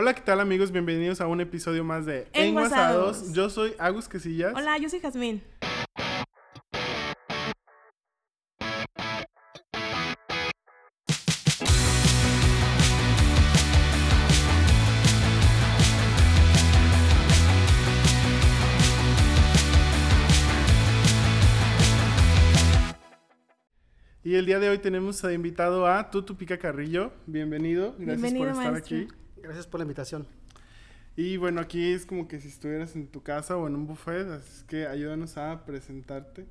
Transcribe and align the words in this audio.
Hola, 0.00 0.14
¿qué 0.14 0.20
tal 0.20 0.38
amigos? 0.38 0.70
Bienvenidos 0.70 1.20
a 1.20 1.26
un 1.26 1.40
episodio 1.40 1.82
más 1.82 2.06
de 2.06 2.28
Enguasados. 2.32 3.16
Enguasados. 3.16 3.32
Yo 3.32 3.50
soy 3.50 3.74
Agus 3.80 4.08
Quesillas. 4.08 4.54
Hola, 4.54 4.78
yo 4.78 4.88
soy 4.88 5.00
Jazmín. 5.00 5.42
Y 24.22 24.36
el 24.36 24.46
día 24.46 24.60
de 24.60 24.68
hoy 24.68 24.78
tenemos 24.78 25.24
a 25.24 25.32
invitado 25.32 25.88
a 25.88 26.08
Tutu 26.12 26.36
Pica 26.36 26.56
Carrillo. 26.56 27.10
Bienvenido. 27.26 27.96
Gracias 27.98 28.22
Bienvenido, 28.22 28.44
por 28.44 28.48
estar 28.52 28.72
maestro. 28.74 28.96
aquí. 28.98 29.08
Gracias 29.42 29.66
por 29.66 29.80
la 29.80 29.84
invitación. 29.84 30.26
Y 31.16 31.36
bueno, 31.36 31.60
aquí 31.60 31.92
es 31.92 32.06
como 32.06 32.28
que 32.28 32.40
si 32.40 32.48
estuvieras 32.48 32.94
en 32.94 33.08
tu 33.08 33.22
casa 33.22 33.56
o 33.56 33.66
en 33.66 33.74
un 33.74 33.86
buffet, 33.86 34.28
así 34.28 34.64
que 34.66 34.86
ayúdanos 34.86 35.36
a 35.36 35.64
presentarte. 35.64 36.46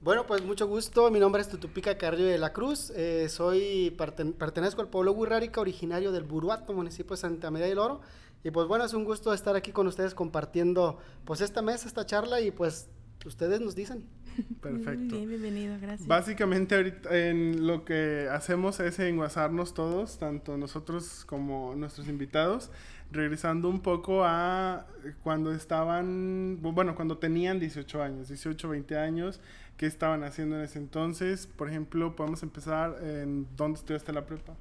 Bueno, 0.00 0.26
pues 0.26 0.42
mucho 0.44 0.66
gusto. 0.66 1.10
Mi 1.10 1.18
nombre 1.20 1.40
es 1.40 1.48
Tutupica 1.48 1.96
Carrillo 1.96 2.26
de 2.26 2.38
la 2.38 2.52
Cruz. 2.52 2.90
Eh, 2.90 3.28
soy 3.28 3.94
perten- 3.96 4.34
pertenezco 4.34 4.82
al 4.82 4.88
pueblo 4.88 5.12
Huirrárica, 5.12 5.60
originario 5.60 6.12
del 6.12 6.24
Buruato, 6.24 6.72
municipio 6.72 7.14
de 7.16 7.22
Santa 7.22 7.50
María 7.50 7.68
del 7.68 7.78
Oro. 7.78 8.00
Y 8.42 8.50
pues 8.50 8.66
bueno, 8.66 8.84
es 8.84 8.92
un 8.92 9.04
gusto 9.04 9.32
estar 9.32 9.56
aquí 9.56 9.72
con 9.72 9.86
ustedes 9.86 10.14
compartiendo 10.14 10.98
pues 11.24 11.40
esta 11.40 11.62
mesa, 11.62 11.88
esta 11.88 12.04
charla 12.04 12.40
y 12.40 12.50
pues 12.50 12.88
ustedes 13.24 13.60
nos 13.60 13.74
dicen. 13.74 14.04
Perfecto. 14.62 15.16
Muy 15.16 15.26
bien, 15.26 15.28
bienvenido, 15.28 15.76
gracias. 15.80 16.06
Básicamente 16.06 16.74
ahorita 16.74 17.16
en 17.16 17.66
lo 17.66 17.84
que 17.84 18.28
hacemos 18.30 18.80
es 18.80 18.98
enguasarnos 18.98 19.74
todos, 19.74 20.18
tanto 20.18 20.56
nosotros 20.56 21.24
como 21.24 21.74
nuestros 21.76 22.08
invitados, 22.08 22.70
regresando 23.10 23.68
un 23.68 23.80
poco 23.80 24.24
a 24.24 24.86
cuando 25.22 25.52
estaban, 25.52 26.58
bueno, 26.60 26.94
cuando 26.94 27.18
tenían 27.18 27.60
18 27.60 28.02
años, 28.02 28.28
18, 28.28 28.68
20 28.68 28.98
años, 28.98 29.40
qué 29.76 29.86
estaban 29.86 30.24
haciendo 30.24 30.56
en 30.56 30.62
ese 30.62 30.78
entonces. 30.78 31.46
Por 31.46 31.68
ejemplo, 31.68 32.16
podemos 32.16 32.42
empezar 32.42 32.96
en 33.02 33.46
dónde 33.56 33.78
estudiaste 33.78 34.12
la 34.12 34.26
prepa. 34.26 34.54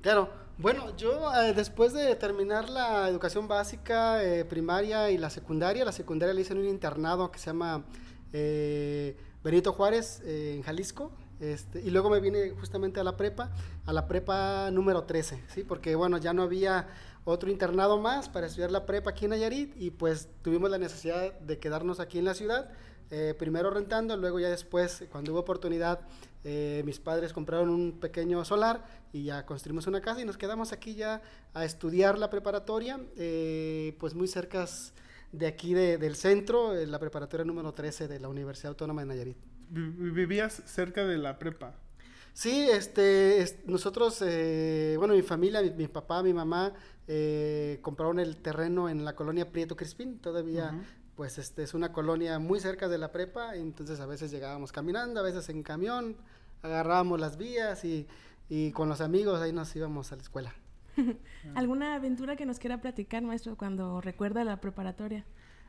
Claro, 0.00 0.30
bueno, 0.58 0.96
yo 0.96 1.32
eh, 1.34 1.52
después 1.54 1.92
de 1.92 2.14
terminar 2.14 2.68
la 2.70 3.08
educación 3.08 3.48
básica, 3.48 4.22
eh, 4.22 4.44
primaria 4.44 5.10
y 5.10 5.18
la 5.18 5.28
secundaria, 5.28 5.84
la 5.84 5.92
secundaria 5.92 6.34
la 6.34 6.40
hice 6.40 6.52
en 6.52 6.60
un 6.60 6.68
internado 6.68 7.30
que 7.32 7.38
se 7.38 7.46
llama 7.46 7.84
eh, 8.32 9.16
Benito 9.42 9.72
Juárez, 9.72 10.20
eh, 10.24 10.54
en 10.56 10.62
Jalisco, 10.62 11.12
este, 11.40 11.80
y 11.80 11.90
luego 11.90 12.10
me 12.10 12.20
vine 12.20 12.50
justamente 12.50 13.00
a 13.00 13.04
la 13.04 13.16
prepa, 13.16 13.50
a 13.86 13.92
la 13.92 14.08
prepa 14.08 14.70
número 14.70 15.04
13, 15.04 15.44
¿sí? 15.54 15.62
Porque 15.64 15.94
bueno, 15.94 16.18
ya 16.18 16.32
no 16.32 16.42
había 16.42 16.88
otro 17.24 17.50
internado 17.50 17.98
más 17.98 18.28
para 18.28 18.46
estudiar 18.46 18.72
la 18.72 18.86
prepa 18.86 19.10
aquí 19.10 19.26
en 19.26 19.30
Nayarit 19.30 19.74
y 19.80 19.90
pues 19.90 20.28
tuvimos 20.42 20.70
la 20.70 20.78
necesidad 20.78 21.32
de 21.40 21.58
quedarnos 21.58 22.00
aquí 22.00 22.18
en 22.18 22.24
la 22.24 22.34
ciudad, 22.34 22.70
eh, 23.10 23.34
primero 23.38 23.70
rentando, 23.70 24.16
luego 24.16 24.40
ya 24.40 24.48
después, 24.48 25.04
cuando 25.10 25.32
hubo 25.32 25.40
oportunidad, 25.40 26.00
mis 26.84 26.98
padres 26.98 27.34
compraron 27.34 27.68
un 27.68 28.00
pequeño 28.00 28.42
solar 28.42 28.82
y 29.12 29.24
ya 29.24 29.44
construimos 29.44 29.86
una 29.86 30.00
casa 30.00 30.22
y 30.22 30.24
nos 30.24 30.38
quedamos 30.38 30.72
aquí 30.72 30.94
ya 30.94 31.20
a 31.52 31.66
estudiar 31.66 32.18
la 32.18 32.30
preparatoria, 32.30 32.98
pues 33.98 34.14
muy 34.14 34.28
cerca 34.28 34.66
de 35.32 35.46
aquí 35.46 35.74
de- 35.74 35.98
del 35.98 36.16
centro, 36.16 36.74
eh, 36.74 36.86
la 36.86 36.98
preparatoria 36.98 37.44
número 37.44 37.72
13 37.72 38.08
de 38.08 38.18
la 38.20 38.28
Universidad 38.28 38.70
Autónoma 38.70 39.02
de 39.02 39.06
Nayarit. 39.06 39.36
Vi- 39.70 39.90
vi- 39.90 40.10
Vivías 40.10 40.62
cerca 40.66 41.04
de 41.06 41.18
la 41.18 41.38
prepa. 41.38 41.74
Sí, 42.32 42.68
este, 42.70 43.42
es- 43.42 43.56
nosotros, 43.66 44.22
eh, 44.24 44.94
bueno, 44.98 45.14
mi 45.14 45.22
familia, 45.22 45.60
mi, 45.60 45.70
mi 45.70 45.88
papá, 45.88 46.22
mi 46.22 46.32
mamá, 46.32 46.72
eh, 47.06 47.78
compraron 47.82 48.20
el 48.20 48.36
terreno 48.36 48.88
en 48.88 49.04
la 49.04 49.14
colonia 49.16 49.50
Prieto 49.50 49.76
Crispín, 49.76 50.18
todavía, 50.20 50.70
pues, 51.16 51.36
este, 51.38 51.64
es 51.64 51.74
una 51.74 51.92
colonia 51.92 52.38
muy 52.38 52.60
cerca 52.60 52.86
de 52.88 52.96
la 52.98 53.10
prepa, 53.10 53.56
entonces 53.56 53.98
a 54.00 54.06
veces 54.06 54.30
llegábamos 54.30 54.70
caminando, 54.72 55.18
a 55.20 55.22
veces 55.24 55.48
en 55.48 55.62
camión, 55.64 56.16
agarrábamos 56.62 57.18
las 57.18 57.36
vías 57.36 57.84
y, 57.84 58.06
y 58.48 58.70
con 58.72 58.88
los 58.88 59.00
amigos 59.00 59.40
ahí 59.40 59.52
nos 59.52 59.74
íbamos 59.74 60.12
a 60.12 60.16
la 60.16 60.22
escuela. 60.22 60.54
¿Alguna 61.54 61.94
aventura 61.94 62.36
que 62.36 62.46
nos 62.46 62.58
quiera 62.58 62.80
platicar, 62.80 63.22
maestro, 63.22 63.56
cuando 63.56 64.00
recuerda 64.00 64.44
la 64.44 64.60
preparatoria? 64.60 65.24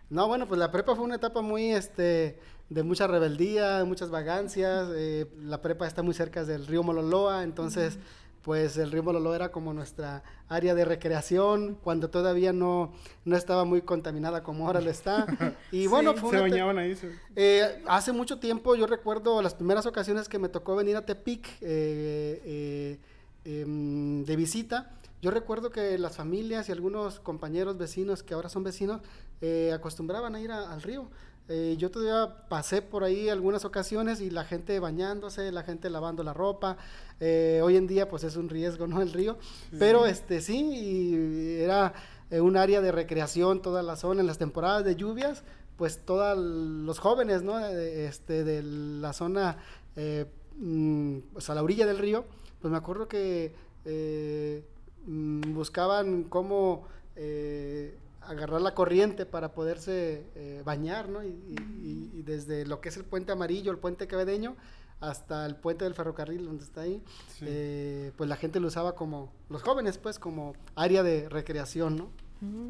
No, 0.09 0.27
bueno, 0.27 0.47
pues 0.47 0.59
la 0.59 0.71
prepa 0.71 0.95
fue 0.95 1.05
una 1.05 1.15
etapa 1.15 1.41
muy, 1.41 1.71
este, 1.71 2.39
de 2.69 2.83
mucha 2.83 3.05
rebeldía, 3.07 3.83
muchas 3.85 4.09
vagancias. 4.09 4.89
eh, 4.95 5.27
la 5.41 5.61
prepa 5.61 5.85
está 5.87 6.01
muy 6.01 6.13
cerca 6.15 6.43
del 6.43 6.65
río 6.65 6.81
Mololoa, 6.81 7.43
entonces, 7.43 7.99
pues 8.41 8.77
el 8.77 8.89
río 8.91 9.03
Mololoa 9.03 9.35
era 9.35 9.51
como 9.51 9.71
nuestra 9.71 10.23
área 10.47 10.73
de 10.73 10.83
recreación, 10.83 11.75
cuando 11.83 12.09
todavía 12.09 12.51
no, 12.53 12.91
no 13.23 13.35
estaba 13.37 13.65
muy 13.65 13.83
contaminada 13.83 14.41
como 14.41 14.65
ahora 14.65 14.81
lo 14.81 14.89
está. 14.89 15.27
Y 15.71 15.85
bueno, 15.85 16.15
fue 16.15 16.31
Se 16.31 16.39
bañaban 16.41 16.79
ahí. 16.79 16.95
se- 16.95 17.11
eh, 17.35 17.83
hace 17.87 18.11
mucho 18.11 18.39
tiempo 18.39 18.75
yo 18.75 18.87
recuerdo 18.87 19.39
las 19.43 19.53
primeras 19.53 19.85
ocasiones 19.85 20.27
que 20.27 20.39
me 20.39 20.49
tocó 20.49 20.75
venir 20.75 20.95
a 20.95 21.05
Tepic 21.05 21.45
eh, 21.61 22.41
eh, 22.43 22.99
em, 23.45 24.23
de 24.25 24.35
visita. 24.35 24.95
Yo 25.21 25.31
recuerdo 25.31 25.69
que 25.69 25.97
las 25.97 26.15
familias 26.15 26.69
y 26.69 26.71
algunos 26.71 27.19
compañeros 27.19 27.77
vecinos 27.77 28.23
que 28.23 28.33
ahora 28.33 28.49
son 28.49 28.63
vecinos 28.63 29.01
eh, 29.41 29.71
acostumbraban 29.73 30.35
a 30.35 30.41
ir 30.41 30.51
a- 30.51 30.71
al 30.71 30.81
río. 30.81 31.09
Eh, 31.51 31.75
yo 31.79 31.89
todavía 31.89 32.47
pasé 32.47 32.81
por 32.81 33.03
ahí 33.03 33.27
algunas 33.27 33.65
ocasiones 33.65 34.21
y 34.21 34.29
la 34.29 34.45
gente 34.45 34.79
bañándose, 34.79 35.51
la 35.51 35.63
gente 35.63 35.89
lavando 35.89 36.23
la 36.23 36.33
ropa. 36.33 36.77
Eh, 37.19 37.59
hoy 37.63 37.75
en 37.75 37.87
día 37.87 38.07
pues 38.07 38.23
es 38.23 38.35
un 38.35 38.49
riesgo, 38.49 38.85
¿no? 38.87 39.01
El 39.01 39.11
río. 39.11 39.37
Pero 39.79 40.05
este 40.05 40.41
sí, 40.41 40.57
y 40.59 41.61
era 41.61 41.93
un 42.31 42.55
área 42.57 42.79
de 42.81 42.91
recreación 42.91 43.61
toda 43.63 43.81
la 43.81 43.95
zona 43.95 44.21
en 44.21 44.27
las 44.27 44.37
temporadas 44.37 44.85
de 44.85 44.95
lluvias 44.95 45.43
pues 45.75 45.97
todos 46.05 46.37
los 46.37 46.99
jóvenes, 46.99 47.41
¿no? 47.41 47.57
De, 47.57 48.05
este, 48.05 48.43
de 48.43 48.61
la 48.61 49.13
zona, 49.13 49.57
eh, 49.95 50.25
mm, 50.57 51.19
pues 51.33 51.49
a 51.49 51.55
la 51.55 51.63
orilla 51.63 51.85
del 51.87 51.97
río, 51.97 52.25
pues 52.61 52.69
me 52.69 52.77
acuerdo 52.77 53.07
que 53.07 53.55
eh, 53.85 54.63
mm, 55.09 55.53
buscaban 55.53 56.23
cómo 56.23 56.87
eh, 57.15 57.95
agarrar 58.21 58.61
la 58.61 58.73
corriente 58.75 59.25
para 59.25 59.53
poderse 59.53 60.23
eh, 60.35 60.61
bañar, 60.63 61.09
¿no? 61.09 61.23
Y, 61.23 61.27
y- 61.27 62.11
y 62.13 62.21
desde 62.21 62.65
lo 62.65 62.79
que 62.81 62.89
es 62.89 62.97
el 62.97 63.03
puente 63.05 63.31
amarillo, 63.31 63.71
el 63.71 63.77
puente 63.77 64.07
quevedeño, 64.07 64.55
hasta 65.01 65.45
el 65.45 65.55
puente 65.55 65.85
del 65.85 65.93
ferrocarril 65.93 66.45
donde 66.45 66.63
está 66.63 66.81
ahí, 66.81 67.01
Sí. 67.37 67.45
eh, 67.47 68.11
pues 68.17 68.29
la 68.29 68.35
gente 68.35 68.59
lo 68.59 68.67
usaba 68.67 68.95
como, 68.95 69.31
los 69.49 69.63
jóvenes 69.63 69.97
pues 69.97 70.19
como 70.19 70.53
área 70.75 71.03
de 71.03 71.27
recreación, 71.29 71.95
¿no? 71.97 72.09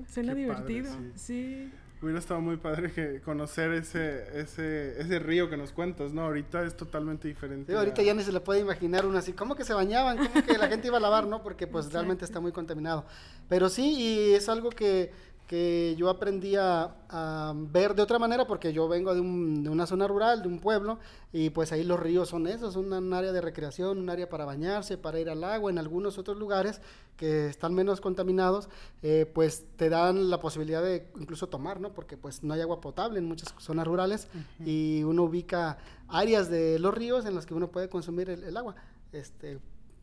Suena 0.08 0.34
Qué 0.36 0.48
padre, 0.48 0.74
divertido. 0.74 0.94
sí. 0.94 1.12
sí. 1.16 1.72
Hubiera 2.02 2.20
estado 2.20 2.40
muy 2.40 2.56
padre 2.56 2.94
que 2.94 3.20
conocer 3.20 3.74
ese, 3.74 4.40
ese, 4.40 5.02
ese 5.02 5.20
río 5.20 5.50
que 5.50 5.58
nos 5.58 5.74
cuentas, 5.74 6.14
¿no? 6.14 6.22
Ahorita 6.22 6.64
es 6.64 6.78
totalmente 6.78 7.28
diferente. 7.28 7.74
Sí, 7.74 7.78
ahorita 7.78 8.02
a- 8.02 8.06
ya 8.06 8.14
ni 8.14 8.24
se 8.24 8.32
le 8.32 8.40
puede 8.40 8.62
imaginar 8.62 9.06
uno 9.06 9.18
así, 9.18 9.34
¿cómo 9.34 9.56
que 9.56 9.66
se 9.66 9.74
bañaban? 9.74 10.18
¿Cómo 10.18 10.46
que 10.46 10.58
la 10.58 10.70
gente 10.70 10.88
iba 10.88 10.96
a 10.98 11.02
lavar? 11.02 11.28
No, 11.28 11.44
porque 11.44 11.68
pues 11.68 11.92
realmente 11.94 12.24
está 12.24 12.40
muy 12.40 12.54
contaminado. 12.54 13.06
Pero 13.50 13.68
sí, 13.68 13.96
y 14.00 14.34
es 14.34 14.48
algo 14.48 14.70
que, 14.70 15.12
que 15.50 15.96
yo 15.98 16.12
aprendí 16.12 16.56
a, 16.58 16.96
a 17.10 17.54
ver 17.56 17.96
de 17.96 18.04
otra 18.04 18.20
manera, 18.20 18.46
porque 18.46 18.72
yo 18.72 18.88
vengo 18.88 19.16
de, 19.16 19.20
un- 19.20 19.64
de 19.64 19.70
una 19.72 19.88
zona 19.88 20.08
rural, 20.08 20.44
de 20.44 20.48
un 20.48 20.60
pueblo, 20.60 21.00
y 21.34 21.50
pues 21.50 21.72
ahí 21.72 21.84
los 21.84 22.00
ríos 22.00 22.30
son 22.30 22.46
esos, 22.46 22.76
son 22.76 22.94
un 22.94 23.14
área 23.16 23.32
de 23.32 23.42
recreación, 23.42 23.98
un 23.98 24.12
área 24.12 24.30
para 24.30 24.46
bañarse, 24.46 24.96
para 25.00 25.20
ir 25.20 25.28
al 25.28 25.44
agua, 25.44 25.72
en 25.72 25.80
algunos 25.80 26.20
otros 26.20 26.38
lugares 26.38 26.82
que 27.18 27.48
están 27.48 27.74
menos 27.74 28.00
contaminados, 28.00 28.70
eh, 29.02 29.26
pues 29.34 29.66
te 29.76 29.90
dan 29.90 30.30
la 30.30 30.40
posibilidad 30.40 30.84
de 30.84 31.10
incluso 31.20 31.48
tomar, 31.50 31.82
¿no? 31.82 31.94
Porque 31.94 32.16
pues 32.16 32.44
no 32.44 32.54
hay 32.54 32.62
agua 32.62 32.80
potable 32.80 33.18
en 33.18 33.26
muchas 33.26 33.52
zonas 33.58 33.88
rurales 33.88 34.28
y 34.64 35.02
uno 35.04 35.24
ubica 35.24 35.80
áreas 36.08 36.48
de 36.52 36.78
los 36.78 36.94
ríos 36.94 37.26
en 37.26 37.34
las 37.34 37.48
que 37.48 37.56
uno 37.56 37.72
puede 37.72 37.90
consumir 37.90 38.30
el, 38.30 38.44
el 38.44 38.56
agua, 38.56 38.76
este, 39.14 39.58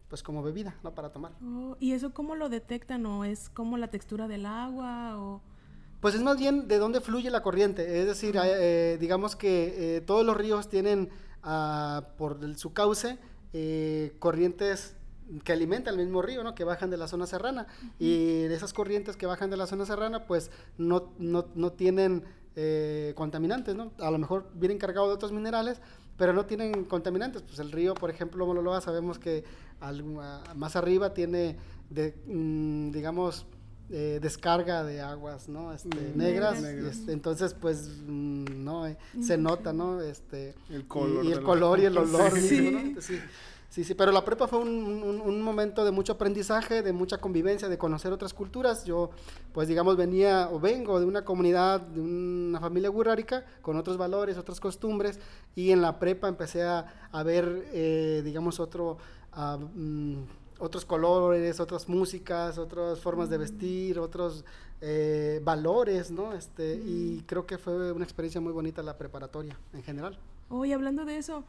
pues 0.08 0.22
como 0.22 0.42
bebida, 0.42 0.76
¿no? 0.84 0.94
Para 0.94 1.10
tomar. 1.10 1.32
Oh, 1.42 1.76
¿Y 1.80 1.92
eso 1.92 2.12
cómo 2.14 2.34
lo 2.36 2.48
detectan? 2.48 3.04
¿O 3.06 3.24
es 3.24 3.48
como 3.50 3.76
la 3.76 3.88
textura 3.88 4.28
del 4.28 4.46
agua? 4.46 5.18
O... 5.18 5.40
Pues 6.00 6.14
es 6.14 6.22
más 6.22 6.38
bien 6.38 6.68
de 6.68 6.78
dónde 6.78 7.00
fluye 7.00 7.30
la 7.30 7.42
corriente, 7.42 8.00
es 8.00 8.06
decir, 8.06 8.36
eh, 8.36 8.40
eh, 8.94 8.98
digamos 9.00 9.34
que 9.34 9.96
eh, 9.96 10.00
todos 10.02 10.24
los 10.24 10.36
ríos 10.36 10.68
tienen 10.68 11.08
ah, 11.42 12.08
por 12.18 12.38
el- 12.42 12.56
su 12.56 12.72
cauce 12.72 13.18
eh, 13.52 14.14
corrientes 14.18 14.94
que 15.42 15.52
alimentan 15.52 15.94
el 15.98 16.04
mismo 16.04 16.22
río, 16.22 16.44
¿no? 16.44 16.54
Que 16.54 16.62
bajan 16.62 16.88
de 16.90 16.96
la 16.96 17.08
zona 17.08 17.26
serrana. 17.26 17.66
Y 17.98 18.42
esas 18.44 18.72
corrientes 18.72 19.16
que 19.16 19.26
bajan 19.26 19.50
de 19.50 19.56
la 19.56 19.66
zona 19.66 19.84
serrana, 19.84 20.24
pues 20.26 20.52
no, 20.78 21.12
no, 21.18 21.46
no 21.56 21.72
tienen 21.72 22.22
eh, 22.54 23.12
contaminantes, 23.16 23.74
¿no? 23.74 23.90
A 23.98 24.10
lo 24.12 24.18
mejor 24.18 24.48
vienen 24.54 24.78
cargados 24.78 25.08
de 25.08 25.14
otros 25.14 25.32
minerales, 25.32 25.80
pero 26.16 26.32
no 26.32 26.46
tienen 26.46 26.84
contaminantes. 26.84 27.42
Pues 27.42 27.58
el 27.58 27.72
río, 27.72 27.94
por 27.94 28.10
ejemplo, 28.10 28.46
Mololoa, 28.46 28.80
sabemos 28.80 29.18
que 29.18 29.44
al- 29.80 30.04
más 30.54 30.76
arriba 30.76 31.12
tiene, 31.14 31.56
de, 31.90 32.14
mm, 32.26 32.90
digamos, 32.90 33.46
eh, 33.90 34.18
descarga 34.20 34.82
de 34.82 35.00
aguas, 35.00 35.48
¿no? 35.48 35.72
Este, 35.72 35.88
Mm, 35.96 36.18
negras. 36.18 36.60
negras. 36.60 36.96
este, 36.96 37.12
entonces, 37.12 37.54
pues, 37.54 37.88
mm, 38.06 38.64
no, 38.64 38.86
eh, 38.86 38.96
se 39.22 39.38
nota, 39.38 39.72
¿no? 39.72 40.00
Este, 40.00 40.54
El 40.70 40.80
y- 40.80 40.84
color 40.84 41.24
y, 41.24 41.28
de 41.28 41.34
el 41.34 41.40
la- 41.40 41.46
color 41.46 41.78
y 41.78 41.84
el 41.84 41.96
olor. 41.98 42.30
Sí. 42.40 42.60
mismo, 42.62 42.80
¿no? 42.94 43.00
Sí. 43.00 43.20
Sí, 43.68 43.84
sí, 43.84 43.94
pero 43.94 44.10
la 44.12 44.24
prepa 44.24 44.46
fue 44.48 44.58
un, 44.60 44.68
un- 44.68 45.20
un 45.20 45.42
momento 45.42 45.84
de 45.84 45.90
mucho 45.90 46.12
aprendizaje, 46.14 46.82
de 46.82 46.92
mucha 46.92 47.18
convivencia, 47.18 47.68
de 47.68 47.76
conocer 47.76 48.12
otras 48.12 48.32
culturas. 48.32 48.84
Yo, 48.84 49.10
pues 49.52 49.68
digamos, 49.68 49.96
venía 49.96 50.48
o 50.50 50.58
vengo 50.58 50.98
de 50.98 51.04
una 51.06 51.24
comunidad, 51.24 51.80
de 51.80 52.00
una 52.00 52.58
familia 52.60 52.90
wurrárica, 52.90 53.44
con 53.62 53.76
otros 53.76 53.96
valores, 53.98 54.38
otras 54.38 54.60
costumbres, 54.60 55.18
y 55.54 55.72
en 55.72 55.82
la 55.82 55.98
prepa 55.98 56.28
empecé 56.28 56.62
a, 56.62 57.08
a 57.12 57.22
ver, 57.22 57.66
eh, 57.72 58.22
digamos, 58.24 58.60
otro, 58.60 58.96
ah, 59.32 59.58
mm, 59.58 60.16
otros 60.58 60.86
colores, 60.86 61.60
otras 61.60 61.86
músicas, 61.88 62.56
otras 62.56 62.98
formas 63.00 63.28
de 63.28 63.36
vestir, 63.36 63.98
otros 63.98 64.42
eh, 64.80 65.40
valores, 65.44 66.10
¿no? 66.10 66.32
Este, 66.32 66.76
Y 66.76 67.22
creo 67.26 67.44
que 67.46 67.58
fue 67.58 67.92
una 67.92 68.04
experiencia 68.04 68.40
muy 68.40 68.52
bonita 68.52 68.82
la 68.82 68.96
preparatoria 68.96 69.58
en 69.74 69.82
general. 69.82 70.18
Oye, 70.48 70.72
hablando 70.72 71.04
de 71.04 71.18
eso, 71.18 71.44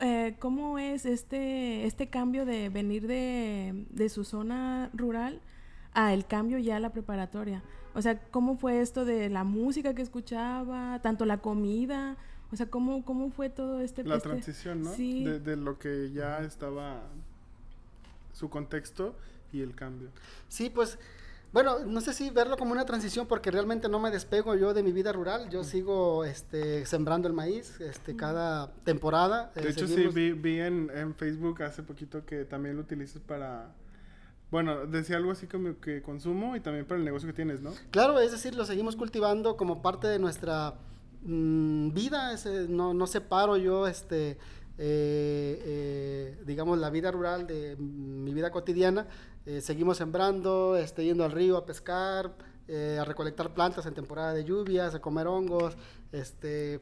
eh, 0.00 0.36
¿cómo 0.38 0.78
es 0.78 1.06
este, 1.06 1.86
este 1.86 2.08
cambio 2.08 2.44
de 2.44 2.68
venir 2.68 3.06
de, 3.06 3.86
de 3.90 4.08
su 4.08 4.24
zona 4.24 4.90
rural 4.92 5.40
a 5.94 6.12
el 6.14 6.26
cambio 6.26 6.58
ya 6.58 6.76
a 6.76 6.80
la 6.80 6.90
preparatoria? 6.92 7.62
O 7.94 8.02
sea, 8.02 8.20
¿cómo 8.30 8.56
fue 8.56 8.80
esto 8.80 9.04
de 9.04 9.28
la 9.28 9.44
música 9.44 9.94
que 9.94 10.02
escuchaba, 10.02 11.00
tanto 11.02 11.24
la 11.24 11.38
comida? 11.38 12.16
O 12.52 12.56
sea, 12.56 12.66
¿cómo, 12.66 13.04
cómo 13.04 13.30
fue 13.30 13.50
todo 13.50 13.80
este... 13.80 14.04
La 14.04 14.16
este- 14.16 14.28
transición, 14.28 14.82
¿no? 14.82 14.92
Sí. 14.92 15.24
De, 15.24 15.40
de 15.40 15.56
lo 15.56 15.78
que 15.78 16.10
ya 16.12 16.40
estaba 16.40 17.02
su 18.32 18.48
contexto 18.48 19.16
y 19.52 19.62
el 19.62 19.74
cambio. 19.74 20.10
Sí, 20.48 20.70
pues, 20.70 20.98
bueno, 21.52 21.78
no 21.86 22.00
sé 22.00 22.12
si 22.12 22.30
verlo 22.30 22.56
como 22.56 22.72
una 22.72 22.84
transición 22.84 23.26
porque 23.26 23.50
realmente 23.50 23.88
no 23.88 23.98
me 23.98 24.10
despego 24.10 24.54
yo 24.54 24.74
de 24.74 24.82
mi 24.82 24.92
vida 24.92 25.12
rural. 25.12 25.48
Yo 25.48 25.64
sigo 25.64 26.24
este, 26.24 26.84
sembrando 26.86 27.26
el 27.28 27.34
maíz 27.34 27.80
este, 27.80 28.14
cada 28.16 28.70
temporada. 28.84 29.50
eh, 29.56 29.62
De 29.62 29.70
hecho, 29.70 29.86
seguimos- 29.86 30.12
sí, 30.14 30.20
vi, 30.20 30.32
vi 30.32 30.60
en, 30.60 30.90
en 30.94 31.14
Facebook 31.14 31.62
hace 31.62 31.82
poquito 31.82 32.24
que 32.24 32.44
también 32.44 32.76
lo 32.76 32.82
utilizas 32.82 33.22
para... 33.22 33.72
Bueno, 34.50 34.86
decía 34.86 35.16
algo 35.18 35.30
así 35.32 35.46
como 35.46 35.78
que 35.78 36.00
consumo 36.02 36.56
y 36.56 36.60
también 36.60 36.86
para 36.86 36.98
el 36.98 37.04
negocio 37.04 37.26
que 37.28 37.34
tienes, 37.34 37.60
¿no? 37.60 37.72
Claro, 37.90 38.18
es 38.18 38.30
decir, 38.32 38.54
lo 38.54 38.64
seguimos 38.64 38.96
cultivando 38.96 39.56
como 39.58 39.82
parte 39.82 40.06
de 40.06 40.18
nuestra 40.18 40.74
mm, 41.22 41.92
vida. 41.92 42.32
ese- 42.32 42.66
no, 42.68 42.94
no 42.94 43.06
separo 43.06 43.56
yo, 43.58 43.86
este, 43.86 44.38
eh, 44.78 45.62
eh, 45.64 46.38
digamos, 46.46 46.78
la 46.78 46.88
vida 46.90 47.10
rural 47.10 47.46
de 47.46 47.76
mi 47.76 48.32
vida 48.32 48.50
cotidiana. 48.50 49.06
Eh, 49.48 49.62
seguimos 49.62 49.96
sembrando, 49.96 50.76
este, 50.76 51.06
yendo 51.06 51.24
al 51.24 51.32
río 51.32 51.56
a 51.56 51.64
pescar, 51.64 52.34
eh, 52.68 52.98
a 53.00 53.04
recolectar 53.06 53.54
plantas 53.54 53.86
en 53.86 53.94
temporada 53.94 54.34
de 54.34 54.44
lluvias, 54.44 54.94
a 54.94 55.00
comer 55.00 55.26
hongos, 55.26 55.74
este, 56.12 56.80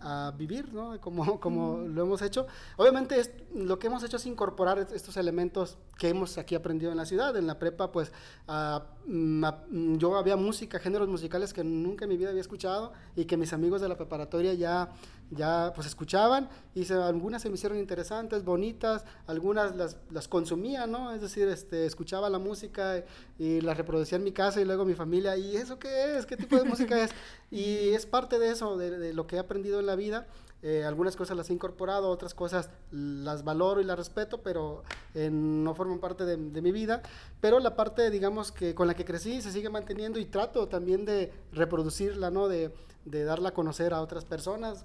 a 0.00 0.32
vivir, 0.36 0.72
¿no? 0.72 1.00
Como, 1.00 1.38
como 1.40 1.78
lo 1.78 2.02
hemos 2.02 2.22
hecho. 2.22 2.46
Obviamente 2.76 3.18
es- 3.20 3.30
lo 3.54 3.78
que 3.78 3.88
hemos 3.88 4.02
hecho 4.02 4.16
es 4.16 4.26
incorporar 4.26 4.78
est- 4.78 4.92
estos 4.92 5.16
elementos 5.16 5.76
que 5.98 6.08
hemos 6.08 6.38
aquí 6.38 6.54
aprendido 6.54 6.90
en 6.90 6.96
la 6.96 7.04
ciudad. 7.04 7.36
En 7.36 7.46
la 7.46 7.58
prepa, 7.58 7.92
pues, 7.92 8.12
ah, 8.48 8.82
mm, 9.06 9.44
ah, 9.44 9.64
mm, 9.70 9.96
yo 9.98 10.16
había 10.16 10.36
música, 10.36 10.78
géneros 10.78 11.08
musicales 11.08 11.52
que 11.52 11.62
nunca 11.64 12.04
en 12.04 12.08
mi 12.10 12.16
vida 12.16 12.30
había 12.30 12.40
escuchado 12.40 12.92
y 13.16 13.24
que 13.26 13.36
mis 13.36 13.52
amigos 13.52 13.80
de 13.80 13.88
la 13.88 13.96
preparatoria 13.96 14.54
ya, 14.54 14.90
ya 15.30 15.72
pues, 15.74 15.86
escuchaban 15.86 16.48
y 16.74 16.84
se- 16.84 16.94
algunas 16.94 17.42
se 17.42 17.48
me 17.50 17.54
hicieron 17.56 17.78
interesantes, 17.78 18.42
bonitas, 18.44 19.04
algunas 19.26 19.76
las, 19.76 19.96
las 20.10 20.26
consumía, 20.28 20.86
¿no? 20.86 21.12
Es 21.12 21.20
decir, 21.20 21.46
este, 21.48 21.84
escuchaba 21.86 22.30
la 22.30 22.38
música 22.38 23.04
y 23.38 23.60
las 23.60 23.76
reproducía 23.76 24.16
en 24.16 24.24
mi 24.24 24.32
casa 24.32 24.60
y 24.60 24.64
luego 24.64 24.84
mi 24.84 24.94
familia, 24.94 25.36
¿y 25.36 25.56
eso 25.56 25.78
qué 25.78 26.16
es? 26.16 26.26
¿Qué 26.26 26.36
tipo 26.36 26.56
de 26.56 26.64
música 26.64 27.02
es? 27.02 27.10
Y 27.52 27.88
es 27.94 28.06
parte 28.06 28.38
de 28.38 28.50
eso, 28.52 28.76
de, 28.76 28.96
de 28.96 29.09
lo 29.12 29.26
que 29.26 29.36
he 29.36 29.38
aprendido 29.38 29.80
en 29.80 29.86
la 29.86 29.96
vida. 29.96 30.26
Eh, 30.62 30.84
algunas 30.84 31.16
cosas 31.16 31.36
las 31.36 31.48
he 31.48 31.54
incorporado, 31.54 32.10
otras 32.10 32.34
cosas 32.34 32.68
las 32.90 33.44
valoro 33.44 33.80
y 33.80 33.84
las 33.84 33.96
respeto, 33.96 34.42
pero 34.42 34.82
eh, 35.14 35.30
no 35.30 35.74
forman 35.74 36.00
parte 36.00 36.24
de, 36.24 36.36
de 36.36 36.62
mi 36.62 36.70
vida. 36.70 37.02
Pero 37.40 37.60
la 37.60 37.76
parte, 37.76 38.10
digamos, 38.10 38.52
que 38.52 38.74
con 38.74 38.86
la 38.86 38.94
que 38.94 39.04
crecí 39.04 39.40
se 39.40 39.52
sigue 39.52 39.70
manteniendo 39.70 40.18
y 40.18 40.26
trato 40.26 40.68
también 40.68 41.04
de 41.06 41.32
reproducirla, 41.52 42.30
¿no? 42.30 42.48
De, 42.48 42.74
de 43.04 43.24
darla 43.24 43.50
a 43.50 43.54
conocer 43.54 43.94
a 43.94 44.00
otras 44.00 44.24
personas. 44.24 44.84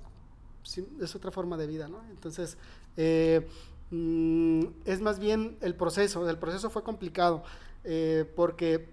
Sí, 0.64 0.88
es 1.02 1.16
otra 1.16 1.32
forma 1.32 1.58
de 1.58 1.68
vida, 1.68 1.88
¿no? 1.88 2.02
Entonces, 2.10 2.58
eh, 2.98 3.48
mm, 3.92 4.66
es 4.86 5.02
más 5.02 5.20
bien 5.20 5.58
el 5.62 5.76
proceso. 5.76 6.28
El 6.30 6.38
proceso 6.38 6.70
fue 6.70 6.84
complicado 6.84 7.44
eh, 7.84 8.30
porque 8.36 8.90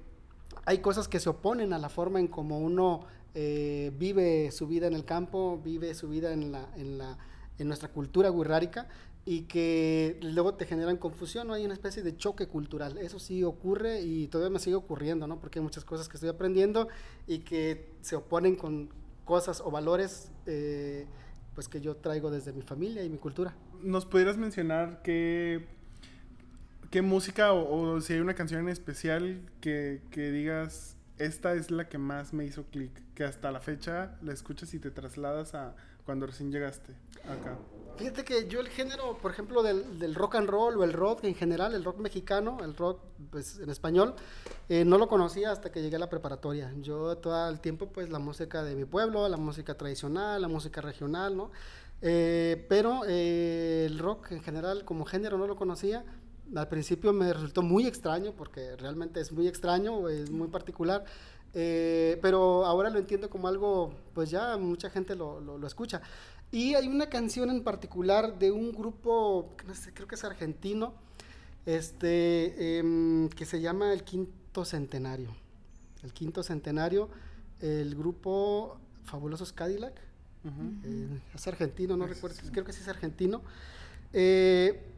hay 0.65 0.79
cosas 0.79 1.09
que 1.09 1.19
se 1.19 1.29
oponen 1.31 1.73
a 1.73 1.79
la 1.79 1.89
forma 1.89 2.21
en 2.21 2.29
como 2.29 2.59
uno 2.59 3.07
eh, 3.35 3.93
vive 3.99 4.51
su 4.51 4.67
vida 4.67 4.87
en 4.87 4.95
el 4.95 5.05
campo, 5.05 5.61
vive 5.63 5.95
su 5.95 6.09
vida 6.09 6.33
en, 6.33 6.53
la, 6.53 6.69
en, 6.77 6.99
la, 6.99 7.19
en 7.59 7.69
nuestra 7.69 7.89
cultura 7.89 8.31
guirrárica 8.31 8.89
y 9.25 9.43
que 9.43 10.19
luego 10.21 10.55
te 10.55 10.67
generan 10.67 10.97
confusión, 10.97 11.47
¿no? 11.47 11.55
Hay 11.55 11.65
una 11.65 11.75
especie 11.75 12.03
de 12.03 12.17
choque 12.17 12.49
cultural. 12.49 12.99
Eso 12.99 13.19
sí 13.19 13.45
ocurre 13.45 14.03
y 14.03 14.27
todavía 14.27 14.53
me 14.53 14.59
sigue 14.59 14.75
ocurriendo, 14.75 15.27
¿no? 15.27 15.39
Porque 15.39 15.61
hay 15.61 15.63
muchas 15.63 15.85
cosas 15.85 16.09
que 16.09 16.17
estoy 16.17 16.29
aprendiendo 16.29 16.89
y 17.27 17.41
que 17.41 17.89
se 18.01 18.17
oponen 18.17 18.57
con 18.57 18.91
cosas 19.25 19.61
o 19.61 19.71
valores 19.71 20.33
eh, 20.47 21.07
pues 21.55 21.69
que 21.69 21.81
yo 21.81 21.97
traigo 21.97 22.31
desde 22.31 22.53
mi 22.53 22.63
familia 22.63 23.05
y 23.05 23.09
mi 23.09 23.19
cultura. 23.19 23.55
¿Nos 23.81 24.07
pudieras 24.07 24.37
mencionar 24.37 25.03
qué, 25.03 25.67
qué 26.91 27.01
música 27.01 27.53
o, 27.53 27.95
o 27.95 28.01
si 28.01 28.15
hay 28.15 28.21
una 28.21 28.35
canción 28.35 28.63
en 28.63 28.69
especial 28.71 29.41
que, 29.61 30.03
que 30.11 30.33
digas, 30.33 30.97
esta 31.19 31.55
es 31.55 31.71
la 31.71 31.89
que 31.89 31.99
más 31.99 32.33
me 32.33 32.45
hizo 32.45 32.65
clic, 32.65 32.91
que 33.15 33.25
hasta 33.25 33.51
la 33.51 33.61
fecha 33.61 34.17
la 34.23 34.33
escuchas 34.33 34.73
y 34.75 34.79
te 34.79 34.91
trasladas 34.91 35.55
a 35.55 35.75
cuando 36.05 36.27
recién 36.27 36.51
llegaste 36.51 36.95
acá? 37.29 37.57
Fíjate 37.97 38.25
que 38.25 38.49
yo 38.49 38.61
el 38.61 38.69
género, 38.69 39.19
por 39.19 39.31
ejemplo, 39.31 39.63
del, 39.63 39.99
del 39.99 40.15
rock 40.15 40.37
and 40.37 40.49
roll 40.49 40.79
o 40.79 40.85
el 40.85 40.93
rock 40.93 41.25
en 41.25 41.35
general, 41.35 41.75
el 41.75 41.85
rock 41.85 41.99
mexicano, 41.99 42.59
el 42.65 42.75
rock 42.75 43.01
pues, 43.31 43.59
en 43.59 43.69
español, 43.69 44.15
eh, 44.69 44.85
no 44.85 44.97
lo 44.97 45.09
conocía 45.09 45.53
hasta 45.53 45.71
que 45.71 45.83
llegué 45.83 45.97
a 45.97 45.99
la 45.99 46.09
preparatoria. 46.09 46.73
Yo 46.81 47.17
todo 47.19 47.49
el 47.49 47.61
tiempo, 47.61 47.89
pues 47.89 48.09
la 48.09 48.19
música 48.19 48.65
de 48.65 48.75
mi 48.75 48.87
pueblo, 48.87 49.29
la 49.29 49.37
música 49.37 49.75
tradicional, 49.77 50.41
la 50.41 50.49
música 50.49 50.81
regional, 50.81 51.37
¿no? 51.37 51.51
Eh, 52.01 52.67
pero 52.69 53.03
eh, 53.07 53.85
el 53.87 53.99
rock 53.99 54.33
en 54.33 54.43
general 54.43 54.85
como 54.85 55.05
género 55.05 55.39
no 55.39 55.47
lo 55.47 55.57
conocía. 55.57 56.05
Al 56.55 56.69
principio 56.69 57.13
me 57.13 57.33
resultó 57.33 57.63
muy 57.63 57.87
extraño 57.87 58.33
porque 58.33 58.77
realmente 58.77 59.21
es 59.21 59.33
muy 59.33 59.49
extraño, 59.49 60.09
es 60.09 60.31
muy 60.31 60.49
particular. 60.49 61.05
Eh, 61.55 62.19
pero 62.23 62.65
ahora 62.65 62.89
lo 62.89 62.99
entiendo 62.99 63.29
como 63.29 63.47
algo, 63.47 63.93
pues 64.15 64.31
ya 64.31 64.57
mucha 64.57 64.89
gente 64.91 65.15
lo, 65.15 65.41
lo, 65.41 65.59
lo 65.59 65.67
escucha. 65.67 66.01
Y 66.51 66.75
hay 66.75 66.87
una 66.87 67.09
canción 67.09 67.51
en 67.51 67.63
particular 67.63 68.39
de 68.39 68.51
un 68.51 68.73
grupo, 68.73 69.55
no 69.67 69.75
sé, 69.75 69.93
creo 69.95 70.07
que 70.07 70.17
es 70.17 70.25
argentino, 70.25 70.93
este, 71.65 72.79
em, 72.79 73.29
que 73.31 73.47
se 73.47 73.61
llama 73.61 73.93
El 73.93 74.05
Quinto 74.05 74.65
Centenario. 74.65 75.35
El 76.03 76.13
Quinto 76.13 76.43
Centenario, 76.43 77.09
el 77.61 77.95
grupo 77.95 78.79
Fabulosos 79.05 79.53
Cadillac. 79.53 79.95
Eh, 80.85 81.21
es 81.35 81.47
argentino, 81.47 81.97
no 81.97 82.07
recuerdo, 82.07 82.37
creo 82.51 82.65
que 82.65 82.73
sí 82.73 82.83
es 82.83 82.89
argentino. 82.89 83.41
Eh, 84.13 84.92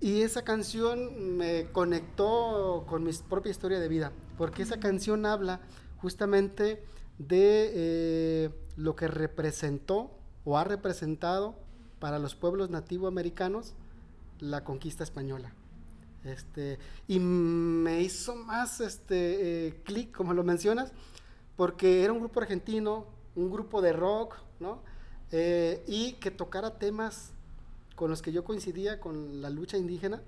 y 0.00 0.22
esa 0.22 0.42
canción 0.42 1.36
me 1.36 1.70
conectó 1.72 2.84
con 2.88 3.04
mi 3.04 3.12
propia 3.28 3.50
historia 3.50 3.78
de 3.78 3.88
vida, 3.88 4.12
porque 4.38 4.62
esa 4.62 4.80
canción 4.80 5.26
habla 5.26 5.60
justamente 5.98 6.82
de 7.18 7.70
eh, 7.74 8.50
lo 8.76 8.96
que 8.96 9.08
representó 9.08 10.10
o 10.44 10.56
ha 10.56 10.64
representado 10.64 11.54
para 11.98 12.18
los 12.18 12.34
pueblos 12.34 12.70
nativoamericanos 12.70 13.74
la 14.38 14.64
conquista 14.64 15.04
española. 15.04 15.52
Este, 16.24 16.78
y 17.06 17.18
me 17.18 18.00
hizo 18.00 18.34
más 18.34 18.80
este, 18.80 19.68
eh, 19.68 19.82
clic, 19.84 20.12
como 20.12 20.34
lo 20.34 20.44
mencionas, 20.44 20.92
porque 21.56 22.02
era 22.02 22.12
un 22.12 22.20
grupo 22.20 22.40
argentino, 22.40 23.06
un 23.36 23.50
grupo 23.50 23.82
de 23.82 23.92
rock, 23.92 24.36
¿no? 24.58 24.82
Eh, 25.30 25.84
y 25.86 26.14
que 26.14 26.30
tocara 26.30 26.78
temas 26.78 27.32
con 28.00 28.08
los 28.08 28.22
que 28.22 28.32
yo 28.32 28.44
coincidía 28.44 28.98
con 28.98 29.42
la 29.42 29.50
lucha 29.50 29.76
indígena, 29.76 30.22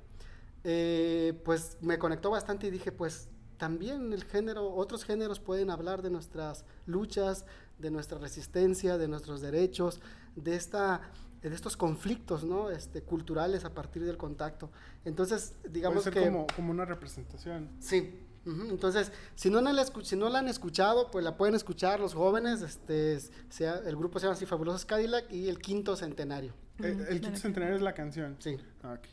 eh, 0.63 1.41
pues 1.43 1.79
me 1.81 1.99
conectó 1.99 2.29
bastante 2.29 2.67
y 2.67 2.71
dije, 2.71 2.93
pues 2.93 3.31
también 3.57 4.13
el 4.13 4.25
género, 4.25 4.75
otros 4.75 5.07
géneros 5.07 5.41
pueden 5.41 5.71
hablar 5.71 6.03
de 6.03 6.11
nuestras 6.11 6.67
luchas, 6.85 7.47
de 7.79 7.91
nuestra 7.91 8.19
resistencia, 8.19 8.99
de 8.99 9.09
nuestros 9.09 9.41
derechos, 9.41 10.03
de 10.37 10.55
esta 10.55 11.01
de 11.41 11.49
estos 11.49 11.79
conflictos 11.79 12.45
¿no? 12.45 12.69
este, 12.71 13.01
culturales 13.01 13.65
a 13.65 13.73
partir 13.73 14.05
del 14.05 14.19
contacto. 14.19 14.71
Entonces, 15.07 15.55
digamos 15.71 16.03
Puede 16.03 16.15
ser 16.15 16.25
que... 16.25 16.31
como, 16.31 16.47
como 16.55 16.73
una 16.73 16.85
representación. 16.85 17.71
Sí. 17.81 18.21
Entonces, 18.45 19.13
si 19.35 19.49
no, 19.49 19.61
la 19.63 19.87
si 20.03 20.17
no 20.17 20.29
la 20.29 20.41
han 20.41 20.49
escuchado, 20.49 21.11
pues 21.11 21.25
la 21.25 21.39
pueden 21.39 21.55
escuchar 21.55 22.01
los 22.01 22.13
jóvenes. 22.13 22.61
Este, 22.61 23.19
sea, 23.49 23.77
el 23.79 23.97
grupo 23.97 24.19
se 24.19 24.27
llama 24.27 24.35
así 24.35 24.45
Fabulosos 24.47 24.85
Cadillac 24.85 25.33
y 25.33 25.49
el 25.49 25.59
quinto 25.59 25.97
centenario. 25.97 26.53
Eh, 26.89 26.97
el 27.09 27.21
quinto 27.21 27.31
que- 27.33 27.37
centenario 27.39 27.77
es 27.77 27.83
la 27.83 27.95
canción. 27.95 28.37
Sí. 28.39 28.57
Ah, 28.83 28.95
ok. 28.99 29.07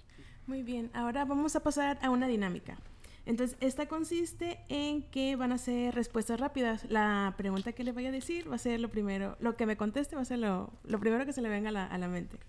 Muy 0.47 0.63
bien, 0.63 0.89
ahora 0.93 1.25
vamos 1.25 1.55
a 1.55 1.59
pasar 1.61 1.99
a 2.01 2.09
una 2.09 2.27
dinámica. 2.27 2.77
Entonces, 3.25 3.57
esta 3.61 3.87
consiste 3.87 4.59
en 4.69 5.03
que 5.03 5.35
van 5.35 5.51
a 5.51 5.59
ser 5.59 5.93
respuestas 5.93 6.39
rápidas. 6.39 6.85
La 6.89 7.35
pregunta 7.37 7.73
que 7.73 7.83
le 7.83 7.91
vaya 7.91 8.09
a 8.09 8.11
decir 8.11 8.49
va 8.49 8.55
a 8.55 8.59
ser 8.59 8.79
lo 8.79 8.89
primero, 8.89 9.37
lo 9.39 9.55
que 9.55 9.67
me 9.67 9.77
conteste 9.77 10.15
va 10.15 10.23
a 10.23 10.25
ser 10.25 10.39
lo, 10.39 10.73
lo 10.83 10.99
primero 10.99 11.25
que 11.25 11.33
se 11.33 11.41
le 11.41 11.49
venga 11.49 11.69
a 11.69 11.71
la, 11.71 11.85
a 11.85 11.97
la 11.99 12.07
mente. 12.07 12.39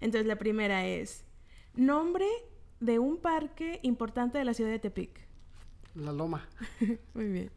Entonces, 0.00 0.26
la 0.26 0.36
primera 0.36 0.84
es, 0.86 1.24
Nombre 1.74 2.26
de 2.80 2.98
un 2.98 3.18
parque 3.18 3.78
importante 3.82 4.38
de 4.38 4.44
la 4.44 4.54
ciudad 4.54 4.70
de 4.70 4.80
Tepic. 4.80 5.20
La 5.94 6.10
Loma. 6.12 6.48
Muy 7.14 7.26
bien. 7.28 7.50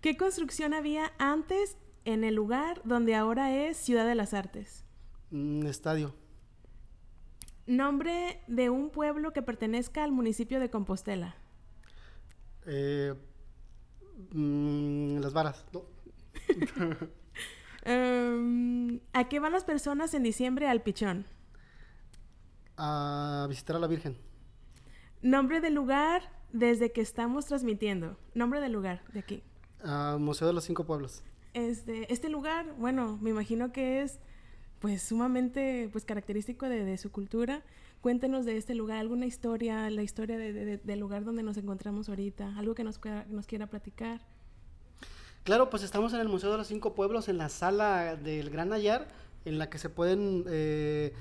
¿Qué 0.00 0.16
construcción 0.16 0.74
había 0.74 1.10
antes 1.18 1.76
en 2.04 2.22
el 2.22 2.36
lugar 2.36 2.80
donde 2.84 3.16
ahora 3.16 3.52
es 3.52 3.76
Ciudad 3.76 4.06
de 4.06 4.14
las 4.14 4.34
Artes? 4.34 4.84
Un 5.32 5.66
estadio. 5.66 6.14
Nombre 7.68 8.40
de 8.46 8.70
un 8.70 8.88
pueblo 8.88 9.34
que 9.34 9.42
pertenezca 9.42 10.02
al 10.02 10.10
municipio 10.10 10.58
de 10.58 10.70
Compostela. 10.70 11.36
Eh, 12.64 13.14
mm, 14.32 15.18
las 15.18 15.32
varas. 15.34 15.64
No. 15.72 15.82
Em, 17.84 19.00
¿A 19.12 19.28
qué 19.28 19.38
van 19.38 19.52
las 19.52 19.64
personas 19.64 20.12
en 20.12 20.22
diciembre 20.22 20.66
al 20.66 20.82
Pichón? 20.82 21.26
A 22.76 23.46
visitar 23.48 23.76
a 23.76 23.78
la 23.78 23.86
Virgen. 23.86 24.18
Nombre 25.22 25.60
del 25.60 25.74
lugar 25.74 26.22
desde 26.52 26.92
que 26.92 27.00
estamos 27.00 27.46
transmitiendo. 27.46 28.18
Nombre 28.34 28.60
del 28.60 28.72
lugar 28.72 29.04
de 29.12 29.20
aquí. 29.20 29.42
Al 29.82 30.20
Museo 30.20 30.48
de 30.48 30.52
los 30.54 30.64
Cinco 30.64 30.84
Pueblos. 30.84 31.22
Este, 31.54 32.12
este 32.12 32.28
lugar, 32.28 32.74
bueno, 32.78 33.18
me 33.22 33.30
imagino 33.30 33.72
que 33.72 34.02
es 34.02 34.18
pues 34.80 35.02
sumamente 35.02 35.88
pues 35.92 36.04
característico 36.04 36.68
de, 36.68 36.96
su 36.98 37.10
cultura. 37.10 37.62
Cuéntenos 38.00 38.44
de 38.44 38.56
este 38.56 38.74
lugar, 38.74 38.98
alguna 38.98 39.26
historia, 39.26 39.90
la 39.90 40.02
historia 40.02 40.38
de- 40.38 40.52
de- 40.52 40.78
del 40.78 41.00
lugar 41.00 41.24
donde 41.24 41.42
nos 41.42 41.56
encontramos 41.56 42.08
ahorita, 42.08 42.56
algo 42.56 42.74
que 42.74 42.84
nos, 42.84 42.98
quiera- 42.98 43.26
nos 43.28 43.46
quiera 43.46 43.66
platicar. 43.66 44.20
Claro, 45.42 45.70
pues 45.70 45.82
estamos 45.82 46.12
en 46.12 46.20
el 46.20 46.28
Museo 46.28 46.50
de 46.52 46.58
los 46.58 46.66
Cinco 46.68 46.94
Pueblos, 46.94 47.28
en 47.28 47.38
la 47.38 47.48
sala 47.48 48.16
del 48.16 48.50
Gran 48.50 48.72
Ayar, 48.72 49.08
en 49.44 49.58
la 49.58 49.68
que 49.70 49.78
se 49.78 49.88
pueden, 49.88 50.44
eh, 50.48 51.12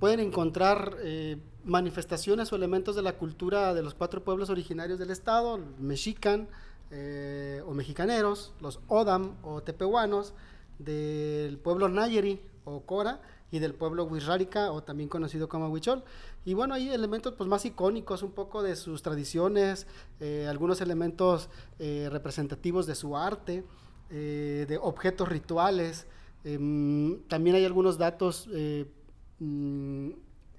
pueden 0.00 0.20
encontrar 0.20 0.96
eh, 1.02 1.38
manifestaciones 1.64 2.52
o 2.52 2.56
elementos 2.56 2.96
de 2.96 3.02
la 3.02 3.16
cultura 3.16 3.72
de 3.74 3.82
los 3.82 3.94
cuatro 3.94 4.22
pueblos 4.24 4.50
originarios 4.50 4.98
del 4.98 5.10
estado, 5.10 5.58
mexican 5.78 6.48
eh, 6.90 7.62
o 7.66 7.72
mexicaneros, 7.74 8.52
los 8.60 8.80
odam 8.88 9.36
o 9.42 9.62
tepehuanos, 9.62 10.34
del 10.78 11.58
pueblo 11.58 11.88
Nayeri 11.88 12.40
o 12.66 12.80
Cora 12.84 13.22
y 13.50 13.58
del 13.60 13.74
pueblo 13.74 14.04
Huizrárica 14.04 14.72
o 14.72 14.82
también 14.82 15.08
conocido 15.08 15.48
como 15.48 15.68
Huichol. 15.70 16.02
Y 16.44 16.54
bueno, 16.54 16.74
hay 16.74 16.90
elementos 16.90 17.32
pues 17.34 17.48
más 17.48 17.64
icónicos, 17.64 18.22
un 18.22 18.32
poco 18.32 18.62
de 18.62 18.76
sus 18.76 19.02
tradiciones, 19.02 19.86
eh, 20.20 20.46
algunos 20.48 20.80
elementos 20.80 21.48
eh, 21.78 22.08
representativos 22.10 22.86
de 22.86 22.94
su 22.96 23.16
arte, 23.16 23.64
eh, 24.10 24.66
de 24.68 24.76
objetos 24.78 25.28
rituales. 25.28 26.06
Em, 26.44 27.20
también 27.28 27.56
hay 27.56 27.64
algunos 27.64 27.98
datos 27.98 28.48
mm, 29.38 30.10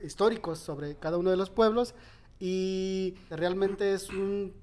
históricos 0.03 0.59
sobre 0.59 0.95
cada 0.95 1.17
uno 1.17 1.29
de 1.31 1.37
los 1.37 1.49
pueblos 1.49 1.93
y 2.39 3.15
realmente 3.29 3.93
es 3.93 4.09
un- 4.09 4.53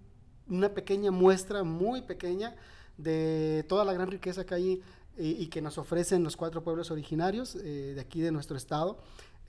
una 0.48 0.68
pequeña 0.70 1.10
muestra, 1.10 1.64
muy 1.64 2.02
pequeña, 2.02 2.54
de 2.96 3.64
toda 3.68 3.84
la 3.84 3.92
gran 3.92 4.08
riqueza 4.10 4.44
que 4.46 4.54
hay 4.54 4.82
y, 5.18 5.30
y 5.42 5.46
que 5.48 5.60
nos 5.62 5.78
ofrecen 5.78 6.22
los 6.24 6.36
cuatro 6.36 6.62
pueblos 6.62 6.90
originarios 6.90 7.56
eh, 7.56 7.92
de 7.94 8.00
aquí 8.00 8.20
de 8.20 8.32
nuestro 8.32 8.56
estado. 8.56 8.98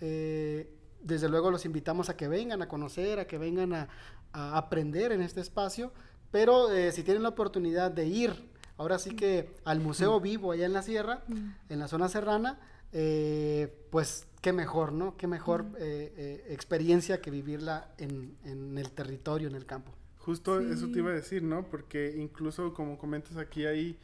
Eh, 0.01 0.69
desde 1.01 1.29
luego 1.29 1.51
los 1.51 1.65
invitamos 1.65 2.09
a 2.09 2.17
que 2.17 2.27
vengan 2.27 2.61
a 2.61 2.67
conocer, 2.67 3.19
a 3.19 3.27
que 3.27 3.37
vengan 3.37 3.73
a, 3.73 3.87
a 4.33 4.57
aprender 4.57 5.11
en 5.11 5.21
este 5.21 5.41
espacio, 5.41 5.91
pero 6.31 6.71
eh, 6.71 6.91
si 6.91 7.03
tienen 7.03 7.23
la 7.23 7.29
oportunidad 7.29 7.91
de 7.91 8.07
ir, 8.07 8.33
ahora 8.77 8.97
sí 8.99 9.15
que 9.15 9.51
al 9.63 9.79
Museo 9.79 10.19
Vivo 10.19 10.51
allá 10.51 10.65
en 10.65 10.73
la 10.73 10.81
sierra, 10.81 11.23
en 11.69 11.79
la 11.79 11.87
zona 11.87 12.09
serrana, 12.09 12.59
eh, 12.91 13.73
pues 13.91 14.25
qué 14.41 14.51
mejor, 14.53 14.91
¿no? 14.93 15.15
Qué 15.17 15.27
mejor 15.27 15.65
eh, 15.77 16.13
eh, 16.17 16.47
experiencia 16.49 17.21
que 17.21 17.29
vivirla 17.31 17.89
en, 17.97 18.35
en 18.43 18.77
el 18.77 18.91
territorio, 18.91 19.47
en 19.47 19.55
el 19.55 19.65
campo. 19.65 19.91
Justo 20.19 20.59
eso 20.59 20.87
Sí. 20.87 20.91
te 20.93 20.99
iba 20.99 21.11
a 21.11 21.13
decir, 21.13 21.43
¿no? 21.43 21.65
Porque 21.69 22.15
incluso 22.17 22.73
como 22.73 22.97
comentas 22.97 23.37
aquí 23.37 23.65
hay, 23.65 23.97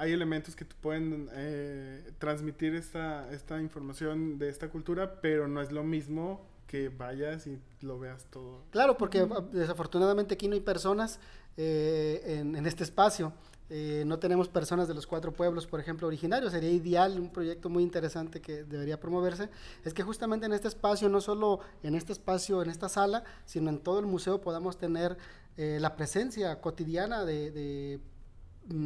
hay 0.00 0.12
elementos 0.12 0.56
que 0.56 0.64
te 0.64 0.74
pueden 0.74 1.28
eh, 1.32 2.12
transmitir 2.18 2.74
esta, 2.74 3.30
esta 3.32 3.60
información 3.60 4.38
de 4.38 4.48
esta 4.48 4.68
cultura, 4.68 5.20
pero 5.20 5.46
no 5.46 5.60
es 5.60 5.70
lo 5.72 5.84
mismo 5.84 6.40
que 6.66 6.88
vayas 6.88 7.46
y 7.46 7.58
lo 7.82 7.98
veas 7.98 8.24
todo. 8.30 8.62
Claro, 8.70 8.96
porque 8.96 9.20
ah, 9.20 9.44
desafortunadamente 9.52 10.34
aquí 10.34 10.48
no 10.48 10.54
hay 10.54 10.60
personas 10.60 11.20
eh, 11.56 12.22
en, 12.24 12.56
en 12.56 12.66
este 12.66 12.82
espacio. 12.82 13.32
Eh, 13.72 14.02
no 14.04 14.18
tenemos 14.18 14.48
personas 14.48 14.88
de 14.88 14.94
los 14.94 15.06
cuatro 15.06 15.32
pueblos, 15.32 15.66
por 15.66 15.78
ejemplo, 15.78 16.08
originarios. 16.08 16.50
Sería 16.50 16.70
ideal, 16.70 17.20
un 17.20 17.30
proyecto 17.30 17.68
muy 17.68 17.84
interesante 17.84 18.40
que 18.40 18.64
debería 18.64 18.98
promoverse. 18.98 19.48
Es 19.84 19.94
que 19.94 20.02
justamente 20.02 20.46
en 20.46 20.52
este 20.52 20.66
espacio, 20.66 21.08
no 21.08 21.20
solo 21.20 21.60
en 21.84 21.94
este 21.94 22.12
espacio, 22.12 22.62
en 22.62 22.70
esta 22.70 22.88
sala, 22.88 23.22
sino 23.44 23.70
en 23.70 23.78
todo 23.78 24.00
el 24.00 24.06
museo 24.06 24.40
podamos 24.40 24.76
tener 24.76 25.16
eh, 25.56 25.78
la 25.80 25.94
presencia 25.94 26.60
cotidiana 26.60 27.24
de, 27.24 27.52
de, 27.52 28.00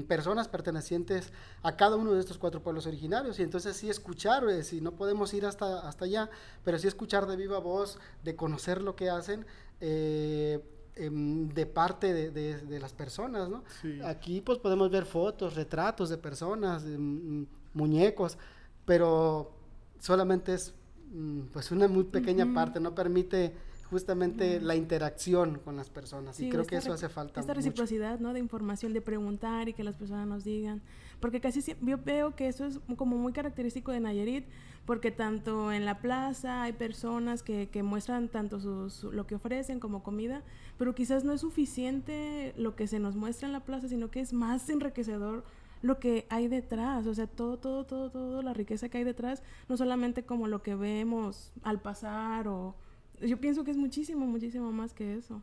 personas 0.06 0.48
pertenecientes 0.48 1.32
a 1.62 1.76
cada 1.76 1.96
uno 1.96 2.12
de 2.12 2.20
estos 2.20 2.38
cuatro 2.38 2.62
pueblos 2.62 2.86
originarios 2.86 3.38
y 3.38 3.42
entonces 3.42 3.76
sí 3.76 3.88
escuchar, 3.90 4.48
eh, 4.48 4.62
si 4.64 4.80
no 4.80 4.92
podemos 4.92 5.32
ir 5.34 5.44
hasta, 5.46 5.86
hasta 5.88 6.04
allá, 6.06 6.30
pero 6.64 6.78
sí 6.78 6.88
escuchar 6.88 7.26
de 7.26 7.36
viva 7.36 7.58
voz, 7.58 7.98
de 8.22 8.34
conocer 8.36 8.80
lo 8.82 8.96
que 8.96 9.10
hacen 9.10 9.44
eh, 9.80 10.60
em, 10.96 11.48
de 11.48 11.66
parte 11.66 12.12
de, 12.14 12.30
de- 12.30 12.60
de 12.60 12.78
las 12.80 12.92
personas, 12.92 13.48
¿no? 13.48 13.64
Sí. 13.82 14.00
Aquí 14.04 14.40
pues 14.40 14.58
podemos 14.58 14.90
ver 14.90 15.04
fotos, 15.06 15.54
retratos 15.54 16.08
de 16.08 16.16
personas, 16.18 16.84
de, 16.84 16.96
mm, 16.96 17.46
muñecos, 17.74 18.38
pero 18.84 19.52
solamente 19.98 20.54
es 20.54 20.72
mm, 21.12 21.40
pues 21.52 21.70
una 21.72 21.88
muy 21.88 22.04
pequeña 22.04 22.44
parte, 22.54 22.80
no 22.80 22.94
permite 22.94 23.54
justamente 23.94 24.60
la 24.60 24.74
interacción 24.74 25.60
con 25.64 25.76
las 25.76 25.88
personas 25.88 26.40
y 26.40 26.50
creo 26.50 26.66
que 26.66 26.76
eso 26.76 26.92
hace 26.92 27.08
falta 27.08 27.38
Esta 27.38 27.52
mucho. 27.52 27.60
reciprocidad, 27.60 28.18
¿no? 28.18 28.32
De 28.32 28.40
información, 28.40 28.92
de 28.92 29.00
preguntar 29.00 29.68
y 29.68 29.72
que 29.72 29.84
las 29.84 29.94
personas 29.94 30.26
nos 30.26 30.42
digan. 30.42 30.82
Porque 31.20 31.40
casi 31.40 31.62
siempre, 31.62 31.88
yo 31.92 31.98
veo 32.04 32.34
que 32.34 32.48
eso 32.48 32.64
es 32.66 32.80
como 32.96 33.16
muy 33.16 33.32
característico 33.32 33.92
de 33.92 34.00
Nayarit, 34.00 34.46
porque 34.84 35.12
tanto 35.12 35.70
en 35.70 35.84
la 35.84 36.00
plaza 36.00 36.62
hay 36.64 36.72
personas 36.72 37.44
que, 37.44 37.68
que 37.68 37.84
muestran 37.84 38.28
tanto 38.28 38.58
su- 38.58 38.90
su- 38.90 39.12
lo 39.12 39.26
que 39.28 39.36
ofrecen 39.36 39.78
como 39.78 40.02
comida, 40.02 40.42
pero 40.76 40.92
quizás 40.96 41.22
no 41.22 41.32
es 41.32 41.40
suficiente 41.42 42.52
lo 42.56 42.74
que 42.74 42.88
se 42.88 42.98
nos 42.98 43.14
muestra 43.14 43.46
en 43.46 43.52
la 43.52 43.60
plaza, 43.60 43.86
sino 43.88 44.10
que 44.10 44.18
es 44.20 44.32
más 44.32 44.68
enriquecedor 44.68 45.44
lo 45.82 45.98
que 46.00 46.26
hay 46.30 46.48
detrás, 46.48 47.06
o 47.06 47.14
sea, 47.14 47.26
todo, 47.26 47.58
todo, 47.58 47.84
todo, 47.84 48.10
todo, 48.10 48.42
la 48.42 48.54
riqueza 48.54 48.88
que 48.88 48.98
hay 48.98 49.04
detrás, 49.04 49.42
no 49.68 49.76
solamente 49.76 50.24
como 50.24 50.48
lo 50.48 50.62
que 50.62 50.74
vemos 50.74 51.52
al 51.62 51.80
pasar 51.80 52.48
o... 52.48 52.74
Yo 53.20 53.38
pienso 53.38 53.64
que 53.64 53.70
es 53.70 53.76
muchísimo, 53.76 54.26
muchísimo 54.26 54.72
más 54.72 54.92
que 54.92 55.14
eso. 55.16 55.42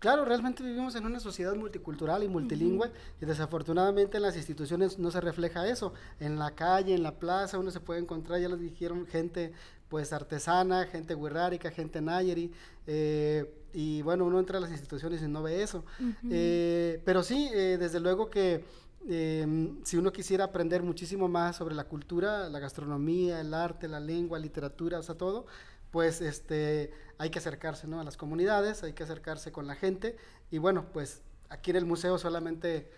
Claro, 0.00 0.24
realmente 0.24 0.62
vivimos 0.62 0.94
en 0.96 1.06
una 1.06 1.20
sociedad 1.20 1.54
multicultural 1.54 2.22
y 2.22 2.28
multilingüe 2.28 2.90
y 3.20 3.26
desafortunadamente 3.26 4.16
en 4.16 4.24
las 4.24 4.36
instituciones 4.36 4.98
no 4.98 5.10
se 5.10 5.20
refleja 5.20 5.68
eso. 5.68 5.92
En 6.20 6.38
la 6.38 6.52
calle, 6.52 6.94
en 6.94 7.02
la 7.02 7.18
plaza, 7.18 7.58
uno 7.58 7.70
se 7.70 7.80
puede 7.80 8.00
encontrar, 8.00 8.40
ya 8.40 8.48
les 8.48 8.60
dijeron, 8.60 9.06
gente 9.06 9.52
pues 9.88 10.12
artesana, 10.12 10.86
gente 10.86 11.14
guerrárica, 11.14 11.70
gente 11.70 12.00
nayeri, 12.00 12.52
eh, 12.86 13.50
y 13.72 14.02
bueno, 14.02 14.24
uno 14.24 14.38
entra 14.38 14.58
a 14.58 14.60
las 14.60 14.70
instituciones 14.70 15.22
y 15.22 15.28
no 15.28 15.42
ve 15.42 15.62
eso. 15.62 15.84
Eh, 16.30 17.00
pero 17.04 17.22
sí, 17.22 17.48
eh, 17.52 17.76
desde 17.78 18.00
luego 18.00 18.30
que 18.30 18.64
eh, 19.06 19.72
si 19.84 19.96
uno 19.96 20.12
quisiera 20.12 20.44
aprender 20.44 20.82
muchísimo 20.82 21.28
más 21.28 21.56
sobre 21.56 21.74
la 21.74 21.84
cultura, 21.84 22.48
la 22.48 22.58
gastronomía, 22.58 23.40
el 23.40 23.54
arte, 23.54 23.88
la 23.88 24.00
lengua, 24.00 24.38
literatura, 24.38 24.98
o 24.98 25.02
sea, 25.02 25.14
todo, 25.16 25.46
pues 25.90 26.20
este, 26.20 26.92
hay 27.18 27.30
que 27.30 27.38
acercarse 27.38 27.86
¿no? 27.86 28.00
a 28.00 28.04
las 28.04 28.16
comunidades, 28.16 28.82
hay 28.82 28.92
que 28.92 29.02
acercarse 29.04 29.52
con 29.52 29.66
la 29.66 29.74
gente. 29.74 30.16
Y 30.50 30.58
bueno, 30.58 30.86
pues 30.92 31.22
aquí 31.48 31.70
en 31.70 31.76
el 31.76 31.86
museo 31.86 32.18
solamente, 32.18 32.90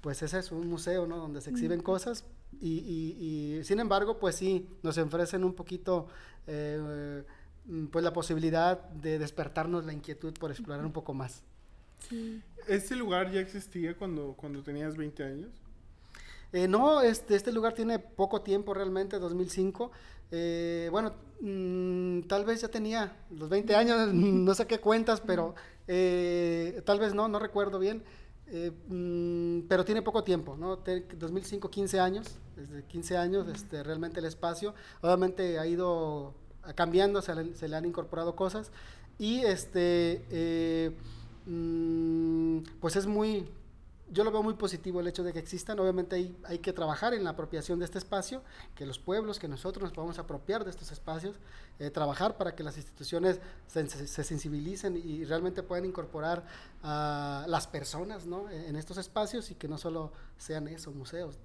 pues 0.00 0.22
ese 0.22 0.38
es 0.38 0.52
un 0.52 0.66
museo, 0.68 1.06
¿no? 1.06 1.18
Donde 1.18 1.40
se 1.40 1.50
exhiben 1.50 1.80
cosas. 1.82 2.24
Y, 2.60 2.78
y- 2.78 3.56
y, 3.58 3.64
sin 3.64 3.80
embargo, 3.80 4.18
pues 4.18 4.36
sí, 4.36 4.68
nos 4.82 4.96
ofrecen 4.98 5.44
un 5.44 5.54
poquito, 5.54 6.06
eh, 6.46 7.22
pues 7.90 8.04
la 8.04 8.12
posibilidad 8.12 8.80
de 8.90 9.18
despertarnos 9.18 9.84
la 9.84 9.92
inquietud 9.92 10.32
por 10.38 10.50
explorar 10.50 10.84
un 10.86 10.92
poco 10.92 11.12
más. 11.12 11.42
Sí. 12.08 12.40
¿Este 12.68 12.94
lugar 12.96 13.30
ya 13.32 13.40
existía 13.40 13.96
cuando, 13.96 14.34
cuando 14.36 14.62
tenías 14.62 14.96
20 14.96 15.24
años? 15.24 15.50
Eh, 16.56 16.68
no, 16.68 17.02
este, 17.02 17.36
este 17.36 17.52
lugar 17.52 17.74
tiene 17.74 17.98
poco 17.98 18.40
tiempo 18.40 18.72
realmente, 18.72 19.18
2005. 19.18 19.90
Eh, 20.30 20.88
bueno, 20.90 21.12
mm, 21.42 22.22
tal 22.22 22.46
vez 22.46 22.62
ya 22.62 22.68
tenía 22.68 23.14
los 23.30 23.50
20 23.50 23.76
años, 23.76 24.08
no 24.14 24.54
sé 24.54 24.66
qué 24.66 24.78
cuentas, 24.78 25.20
pero 25.20 25.54
eh, 25.86 26.80
tal 26.86 26.98
vez 26.98 27.12
no, 27.12 27.28
no 27.28 27.38
recuerdo 27.38 27.78
bien. 27.78 28.02
Mm, 28.88 29.66
pero 29.68 29.84
tiene 29.84 30.00
poco 30.00 30.24
tiempo, 30.24 30.56
¿no? 30.56 30.78
Te- 30.78 31.02
2005, 31.02 31.68
15 31.68 32.00
años, 32.00 32.38
desde 32.56 32.84
15 32.84 33.18
años 33.18 33.46
este, 33.48 33.82
realmente 33.82 34.20
el 34.20 34.24
espacio. 34.24 34.74
Obviamente 35.02 35.58
ha 35.58 35.66
ido 35.66 36.32
cambiando, 36.74 37.20
se 37.20 37.34
le, 37.34 37.54
se 37.54 37.68
le 37.68 37.76
han 37.76 37.84
incorporado 37.84 38.34
cosas 38.34 38.70
y 39.18 39.40
este, 39.40 40.94
mm, 41.44 42.58
pues 42.80 42.96
es 42.96 43.06
muy, 43.06 43.46
yo 44.10 44.24
lo 44.24 44.30
veo 44.30 44.42
muy 44.42 44.54
positivo 44.54 45.00
el 45.00 45.08
hecho 45.08 45.22
de 45.22 45.32
que 45.32 45.38
existan. 45.38 45.78
Obviamente 45.78 46.16
hay, 46.16 46.36
hay 46.44 46.58
que 46.58 46.72
trabajar 46.72 47.14
en 47.14 47.24
la 47.24 47.30
apropiación 47.30 47.78
de 47.78 47.84
este 47.84 47.98
espacio, 47.98 48.42
que 48.74 48.86
los 48.86 48.98
pueblos, 48.98 49.38
que 49.38 49.48
nosotros 49.48 49.84
nos 49.84 49.92
podamos 49.92 50.18
apropiar 50.18 50.64
de 50.64 50.70
estos 50.70 50.92
espacios, 50.92 51.36
eh, 51.78 51.90
trabajar 51.90 52.36
para 52.36 52.54
que 52.54 52.62
las 52.62 52.76
instituciones 52.76 53.40
se, 53.66 53.88
se, 53.88 54.24
sensibilicen 54.24 54.96
y 54.96 55.24
realmente 55.24 55.62
puedan 55.62 55.84
incorporar 55.84 56.44
a 56.82 57.44
las 57.48 57.66
personas 57.66 58.26
¿no? 58.26 58.50
en 58.50 58.76
estos 58.76 58.96
espacios 58.98 59.50
y 59.50 59.54
que 59.54 59.68
no 59.68 59.78
solo 59.78 60.12
sean 60.38 60.68
eso, 60.68 60.92
museos. 60.92 61.38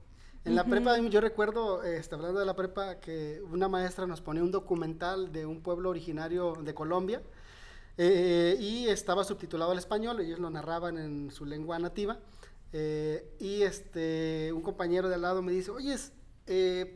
En 0.44 0.56
la 0.56 0.63
prepa, 0.63 0.98
yo 0.98 1.22
recuerdo, 1.22 1.84
este, 1.84 2.15
hablando 2.15 2.39
de 2.39 2.48
la 2.48 2.56
prepa, 2.56 3.00
que 3.00 3.44
una 3.51 3.68
maestra 3.68 4.08
nos 4.08 4.22
ponía 4.22 4.41
un 4.41 4.50
documental 4.50 5.32
de 5.32 5.46
un 5.46 5.62
pueblo 5.62 5.89
originario 5.89 6.56
de 6.63 6.74
Colombia 6.74 7.22
eh, 7.96 8.58
y 8.60 8.88
estaba 8.88 9.24
subtitulado 9.24 9.72
al 9.72 9.77
español, 9.77 10.20
ellos 10.20 10.39
lo 10.39 10.50
narraban 10.50 10.98
en 10.98 11.30
su 11.30 11.46
lengua 11.46 11.77
nativa. 11.77 12.18
Eh, 12.74 13.36
y 13.40 13.63
este, 13.63 14.51
un 14.54 14.62
compañero 14.62 15.10
de 15.10 15.16
al 15.16 15.22
lado 15.22 15.42
me 15.42 15.51
dice, 15.51 15.72
oye, 15.72 15.96
eh, 16.48 16.96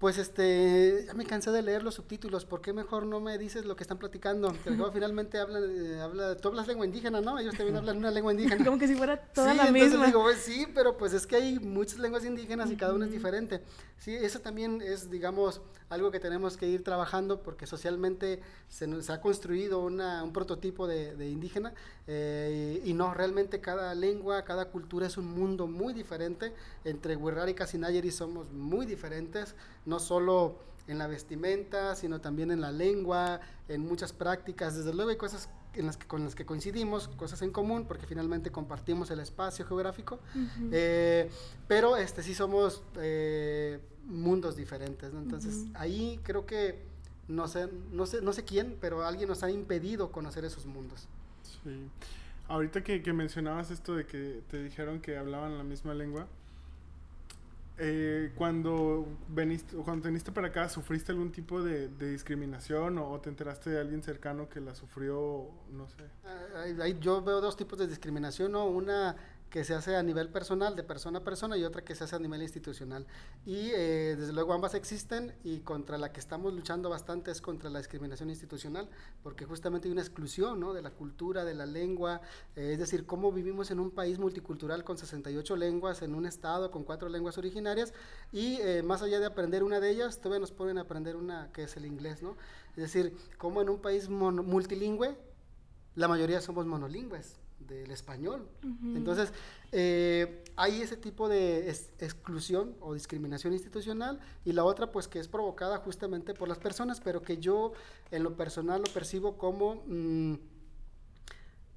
pues 0.00 0.16
este, 0.16 1.04
ya 1.06 1.12
me 1.12 1.26
cansé 1.26 1.50
de 1.50 1.60
leer 1.60 1.82
los 1.82 1.96
subtítulos, 1.96 2.46
¿por 2.46 2.62
qué 2.62 2.72
mejor 2.72 3.04
no 3.04 3.20
me 3.20 3.36
dices 3.36 3.66
lo 3.66 3.76
que 3.76 3.84
están 3.84 3.98
platicando? 3.98 4.50
Que 4.64 4.70
luego 4.70 4.90
finalmente 4.94 5.38
habla, 5.38 5.60
eh, 5.60 6.00
habla, 6.00 6.38
tú 6.38 6.48
hablas 6.48 6.66
lengua 6.66 6.86
indígena, 6.86 7.20
¿no? 7.20 7.38
Ellos 7.38 7.54
también 7.54 7.76
hablan 7.76 7.98
una 7.98 8.10
lengua 8.10 8.32
indígena. 8.32 8.64
Como 8.64 8.78
que 8.78 8.88
si 8.88 8.94
fuera 8.94 9.18
toda 9.18 9.52
sí, 9.52 9.58
la 9.58 9.68
entonces 9.68 9.90
misma. 9.90 10.06
digo, 10.06 10.22
pues, 10.22 10.38
sí, 10.38 10.66
pero 10.74 10.96
pues 10.96 11.12
es 11.12 11.26
que 11.26 11.36
hay 11.36 11.58
muchas 11.58 11.98
lenguas 11.98 12.24
indígenas 12.24 12.70
y 12.70 12.76
cada 12.76 12.94
una 12.94 13.04
es 13.04 13.12
diferente. 13.12 13.62
Sí, 13.98 14.14
eso 14.14 14.40
también 14.40 14.80
es, 14.80 15.10
digamos, 15.10 15.60
algo 15.90 16.10
que 16.10 16.18
tenemos 16.18 16.56
que 16.56 16.66
ir 16.66 16.82
trabajando 16.82 17.42
porque 17.42 17.66
socialmente 17.66 18.40
se, 18.68 19.02
se 19.02 19.12
ha 19.12 19.20
construido 19.20 19.80
una, 19.80 20.24
un 20.24 20.32
prototipo 20.32 20.86
de, 20.86 21.14
de 21.14 21.28
indígena 21.28 21.74
eh, 22.06 22.80
y, 22.84 22.90
y, 22.90 22.94
no, 22.94 23.12
realmente 23.12 23.60
cada 23.60 23.94
lengua, 23.94 24.44
cada 24.44 24.66
cultura 24.70 25.06
es 25.06 25.18
un 25.18 25.26
mundo 25.26 25.66
muy 25.66 25.92
diferente. 25.92 26.54
Entre 26.84 27.16
Wirrari 27.16 27.52
y 27.52 27.54
Casinayeri 27.54 28.10
somos 28.10 28.50
muy 28.50 28.86
diferentes, 28.86 29.54
no 29.90 29.98
solo 29.98 30.56
en 30.86 30.98
la 30.98 31.06
vestimenta, 31.06 31.94
sino 31.94 32.20
también 32.20 32.50
en 32.50 32.60
la 32.60 32.72
lengua, 32.72 33.40
en 33.68 33.82
muchas 33.82 34.12
prácticas. 34.12 34.76
Desde 34.76 34.94
luego 34.94 35.10
hay 35.10 35.16
cosas 35.16 35.50
en 35.74 35.86
las 35.86 35.96
que, 35.96 36.06
con 36.06 36.24
las 36.24 36.34
que 36.34 36.46
coincidimos, 36.46 37.08
cosas 37.08 37.42
en 37.42 37.50
común, 37.50 37.86
porque 37.86 38.06
finalmente 38.06 38.50
compartimos 38.50 39.10
el 39.10 39.20
espacio 39.20 39.66
geográfico, 39.66 40.20
uh 40.34 40.38
-huh. 40.38 40.70
eh, 40.72 41.30
pero 41.68 41.96
este, 41.96 42.22
sí 42.22 42.34
somos 42.34 42.82
eh, 42.96 43.78
mundos 44.06 44.56
diferentes. 44.56 45.12
¿no? 45.12 45.20
Entonces 45.20 45.54
uh 45.54 45.66
-huh. 45.66 45.72
ahí 45.74 46.20
creo 46.22 46.46
que, 46.46 46.82
no 47.28 47.46
sé, 47.46 47.68
no, 47.92 48.06
sé, 48.06 48.22
no 48.22 48.32
sé 48.32 48.44
quién, 48.44 48.76
pero 48.80 49.04
alguien 49.04 49.28
nos 49.28 49.42
ha 49.42 49.50
impedido 49.50 50.10
conocer 50.10 50.44
esos 50.44 50.66
mundos. 50.66 51.08
Sí. 51.64 51.88
Ahorita 52.48 52.82
que, 52.82 53.02
que 53.02 53.12
mencionabas 53.12 53.70
esto 53.70 53.94
de 53.94 54.06
que 54.06 54.42
te 54.50 54.62
dijeron 54.62 55.00
que 55.00 55.16
hablaban 55.16 55.56
la 55.56 55.62
misma 55.62 55.94
lengua, 55.94 56.26
eh, 57.82 58.32
cuando 58.34 59.06
veniste 59.28 59.74
cuando 59.76 60.06
viniste 60.08 60.32
para 60.32 60.48
acá, 60.48 60.68
¿sufriste 60.68 61.12
algún 61.12 61.32
tipo 61.32 61.62
de, 61.62 61.88
discriminación 61.88 62.98
o, 62.98 63.18
te 63.20 63.30
enteraste 63.30 63.70
de 63.70 63.80
alguien 63.80 64.02
cercano 64.02 64.50
que 64.50 64.60
la 64.60 64.74
sufrió? 64.74 65.50
No 65.72 65.88
sé. 65.88 66.04
Uh, 66.24 67.00
yo 67.00 67.22
veo 67.22 67.40
dos 67.40 67.56
tipos 67.56 67.78
de 67.78 67.86
discriminación, 67.86 68.52
¿no? 68.52 68.66
Una 68.66 69.16
que 69.50 69.64
se 69.64 69.74
hace 69.74 69.96
a 69.96 70.02
nivel 70.02 70.28
personal, 70.28 70.76
de 70.76 70.84
persona 70.84 71.18
a 71.18 71.24
persona, 71.24 71.58
y 71.58 71.64
otra 71.64 71.82
que 71.82 71.96
se 71.96 72.04
hace 72.04 72.16
a 72.16 72.18
nivel 72.20 72.40
institucional. 72.40 73.04
Y 73.44 73.70
eh, 73.74 74.14
desde 74.16 74.32
luego 74.32 74.52
ambas 74.52 74.74
existen 74.74 75.34
y 75.42 75.60
contra 75.60 75.98
la 75.98 76.12
que 76.12 76.20
estamos 76.20 76.54
luchando 76.54 76.88
bastante 76.88 77.32
es 77.32 77.40
contra 77.40 77.68
la 77.68 77.80
discriminación 77.80 78.30
institucional, 78.30 78.88
porque 79.24 79.44
justamente 79.44 79.88
hay 79.88 79.92
una 79.92 80.02
exclusión 80.02 80.60
¿no? 80.60 80.72
de 80.72 80.82
la 80.82 80.92
cultura, 80.92 81.44
de 81.44 81.54
la 81.54 81.66
lengua, 81.66 82.20
eh, 82.54 82.70
es 82.72 82.78
decir, 82.78 83.06
cómo 83.06 83.32
vivimos 83.32 83.72
en 83.72 83.80
un 83.80 83.90
país 83.90 84.20
multicultural 84.20 84.84
con 84.84 84.96
68 84.96 85.56
lenguas, 85.56 86.02
en 86.02 86.14
un 86.14 86.26
estado 86.26 86.70
con 86.70 86.84
cuatro 86.84 87.08
lenguas 87.08 87.36
originarias, 87.36 87.92
y 88.32 88.58
eh, 88.60 88.84
más 88.84 89.02
allá 89.02 89.18
de 89.18 89.26
aprender 89.26 89.64
una 89.64 89.80
de 89.80 89.90
ellas, 89.90 90.18
todavía 90.18 90.38
nos 90.40 90.52
ponen 90.52 90.78
a 90.78 90.82
aprender 90.82 91.16
una 91.16 91.50
que 91.52 91.64
es 91.64 91.76
el 91.76 91.86
inglés, 91.86 92.22
¿no? 92.22 92.36
Es 92.76 92.84
decir, 92.84 93.16
como 93.36 93.60
en 93.60 93.68
un 93.68 93.80
país 93.80 94.08
multilingüe, 94.08 95.16
la 95.96 96.06
mayoría 96.06 96.40
somos 96.40 96.66
monolingües 96.66 97.40
del 97.66 97.90
español. 97.90 98.48
Uh 98.64 98.66
-huh. 98.66 98.96
Entonces, 98.96 99.32
eh, 99.72 100.42
hay 100.56 100.82
ese 100.82 100.96
tipo 100.96 101.28
de 101.28 101.70
ex 101.70 101.90
exclusión 101.98 102.74
o 102.80 102.94
discriminación 102.94 103.52
institucional 103.52 104.18
y 104.44 104.52
la 104.52 104.64
otra, 104.64 104.90
pues, 104.90 105.08
que 105.08 105.18
es 105.18 105.28
provocada 105.28 105.78
justamente 105.78 106.34
por 106.34 106.48
las 106.48 106.58
personas, 106.58 107.00
pero 107.00 107.22
que 107.22 107.38
yo 107.38 107.72
en 108.10 108.22
lo 108.22 108.36
personal 108.36 108.82
lo 108.82 108.92
percibo 108.92 109.36
como, 109.36 109.82
mmm, 109.86 110.34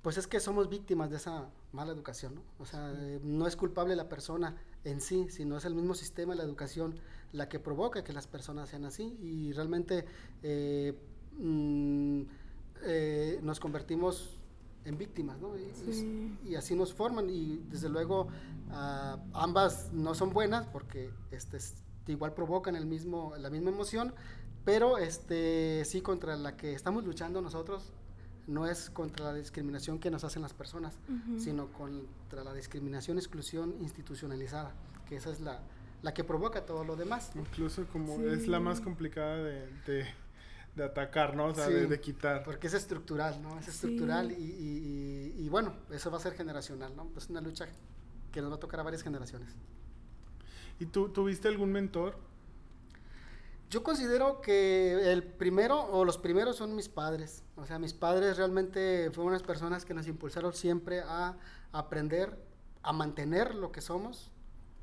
pues 0.01 0.17
es 0.17 0.27
que 0.27 0.39
somos 0.39 0.67
víctimas 0.69 1.10
de 1.10 1.17
esa 1.17 1.49
mala 1.71 1.93
educación, 1.93 2.36
¿no? 2.36 2.43
O 2.60 2.65
sea, 2.65 2.93
eh, 2.93 3.19
no 3.23 3.47
es 3.47 3.55
culpable 3.55 3.95
la 3.95 4.10
persona 4.10 4.58
en 4.84 4.99
sí, 4.99 5.27
sino 5.29 5.58
es 5.58 5.65
el 5.65 5.75
mismo 5.75 5.93
sistema 5.93 6.34
de 6.34 6.38
la 6.39 6.43
educación 6.43 6.95
la 7.31 7.47
que 7.47 7.60
provoca 7.60 8.03
que 8.03 8.13
las 8.13 8.27
personas 8.27 8.69
sean 8.69 8.86
así 8.86 9.17
y 9.21 9.53
realmente 9.53 10.05
eh, 10.43 10.93
mmm, 11.39 12.23
nos 13.41 13.60
convertimos 13.62 14.42
en 14.86 14.98
víctimas, 14.98 15.39
¿no? 15.39 15.56
Y, 15.58 15.93
sí. 15.93 16.38
y, 16.46 16.56
así 16.56 16.76
nos 16.76 16.93
forman 16.93 17.30
y 17.30 17.62
desde 17.69 17.89
luego 17.89 18.28
uh, 18.69 19.17
ambas 19.34 19.91
no 19.93 20.13
son 20.13 20.32
buenas 20.32 20.67
porque 20.67 21.12
este, 21.32 21.58
igual 22.08 22.34
provocan 22.34 22.76
el 22.76 22.86
mismo, 22.86 23.34
la 23.38 23.50
misma 23.50 23.69
emoción, 23.69 24.13
pero 24.65 24.98
este, 24.98 25.84
sí 25.86 26.02
contra 26.02 26.36
la 26.36 26.56
que 26.58 26.74
estamos 26.74 27.06
luchando 27.06 27.41
nosotros 27.41 27.93
no 28.48 28.67
es 28.67 28.89
contra 28.89 29.26
la 29.28 29.34
discriminación 29.34 30.00
que 30.00 30.12
nos 30.12 30.24
hacen 30.24 30.41
las 30.41 30.54
personas, 30.54 30.98
uh 31.08 31.13
-huh. 31.13 31.39
sino 31.39 31.67
contra 31.72 32.43
la 32.43 32.54
discriminación, 32.54 33.17
exclusión 33.17 33.76
institucionalizada, 33.82 34.74
que 35.08 35.15
esa 35.15 35.32
es 35.32 35.39
la, 35.39 35.62
la 36.02 36.13
que 36.13 36.26
provoca 36.26 36.65
todo 36.65 36.84
lo 36.84 36.98
demás. 36.98 37.32
Incluso 37.36 37.86
como 37.88 38.17
sí. 38.17 38.26
es 38.26 38.48
la 38.48 38.60
más 38.60 38.82
complicada 38.82 39.38
de, 39.38 39.67
de 39.88 40.06
de 40.75 40.83
atacar, 40.83 41.36
¿no? 41.36 41.47
O 41.47 41.55
sea, 41.55 41.67
sí, 41.67 41.73
de, 41.73 41.88
de, 41.88 41.99
quitar. 41.99 42.43
Porque 42.43 42.67
es 42.67 42.73
estructural, 42.73 43.41
¿no? 43.41 43.59
Es 43.59 43.67
estructural 43.67 44.29
sí. 44.29 44.36
y, 44.39 44.43
y, 44.43 45.41
y, 45.41 45.45
y, 45.45 45.49
bueno, 45.49 45.73
eso 45.91 46.09
va 46.09 46.17
a 46.17 46.21
ser 46.21 46.33
generacional, 46.33 46.95
¿no? 46.95 47.12
Es 47.15 47.29
una 47.29 47.41
lucha 47.41 47.67
que 48.31 48.41
nos 48.41 48.51
va 48.51 48.55
a 48.55 48.59
tocar 48.59 48.79
a 48.79 48.83
varias 48.83 49.03
generaciones. 49.03 49.49
¿Y 50.79 50.86
tú 50.88 51.09
tuviste 51.09 51.47
algún 51.47 51.71
mentor? 51.71 52.17
Yo 53.69 53.83
considero 53.83 54.41
que 54.41 55.12
el 55.12 55.23
primero 55.23 55.79
o 55.79 56.05
los 56.05 56.17
primeros 56.17 56.57
son 56.57 56.75
mis 56.75 56.89
padres. 56.89 57.43
O 57.55 57.65
sea, 57.65 57.79
mis 57.79 57.93
padres 57.93 58.38
realmente 58.38 59.09
fueron 59.12 59.33
unas 59.33 59.43
personas 59.43 59.86
que 59.86 59.93
nos 59.93 60.07
impulsaron 60.07 60.53
siempre 60.53 61.01
a 61.01 61.38
aprender, 61.71 62.38
a 62.83 62.93
mantener 62.93 63.55
lo 63.55 63.71
que 63.71 63.81
somos, 63.81 64.31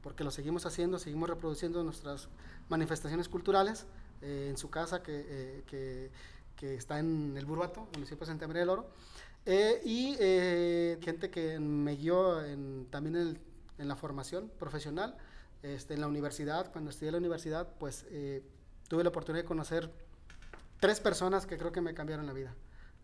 porque 0.03 0.25
lo 0.25 0.31
seguimos 0.31 0.67
haciendo, 0.67 0.99
seguimos 0.99 1.29
reproduciendo 1.29 1.85
nuestras 1.85 2.29
manifestaciones 2.69 3.29
culturales 3.29 3.87
eh, 4.23 4.49
en 4.51 4.59
su 4.59 4.69
casa 4.69 5.03
que, 5.03 5.25
eh, 5.27 5.63
que, 5.67 6.11
que, 6.55 6.75
está 6.75 6.99
en 6.99 7.35
el 7.39 7.47
Burbato, 7.47 7.89
municipio 7.95 8.21
de 8.21 8.27
Santa 8.27 8.47
María 8.47 8.61
del 8.61 8.69
Oro, 8.69 8.91
eh, 9.47 9.81
y 9.83 10.15
gente 11.03 11.31
que 11.31 11.59
me 11.59 11.97
guió 11.97 12.45
en, 12.45 12.87
también 12.91 13.17
en, 13.17 13.23
el, 13.29 13.41
en, 13.79 13.89
la 13.89 13.97
formación 13.97 14.51
profesional, 14.59 15.17
este, 15.63 15.95
en 15.95 16.03
la 16.03 16.07
universidad, 16.07 16.71
cuando 16.71 16.91
estudié 16.91 17.09
en 17.09 17.13
la 17.13 17.19
universidad, 17.19 17.67
pues 17.79 18.05
tuve 18.89 19.03
la 19.03 19.09
oportunidad 19.09 19.43
de 19.43 19.49
conocer 19.49 19.91
tres 20.81 21.01
personas 21.01 21.47
que 21.47 21.57
creo 21.57 21.73
que 21.73 21.81
me 21.81 21.95
cambiaron 21.95 22.27
la 22.27 22.35
vida. 22.35 22.55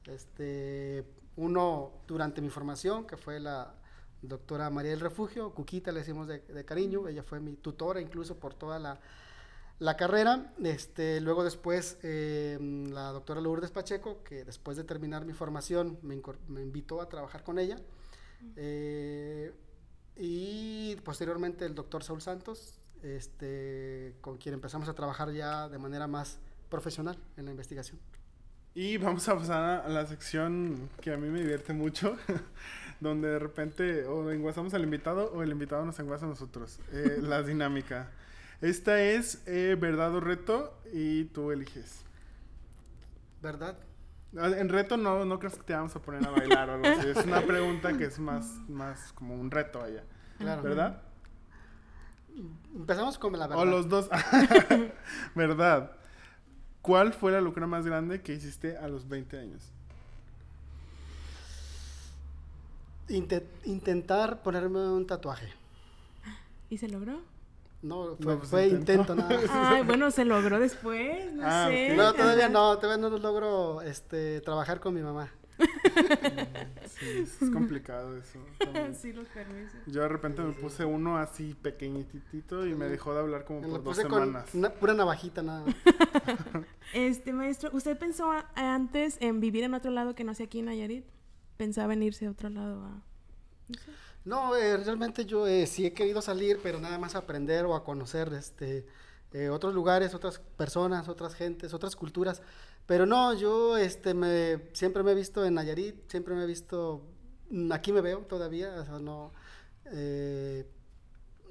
Este, 0.05 1.05
uno 1.37 1.93
durante 2.07 2.43
mi 2.43 2.51
formación, 2.51 3.07
que 3.07 3.17
fue 3.17 3.41
la 3.41 3.75
doctora 4.21 4.69
María 4.69 4.91
del 4.91 5.01
Refugio, 5.01 5.55
Cuquita 5.55 5.93
le 5.93 6.01
decimos 6.01 6.29
de, 6.29 6.41
de 6.41 6.65
cariño, 6.67 7.09
ella 7.09 7.23
fue 7.23 7.41
mi 7.41 7.57
tutora 7.57 8.03
incluso 8.03 8.39
por 8.39 8.53
toda 8.53 8.79
la 8.79 9.01
la 9.79 9.97
carrera, 9.97 10.53
este, 10.63 11.21
luego 11.21 11.45
después 11.45 11.99
eh, 12.03 12.59
la 12.91 13.13
doctora 13.13 13.41
Lourdes 13.41 13.71
Pacheco, 13.71 14.23
que 14.23 14.45
después 14.45 14.77
de 14.77 14.85
terminar 14.85 15.25
mi 15.27 15.33
formación 15.33 15.99
me, 16.03 16.21
me 16.49 16.63
invitó 16.63 17.01
a 17.01 17.09
trabajar 17.09 17.45
con 17.45 17.59
ella, 17.59 17.79
eh, 18.57 19.53
y 20.17 20.97
posteriormente 21.05 21.67
el 21.67 21.75
doctor 21.75 22.03
Saúl 22.03 22.23
Santos, 22.23 22.81
este, 23.03 24.15
con 24.21 24.39
quien 24.39 24.55
empezamos 24.55 24.89
a 24.89 24.95
trabajar 24.95 25.31
ya 25.33 25.69
de 25.69 25.79
manera 25.79 26.07
más 26.07 26.39
profesional 26.71 27.19
en 27.37 27.45
la 27.45 27.51
investigación. 27.51 28.01
Y 28.75 28.99
vamos 28.99 29.27
a 29.29 29.37
pasar 29.37 29.87
a 29.87 29.89
la 29.89 30.07
sección 30.07 30.91
que 31.01 31.13
a 31.13 31.17
mí 31.17 31.29
me 31.29 31.41
divierte 31.41 31.73
mucho, 31.73 32.17
donde 33.01 33.29
de 33.29 33.39
repente 33.39 34.05
o 34.07 34.31
enguasamos 34.31 34.75
al 34.75 34.85
invitado 34.85 35.33
o 35.33 35.43
el 35.43 35.51
invitado 35.51 35.85
nos 35.85 35.99
enguasa 35.99 36.27
a 36.27 36.29
nosotros, 36.29 36.79
eh, 36.93 37.19
la 37.21 37.43
dinámica. 37.43 38.11
Esta 38.61 39.01
es 39.01 39.43
eh, 39.47 39.77
verdad 39.79 40.15
o 40.15 40.21
reto 40.21 40.79
y 40.93 41.25
tú 41.25 41.51
eliges. 41.51 42.05
¿Verdad? 43.43 43.77
En 44.33 44.69
reto 44.69 44.97
no, 44.97 45.25
no 45.25 45.39
crees 45.39 45.57
que 45.57 45.63
te 45.63 45.73
vamos 45.73 45.95
a 45.95 46.01
poner 46.01 46.27
a 46.27 46.31
bailar 46.31 46.71
o 46.71 46.75
algo 46.75 46.87
así. 46.87 47.09
Es 47.09 47.25
una 47.25 47.43
pregunta 47.43 47.97
que 47.97 48.05
es 48.05 48.19
más, 48.19 48.47
más 48.69 49.13
como 49.13 49.35
un 49.35 49.51
reto 49.51 49.83
allá. 49.83 50.05
Claro. 50.39 50.63
¿Verdad? 50.63 51.03
Empezamos 52.75 53.19
con 53.19 53.33
la 53.33 53.47
verdad. 53.47 53.63
O 53.63 53.65
los 53.65 53.89
dos. 53.89 54.11
¿Verdad? 55.35 55.93
¿Cuál 56.83 57.13
fue 57.13 57.33
la 57.33 57.41
locura 57.41 57.67
más 57.67 57.87
grande 57.87 58.23
que 58.23 58.35
hiciste 58.35 58.77
a 58.77 58.89
los 58.89 59.09
20 59.09 59.39
años? 59.39 59.73
intentar 63.09 64.43
ponerme 64.43 64.81
un 64.81 65.07
tatuaje. 65.07 65.49
¿Y 66.69 66.79
se 66.79 66.89
logró? 66.89 67.21
No, 67.87 68.17
fue, 68.21 68.37
pues 68.37 68.49
fue 68.49 68.67
intento 68.67 69.15
nada. 69.15 69.39
Ay, 69.51 69.83
bueno, 69.85 70.11
se 70.11 70.25
logró 70.25 70.59
después, 70.59 71.33
no 71.33 71.43
ah, 71.45 71.67
sé. 71.69 71.95
No, 71.95 72.13
todavía 72.13 72.49
no, 72.49 72.77
todavía 72.79 73.09
no 73.09 73.17
logro 73.17 73.81
este, 73.83 74.41
trabajar 74.41 74.81
con 74.81 74.93
mi 74.95 75.03
mamá. 75.03 75.31
sí, 76.99 77.07
es 77.23 77.51
complicado 77.53 78.17
eso. 78.17 78.41
Sí, 79.01 79.13
los 79.13 79.29
permisos. 79.29 79.79
Yo 79.87 80.03
de 80.03 80.09
repente 80.09 80.43
me 80.43 80.53
puse 80.53 80.85
uno 80.85 81.17
así 81.17 81.55
pequeñitito 81.55 82.67
y 82.67 82.75
me 82.75 82.87
dejó 82.87 83.15
de 83.15 83.21
hablar 83.21 83.45
como 83.45 83.63
por 83.63 83.85
dos 83.85 83.97
semanas. 83.97 84.53
una 84.53 84.71
pura 84.71 84.93
navajita 84.93 85.43
nada. 85.43 85.65
este 86.93 87.33
maestro, 87.33 87.71
¿usted 87.73 87.97
pensó 87.97 88.33
antes 88.57 89.17
en 89.21 89.41
vivir 89.41 89.63
en 89.63 89.75
otro 89.75 89.93
lado 89.93 90.17
que 90.17 90.25
no 90.25 90.35
sea 90.35 90.47
aquí 90.47 90.59
en 90.59 90.65
Nayarit? 90.67 91.05
¿Pensaba 91.57 91.93
en 91.93 92.03
irse 92.03 92.27
a 92.27 92.31
otro 92.33 92.49
lado 92.51 92.85
a... 92.85 93.03
No, 93.69 93.79
eh, 94.57 94.77
realmente 94.79 95.25
yo 95.25 95.47
eh, 95.47 95.67
sí 95.67 95.87
he 95.87 95.93
querido 95.93 96.21
salir, 96.21 96.59
pero 96.63 96.81
nada 96.81 96.99
más 96.99 97.15
aprender 97.15 97.65
o 97.65 97.77
a 97.77 97.85
conocer 97.85 98.33
este, 98.33 98.85
eh, 99.33 99.49
otros 99.49 99.73
lugares, 99.73 100.15
otras 100.15 100.41
personas, 100.57 101.09
otras 101.09 101.35
gentes, 101.35 101.73
otras 101.73 101.95
culturas. 101.95 102.43
Pero 102.87 103.07
no, 103.07 103.35
yo 103.35 103.77
este, 103.77 104.15
me, 104.15 104.71
siempre 104.73 105.03
me 105.05 105.13
he 105.13 105.15
visto 105.15 105.45
en 105.45 105.55
Nayarit, 105.55 106.11
siempre 106.11 106.35
me 106.35 106.43
he 106.43 106.47
visto, 106.47 107.03
mm, 107.51 107.71
aquí 107.71 107.93
me 107.93 108.01
veo 108.01 108.19
todavía, 108.21 108.75
o 108.81 108.85
sea, 108.85 108.99
no, 108.99 109.33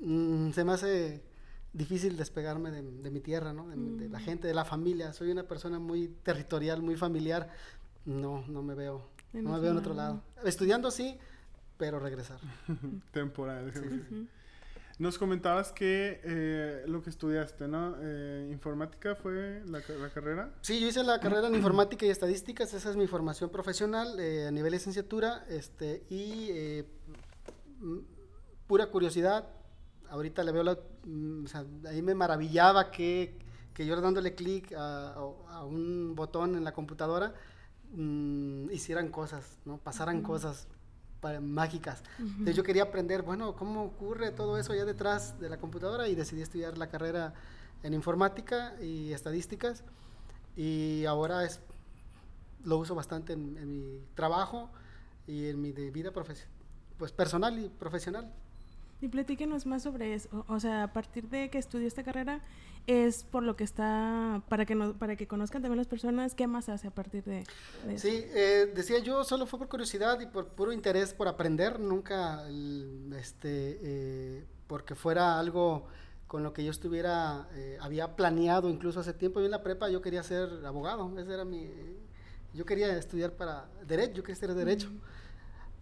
mm, 0.02 0.52
se 0.52 0.64
me 0.66 0.74
hace 0.74 1.24
difícil 1.72 2.18
despegarme 2.18 2.72
de, 2.72 3.12
mi 3.12 3.22
tierra, 3.22 3.54
¿no? 3.54 3.70
De, 3.70 4.10
la 4.10 4.20
mm. 4.20 4.22
gente, 4.22 4.48
de 4.50 4.54
la 4.54 4.66
familia. 4.66 5.14
Soy 5.14 5.32
una 5.32 5.44
persona 5.44 5.80
muy 5.80 6.10
territorial, 6.24 6.82
muy 6.82 6.98
familiar. 6.98 7.50
No, 8.06 8.44
no 8.48 8.62
me 8.64 8.76
veo, 8.76 9.02
no 9.34 9.52
me 9.52 9.60
veo 9.62 9.72
en 9.72 9.78
otro 9.78 9.94
lado. 9.94 10.22
Estudiando 10.44 10.92
sí, 10.92 11.18
pero 11.78 12.00
regresar. 12.00 12.40
Temporal. 13.12 13.72
Nos 14.98 15.18
comentabas 15.18 15.74
que 15.74 16.22
eh, 16.24 16.84
lo 16.88 17.04
que 17.04 17.10
estudiaste, 17.10 17.68
¿no? 17.68 17.96
Eh, 18.00 18.48
¿Informática 18.50 19.16
fue 19.16 19.62
la, 19.66 19.82
carrera? 20.10 20.54
Sí, 20.62 20.80
yo 20.80 20.88
hice 20.88 21.04
la 21.04 21.20
carrera 21.20 21.48
en 21.48 21.56
informática 21.56 22.06
y 22.06 22.10
estadísticas, 22.10 22.74
esa 22.74 22.92
es 22.92 22.96
mi 22.96 23.06
formación 23.06 23.50
profesional 23.50 24.18
eh, 24.20 24.48
a 24.48 24.52
nivel 24.52 24.72
licenciatura, 24.72 25.46
este, 25.50 26.06
y 26.10 26.84
pura 28.68 28.88
curiosidad, 28.88 29.50
ahorita 30.10 30.44
le 30.46 30.52
veo 30.54 30.64
la, 30.64 30.78
mm, 31.04 31.44
o 31.44 31.48
sea, 31.48 31.66
ahí 31.90 32.02
me 32.02 32.16
maravillaba 32.16 32.90
que, 32.90 33.38
que 33.74 33.86
yo 33.86 34.00
dándole 34.00 34.34
clic 34.34 34.72
a, 34.74 35.14
a, 35.14 35.66
un 35.66 36.16
botón 36.16 36.56
en 36.56 36.64
la 36.64 36.74
computadora, 36.74 37.34
mm, 37.92 38.72
hicieran 38.72 39.10
cosas, 39.10 39.58
¿no? 39.66 39.78
Pasaran 39.78 40.22
cosas 40.22 40.70
mágicas. 41.42 42.04
Entonces 42.20 42.56
yo 42.56 42.64
quería 42.64 42.84
aprender, 42.84 43.22
bueno, 43.22 43.56
cómo 43.56 43.84
ocurre 43.84 44.32
todo 44.32 44.58
eso 44.58 44.74
allá 44.74 44.86
detrás 44.86 45.40
de 45.40 45.50
la 45.50 45.58
computadora 45.58 46.08
y 46.08 46.16
decidí 46.16 46.42
estudiar 46.42 46.78
la 46.78 46.88
carrera 46.88 47.34
en 47.84 47.94
informática 47.94 48.74
y 48.82 49.12
estadísticas 49.12 49.84
y 50.56 51.06
ahora 51.06 51.44
es 51.44 51.60
lo 52.64 52.78
uso 52.78 52.96
bastante 52.96 53.34
en, 53.34 53.72
mi 53.72 54.02
trabajo 54.16 54.70
y 55.28 55.48
en 55.48 55.62
mi 55.62 55.72
vida 55.72 56.12
pues 56.98 57.12
personal 57.12 57.60
y 57.60 57.70
profesional. 57.70 58.32
Y 59.02 59.08
platíquenos 59.08 59.66
más 59.66 59.84
sobre 59.84 60.14
eso. 60.14 60.46
O 60.48 60.60
sea, 60.60 60.84
a 60.84 60.94
partir 60.94 61.30
de 61.30 61.50
que 61.50 61.58
estudió 61.58 61.88
esta 61.88 62.04
carrera, 62.04 62.42
es 62.88 63.24
por 63.24 63.44
lo 63.44 63.56
que 63.56 63.64
está, 63.64 64.44
para 64.48 64.66
que, 64.66 64.76
no, 64.76 64.94
para 64.94 65.16
que 65.16 65.28
conozcan 65.28 65.62
también 65.62 65.78
las 65.78 65.88
personas, 65.88 66.36
¿qué 66.36 66.48
más 66.48 66.70
hace 66.70 66.88
a 66.88 66.92
partir 66.92 67.24
de, 67.24 67.40
eso? 67.40 67.52
Sí, 67.98 68.26
eh, 68.34 68.72
decía 68.76 69.00
yo, 69.00 69.24
solo 69.24 69.46
fue 69.46 69.60
por 69.60 69.70
curiosidad 69.70 70.20
y 70.20 70.28
por 70.28 70.48
puro 70.50 70.72
interés 70.72 71.14
por 71.14 71.28
aprender, 71.28 71.80
nunca 71.80 72.48
este, 73.18 73.80
eh, 73.82 74.46
porque 74.68 74.96
fuera 74.96 75.40
algo 75.40 75.88
con 76.28 76.44
lo 76.44 76.54
que 76.54 76.64
yo 76.64 76.72
estuviera, 76.72 77.48
eh, 77.54 77.78
había 77.82 78.16
planeado 78.16 78.70
incluso 78.70 79.00
hace 79.00 79.14
tiempo, 79.14 79.40
yo 79.40 79.46
en 79.46 79.52
la 79.52 79.64
prepa 79.64 79.90
yo 79.90 80.02
quería 80.02 80.24
ser 80.24 80.50
abogado, 80.66 81.12
ese 81.20 81.34
era 81.34 81.46
mi, 81.46 81.70
yo 82.54 82.66
quería 82.66 82.96
estudiar 82.98 83.34
para 83.34 83.68
derecho, 83.86 84.16
yo 84.16 84.24
quería 84.24 84.34
estudiar 84.34 84.58
derecho 84.58 84.92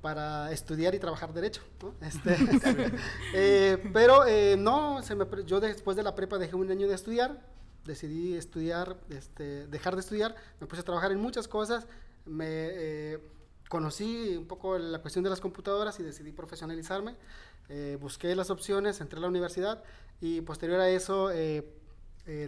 para 0.03 0.51
estudiar 0.51 0.93
y 0.93 0.99
trabajar 0.99 1.33
derecho. 1.33 1.61
Este, 2.01 2.35
eh, 3.33 3.89
pero 3.93 4.27
eh, 4.27 4.57
no, 4.59 5.01
se 5.01 5.15
me, 5.15 5.25
yo 5.45 5.61
después 5.61 5.95
de 5.95 6.03
la 6.03 6.13
prepa 6.13 6.37
dejé 6.37 6.57
un 6.57 6.69
año 6.69 6.89
de 6.89 6.93
estudiar, 6.93 7.41
decidí 7.85 8.35
estudiar, 8.35 8.97
este, 9.09 9.65
dejar 9.67 9.95
de 9.95 10.01
estudiar, 10.01 10.35
me 10.59 10.67
puse 10.67 10.81
a 10.81 10.83
trabajar 10.83 11.13
en 11.13 11.21
muchas 11.21 11.47
cosas, 11.47 11.87
me 12.25 12.45
eh, 12.49 13.19
conocí 13.69 14.35
un 14.35 14.45
poco 14.45 14.77
la 14.77 14.99
cuestión 14.99 15.23
de 15.23 15.29
las 15.29 15.39
computadoras 15.39 15.97
y 16.01 16.03
decidí 16.03 16.33
profesionalizarme, 16.33 17.15
busqué 18.01 18.35
las 18.35 18.49
opciones, 18.49 18.99
entré 18.99 19.19
a 19.19 19.21
la 19.21 19.29
universidad 19.29 19.83
y 20.19 20.41
posterior 20.41 20.81
a 20.81 20.89
eso, 20.89 21.29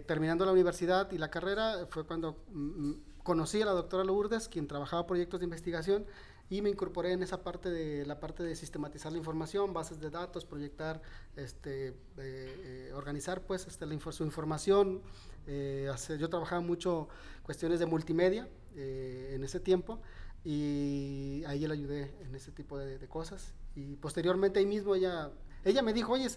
terminando 0.06 0.44
la 0.44 0.52
universidad 0.52 1.10
y 1.10 1.16
la 1.16 1.30
carrera, 1.30 1.86
fue 1.88 2.04
cuando 2.04 2.44
mm, 2.52 2.58
mm, 2.58 3.02
conocí 3.22 3.62
a 3.62 3.64
la 3.64 3.72
doctora 3.72 4.04
Lourdes, 4.04 4.46
quien 4.46 4.68
trabajaba 4.68 5.06
proyectos 5.06 5.40
de 5.40 5.44
investigación 5.44 6.06
y 6.48 6.62
me 6.62 6.70
incorporé 6.70 7.12
en 7.12 7.22
esa 7.22 7.42
parte 7.42 7.70
de 7.70 8.06
la 8.06 8.20
parte 8.20 8.42
de 8.42 8.54
sistematizar 8.54 9.10
la 9.10 9.18
información, 9.18 9.72
bases 9.72 10.00
de 10.00 10.10
datos, 10.10 10.44
proyectar, 10.44 11.02
este, 11.34 11.88
eh, 11.88 11.94
eh, 12.18 12.92
organizar 12.94 13.42
pues 13.42 13.66
este, 13.66 13.84
la 13.84 14.12
su 14.12 14.24
información. 14.24 15.02
Eh, 15.48 15.90
yo 16.18 16.28
trabajaba 16.28 16.60
mucho 16.60 17.08
cuestiones 17.42 17.80
de 17.80 17.86
multimedia 17.86 18.48
en 18.76 19.42
ese 19.42 19.58
tiempo 19.58 20.00
y 20.44 21.42
ahí 21.46 21.66
le 21.66 21.72
ayudé 21.72 22.14
en 22.20 22.34
ese 22.34 22.52
tipo 22.52 22.78
de, 22.78 23.08
cosas. 23.08 23.54
Y 23.74 23.96
posteriormente 23.96 24.60
ahí 24.60 24.66
mismo 24.66 24.94
ella, 24.94 25.30
ella 25.64 25.82
me 25.82 25.92
dijo, 25.92 26.12
oye, 26.12 26.28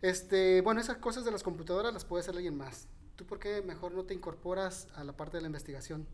este, 0.00 0.62
bueno, 0.62 0.80
esas 0.80 0.96
cosas 0.96 1.24
de 1.24 1.30
las 1.30 1.44
computadoras 1.44 1.92
las 1.92 2.04
puede 2.04 2.22
hacer 2.22 2.34
alguien 2.34 2.56
más. 2.56 2.88
¿Tú 3.14 3.24
por 3.24 3.38
qué 3.38 3.62
mejor 3.62 3.92
no 3.92 4.04
te 4.04 4.14
incorporas 4.14 4.88
a 4.94 5.04
la 5.04 5.16
parte 5.16 5.36
de 5.36 5.42
la 5.42 5.46
investigación? 5.46 6.08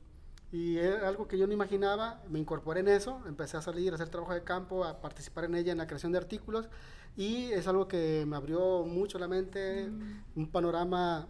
Y 0.50 0.78
era 0.78 1.06
algo 1.08 1.28
que 1.28 1.36
yo 1.36 1.46
no 1.46 1.52
imaginaba, 1.52 2.22
me 2.28 2.38
incorporé 2.38 2.80
en 2.80 2.88
eso, 2.88 3.20
empecé 3.26 3.58
a 3.58 3.62
salir, 3.62 3.92
a 3.92 3.96
hacer 3.96 4.08
trabajo 4.08 4.32
de 4.32 4.42
campo, 4.42 4.84
a 4.84 5.00
participar 5.00 5.44
en 5.44 5.54
ella, 5.54 5.72
en 5.72 5.78
la 5.78 5.86
creación 5.86 6.10
de 6.12 6.18
artículos, 6.18 6.68
y 7.16 7.52
es 7.52 7.66
algo 7.66 7.86
que 7.86 8.24
me 8.26 8.36
abrió 8.36 8.84
mucho 8.84 9.18
la 9.18 9.28
mente, 9.28 9.88
mm. 9.88 10.22
un 10.36 10.50
panorama 10.50 11.28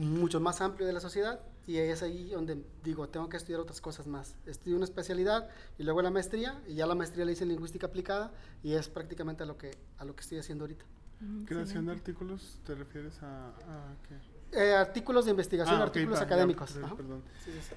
mucho 0.00 0.40
más 0.40 0.60
amplio 0.60 0.86
de 0.86 0.92
la 0.92 1.00
sociedad, 1.00 1.40
y 1.66 1.76
es 1.76 2.02
ahí 2.02 2.30
donde 2.30 2.64
digo, 2.82 3.08
tengo 3.08 3.28
que 3.28 3.36
estudiar 3.36 3.60
otras 3.60 3.80
cosas 3.80 4.08
más. 4.08 4.34
Estudié 4.46 4.74
una 4.74 4.84
especialidad 4.84 5.48
y 5.78 5.84
luego 5.84 6.02
la 6.02 6.10
maestría, 6.10 6.60
y 6.66 6.74
ya 6.74 6.86
la 6.86 6.96
maestría 6.96 7.24
la 7.24 7.30
hice 7.30 7.44
en 7.44 7.50
lingüística 7.50 7.86
aplicada, 7.86 8.32
y 8.64 8.72
es 8.72 8.88
prácticamente 8.88 9.44
a 9.44 9.46
lo 9.46 9.56
que, 9.56 9.78
a 9.98 10.04
lo 10.04 10.16
que 10.16 10.22
estoy 10.22 10.38
haciendo 10.38 10.64
ahorita. 10.64 10.84
Mm, 11.20 11.44
¿Creación 11.44 11.86
de 11.86 11.92
artículos 11.92 12.58
te 12.66 12.74
refieres 12.74 13.22
a, 13.22 13.52
qué? 14.08 14.58
Eh, 14.58 14.74
artículos 14.74 15.26
de 15.26 15.30
investigación, 15.30 15.80
ah, 15.80 15.84
artículos 15.84 16.20
académicos. 16.20 16.72
perdón. 16.72 17.22
Sí, 17.44 17.52
sí. 17.52 17.74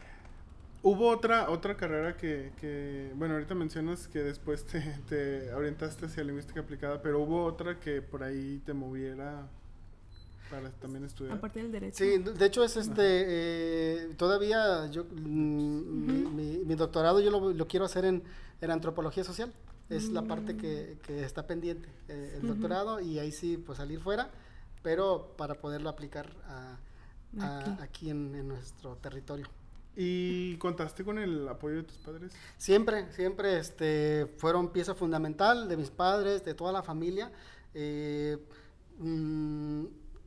Hubo 0.85 1.07
otra, 1.09 1.49
otra 1.49 1.77
carrera 1.77 2.17
que, 2.17 2.51
que, 2.59 3.13
bueno, 3.15 3.35
ahorita 3.35 3.55
mencionas 3.55 4.09
que 4.09 4.19
después 4.19 4.65
te, 4.65 4.81
te, 5.07 5.53
orientaste 5.53 6.07
hacia 6.07 6.25
lingüística 6.25 6.59
aplicada, 6.59 7.01
pero 7.01 7.21
hubo 7.21 7.45
otra 7.45 7.79
que 7.79 8.01
por 8.01 8.21
ahí 8.21 8.61
te 8.65 8.73
moviera 8.73 9.47
para 10.51 10.69
también 10.71 11.05
estudiar. 11.05 11.37
Aparte 11.37 11.61
del 11.61 11.71
derecho. 11.71 11.97
Sí, 11.97 12.17
de 12.17 12.45
hecho 12.45 12.65
es 12.65 12.75
este, 12.75 13.01
eh, 13.01 14.13
todavía 14.17 14.87
yo, 14.87 15.05
mm, 15.05 16.35
mi, 16.35 16.75
doctorado 16.75 17.21
yo 17.21 17.31
lo, 17.31 17.67
quiero 17.67 17.85
hacer 17.85 18.03
en, 18.03 18.21
en, 18.59 18.69
antropología 18.69 19.23
social, 19.23 19.53
es 19.89 20.09
la 20.09 20.23
parte 20.23 20.57
que, 20.57 20.97
que 21.03 21.23
está 21.23 21.47
pendiente, 21.47 21.87
eh, 22.09 22.39
el 22.41 22.47
doctorado, 22.47 22.99
y 22.99 23.19
ahí 23.19 23.31
sí, 23.31 23.55
pues 23.55 23.77
salir 23.77 24.01
fuera, 24.01 24.29
pero 24.81 25.33
para 25.37 25.55
poderlo 25.55 25.87
aplicar 25.87 26.29
a, 26.45 26.77
aquí, 27.81 28.09
en, 28.09 28.35
en 28.35 28.49
nuestro 28.49 28.97
territorio. 28.97 29.47
¿Y 29.95 30.57
contaste 30.57 31.03
con 31.03 31.19
el 31.19 31.47
apoyo 31.47 31.77
de 31.77 31.83
tus 31.83 31.97
padres? 31.97 32.33
Siempre, 32.57 33.11
siempre 33.11 33.59
este, 33.59 34.27
fueron 34.37 34.69
pieza 34.69 34.95
fundamental 34.95 35.67
de 35.67 35.77
mis 35.77 35.91
padres, 35.91 36.43
de 36.43 36.55
toda 36.55 36.71
la 36.71 36.81
familia. 36.81 37.31
Eh, 37.73 38.37
mm, 38.97 39.85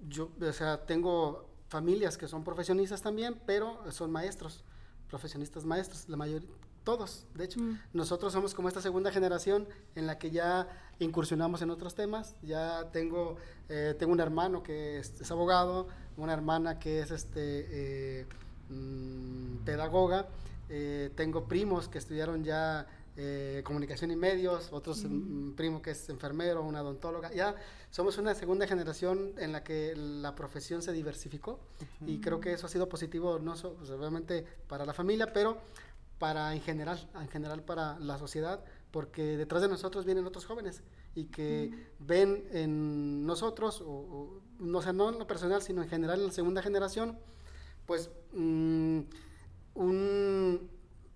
yo, 0.08 0.30
o 0.40 0.52
sea, 0.52 0.84
tengo 0.86 1.48
familias 1.68 2.16
que 2.16 2.28
son 2.28 2.44
profesionistas 2.44 3.02
también, 3.02 3.40
pero 3.44 3.90
son 3.90 4.12
maestros, 4.12 4.62
profesionistas 5.08 5.64
maestros, 5.64 6.08
la 6.08 6.16
mayoría, 6.16 6.48
todos, 6.84 7.26
de 7.34 7.44
hecho. 7.44 7.58
Mm. 7.58 7.80
Nosotros 7.92 8.32
somos 8.32 8.54
como 8.54 8.68
esta 8.68 8.80
segunda 8.80 9.10
generación 9.10 9.68
en 9.96 10.06
la 10.06 10.18
que 10.18 10.30
ya 10.30 10.68
incursionamos 11.00 11.60
en 11.62 11.70
otros 11.70 11.96
temas. 11.96 12.36
Ya 12.42 12.88
tengo, 12.92 13.36
eh, 13.68 13.96
tengo 13.98 14.12
un 14.12 14.20
hermano 14.20 14.62
que 14.62 14.98
es, 14.98 15.20
es, 15.20 15.30
abogado, 15.32 15.88
una 16.16 16.32
hermana 16.32 16.78
que 16.78 17.00
es 17.00 17.10
este... 17.10 18.20
Eh, 18.20 18.26
Mm, 18.68 19.64
pedagoga. 19.64 20.28
Eh, 20.68 21.10
tengo 21.14 21.44
primos 21.46 21.88
que 21.88 21.98
estudiaron 21.98 22.42
ya 22.42 22.86
eh, 23.16 23.62
comunicación 23.64 24.10
y 24.10 24.16
medios, 24.16 24.72
otros 24.72 25.04
mm. 25.04 25.52
primo 25.52 25.80
que 25.80 25.92
es 25.92 26.08
enfermero, 26.08 26.62
una 26.62 26.82
odontóloga. 26.82 27.32
Ya 27.32 27.54
somos 27.90 28.18
una 28.18 28.34
segunda 28.34 28.66
generación 28.66 29.32
en 29.38 29.52
la 29.52 29.62
que 29.62 29.94
la 29.96 30.34
profesión 30.34 30.82
se 30.82 30.92
diversificó 30.92 31.58
y 32.06 32.20
creo 32.20 32.40
que 32.40 32.52
eso 32.52 32.66
ha 32.66 32.68
sido 32.68 32.88
positivo 32.88 33.38
no 33.38 33.56
solamente 33.56 34.42
pues, 34.42 34.54
para 34.68 34.84
la 34.84 34.92
familia, 34.92 35.32
pero 35.32 35.58
para 36.18 36.54
en 36.54 36.60
general, 36.60 37.08
en 37.14 37.28
general 37.28 37.62
para 37.62 37.98
la 37.98 38.18
sociedad, 38.18 38.64
porque 38.90 39.36
detrás 39.36 39.62
de 39.62 39.68
nosotros 39.68 40.04
vienen 40.04 40.26
otros 40.26 40.46
jóvenes 40.46 40.82
y 41.14 41.26
que 41.26 41.88
ven 41.98 42.44
en 42.52 43.26
nosotros, 43.26 43.82
o, 43.84 44.40
no 44.58 44.82
sé, 44.82 44.92
no 44.92 45.10
en 45.10 45.18
lo 45.18 45.26
personal, 45.26 45.62
sino 45.62 45.82
en 45.82 45.88
general 45.88 46.20
en 46.20 46.26
la 46.26 46.32
segunda 46.32 46.62
generación, 46.62 47.18
pues, 47.86 48.10
mm, 48.32 49.00
un, 49.74 50.70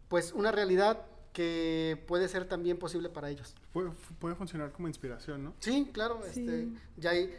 pues 0.09 0.33
una 0.33 0.53
realidad 0.53 1.07
que 1.33 2.03
puede 2.07 2.29
ser 2.29 2.47
también 2.47 2.79
posible 2.79 3.09
para 3.09 3.31
ellos. 3.31 3.55
Puede, 3.73 3.91
puede 4.19 4.35
funcionar 4.35 4.73
como 4.73 4.89
inspiración, 4.89 5.45
¿no? 5.45 5.55
Sí, 5.61 5.89
claro, 5.93 6.25
Este, 6.25 6.69
ya 6.97 7.11
hay 7.11 7.31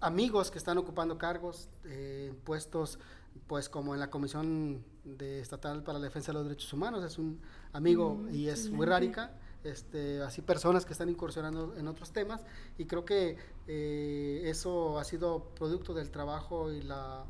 amigos 0.00 0.50
que 0.50 0.58
están 0.58 0.78
ocupando 0.78 1.18
cargos, 1.18 1.68
eh, 1.84 2.32
puestos, 2.44 2.98
pues 3.46 3.68
como 3.68 3.94
en 3.94 4.00
la 4.00 4.10
Comisión 4.10 4.84
de 5.04 5.40
Estatal 5.40 5.82
para 5.82 5.98
la 5.98 6.04
Defensa 6.04 6.32
de 6.32 6.38
los 6.38 6.44
Derechos 6.44 6.72
Humanos, 6.72 7.04
es 7.04 7.18
un 7.18 7.40
amigo 7.72 8.14
mm, 8.14 8.34
y 8.34 8.48
es 8.48 8.70
muy 8.70 8.86
rárica, 8.86 9.32
este, 9.64 10.22
así 10.22 10.42
personas 10.42 10.84
que 10.84 10.92
están 10.92 11.08
incursionando 11.08 11.74
en 11.76 11.88
otros 11.88 12.12
temas 12.12 12.44
y 12.76 12.84
creo 12.84 13.04
que 13.04 13.36
eh, 13.66 14.42
eso 14.44 14.98
ha 14.98 15.04
sido 15.04 15.54
producto 15.54 15.94
del 15.94 16.10
trabajo 16.10 16.70
y 16.70 16.82
la, 16.82 17.24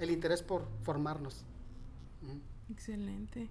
el 0.00 0.10
interés 0.10 0.42
por 0.42 0.66
formarnos. 0.82 1.44
Excelente. 2.70 3.48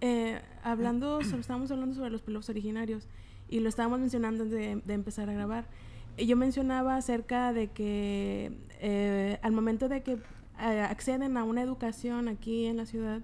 Eh, 0.00 0.40
hablando, 0.62 1.20
estábamos 1.38 1.70
hablando 1.70 1.94
sobre 1.94 2.10
los 2.10 2.22
pueblos 2.22 2.48
originarios 2.48 3.08
y 3.48 3.60
lo 3.60 3.68
estábamos 3.68 4.00
mencionando 4.00 4.44
antes 4.44 4.84
de, 4.86 4.94
empezar 4.94 5.28
a 5.28 5.32
grabar. 5.32 5.66
Yo 6.18 6.36
mencionaba 6.36 6.96
acerca 6.96 7.52
de 7.52 7.68
que 7.68 8.52
eh, 8.80 9.38
al 9.42 9.52
momento 9.52 9.88
de 9.88 10.02
que 10.02 10.18
eh, 10.60 10.80
acceden 10.80 11.36
a 11.36 11.44
una 11.44 11.62
educación 11.62 12.28
aquí 12.28 12.66
en 12.66 12.76
la 12.76 12.86
ciudad, 12.86 13.22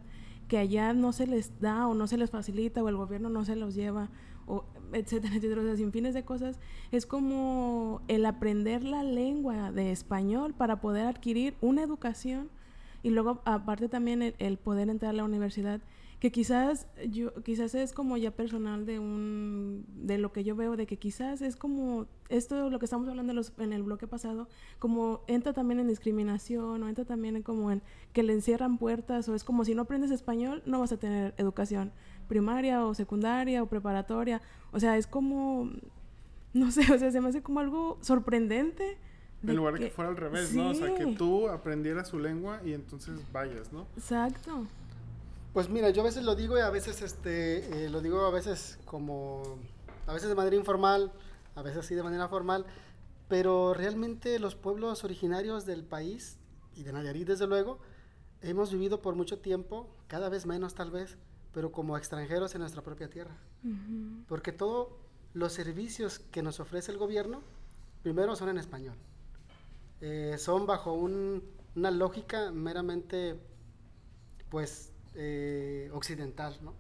que 0.49 0.59
allá 0.59 0.95
no 0.95 1.13
se 1.13 1.27
les 1.27 1.61
da 1.61 1.87
o 1.87 1.95
no 1.95 2.07
se 2.07 2.17
les 2.17 2.31
facilita 2.31 2.83
o 2.83 2.89
el 2.89 2.97
gobierno 2.97 3.29
no 3.29 3.45
se 3.45 3.57
los 3.57 3.75
lleva, 3.75 4.09
o 4.47 4.65
etcétera, 4.93 5.35
etcétera, 5.37 5.63
o 5.63 5.65
sea, 5.65 5.77
sin 5.77 5.93
fines 5.93 6.15
de 6.15 6.25
cosas, 6.25 6.59
es 6.93 7.07
como 7.07 8.03
el 8.09 8.27
aprender 8.27 8.85
la 8.85 9.03
lengua 9.03 9.73
de 9.73 9.91
español 9.91 10.55
para 10.55 10.81
poder 10.81 11.07
adquirir 11.07 11.55
una 11.61 11.83
educación 11.83 12.51
y 13.03 13.11
luego 13.11 13.43
aparte 13.45 13.89
también 13.89 14.35
el 14.39 14.59
poder 14.59 14.89
entrar 14.89 15.11
a 15.11 15.17
la 15.17 15.25
universidad 15.25 15.81
que 16.21 16.33
quizás 16.33 16.89
yo 17.11 17.33
quizás 17.45 17.75
es 17.75 17.93
como 17.93 18.17
ya 18.17 18.33
personal 18.33 18.87
de 18.87 18.99
un 18.99 19.85
de 19.95 20.19
lo 20.19 20.33
que 20.33 20.43
yo 20.43 20.57
veo 20.57 20.77
de 20.77 20.87
que 20.87 20.97
quizás 20.97 21.43
es 21.43 21.55
como 21.55 22.07
esto 22.29 22.71
lo 22.71 22.79
que 22.81 22.87
estamos 22.87 23.09
hablando 23.09 23.31
en, 23.31 23.37
los, 23.37 23.53
en 23.59 23.73
el 23.73 23.85
bloque 23.85 24.09
pasado 24.09 24.49
como 24.81 25.21
entra 25.29 25.53
también 25.53 25.79
en 25.79 25.87
discriminación 25.87 26.83
o 26.83 26.89
entra 26.89 27.05
también 27.05 27.37
en 27.37 27.43
como 27.43 27.71
en 27.71 27.83
que 28.13 28.25
le 28.25 28.33
encierran 28.33 28.79
puertas 28.79 29.29
o 29.29 29.35
es 29.35 29.45
como 29.45 29.65
si 29.65 29.75
no 29.75 29.83
aprendes 29.83 30.11
español 30.11 30.63
no 30.67 30.81
vas 30.81 30.91
a 30.91 30.97
tener 30.97 31.35
educación 31.37 31.93
primaria 32.27 32.85
o 32.85 32.95
secundaria 32.95 33.63
o 33.63 33.67
preparatoria 33.67 34.43
o 34.73 34.81
sea 34.81 34.97
es 34.97 35.07
como 35.07 35.71
no 36.53 36.73
sé 36.73 36.93
o 36.93 36.99
sea 36.99 37.13
se 37.13 37.21
me 37.21 37.29
hace 37.29 37.43
como 37.43 37.61
algo 37.61 37.97
sorprendente 38.01 38.99
en 39.47 39.55
lugar 39.55 39.75
de 39.75 39.79
que, 39.79 39.91
fuera 39.93 40.11
al 40.11 40.17
revés, 40.17 40.53
¿no? 40.53 40.71
O 40.71 40.75
sea, 40.75 40.93
que 40.97 41.07
tú 41.15 41.49
aprendieras 41.49 42.09
su 42.09 42.19
lengua 42.19 42.61
y 42.65 42.73
entonces 42.73 43.21
vayas, 43.33 43.73
¿no? 43.73 43.87
Exacto. 43.97 44.67
Pues 45.59 45.69
mira, 45.69 45.91
yo 45.91 46.03
a 46.03 46.05
veces 46.05 46.23
lo 46.23 46.37
digo 46.37 46.57
y 46.57 46.61
a 46.61 46.71
veces 46.71 47.03
este, 47.03 47.87
eh, 47.87 47.91
lo 47.91 48.01
digo 48.01 48.25
a 48.25 48.31
veces 48.31 48.79
como, 48.85 49.59
a 50.07 50.13
veces 50.13 50.29
de 50.29 50.37
manera 50.37 50.55
informal, 50.55 51.13
a 51.57 51.63
veces 51.63 51.85
sí 51.85 51.97
de 51.97 52.05
manera 52.05 52.29
formal, 52.29 52.65
pero 53.27 53.75
realmente 53.75 54.39
los 54.39 54.55
pueblos 54.55 55.03
originarios 55.03 55.67
del 55.67 55.83
país 55.83 56.39
y 56.77 56.85
de 56.85 56.93
Nayarit 56.93 57.27
desde 57.27 57.49
luego, 57.49 57.81
hemos 58.41 58.71
vivido 58.71 59.03
por 59.03 59.17
mucho 59.17 59.41
tiempo, 59.41 59.93
cada 60.07 60.29
vez 60.29 60.47
menos 60.47 60.75
tal 60.75 60.93
vez, 60.93 61.19
pero 61.53 61.73
como 61.73 61.99
extranjeros 61.99 62.55
en 62.55 62.61
nuestra 62.61 62.83
propia 62.83 63.11
tierra. 63.11 63.37
Porque 64.29 64.53
todos 64.53 64.91
los 65.35 65.53
servicios 65.53 66.21
que 66.21 66.41
nos 66.41 66.61
ofrece 66.61 66.93
el 66.93 66.99
gobierno, 66.99 67.43
primero 68.05 68.37
son 68.37 68.51
en 68.51 68.59
español. 68.59 68.95
Eh, 70.03 70.37
son 70.39 70.67
bajo 70.67 70.93
una 70.93 71.91
lógica 71.91 72.53
meramente, 72.53 73.41
pues, 74.51 74.93
eh, 75.19 75.91
occidental, 75.93 76.59
¿no? 76.63 76.73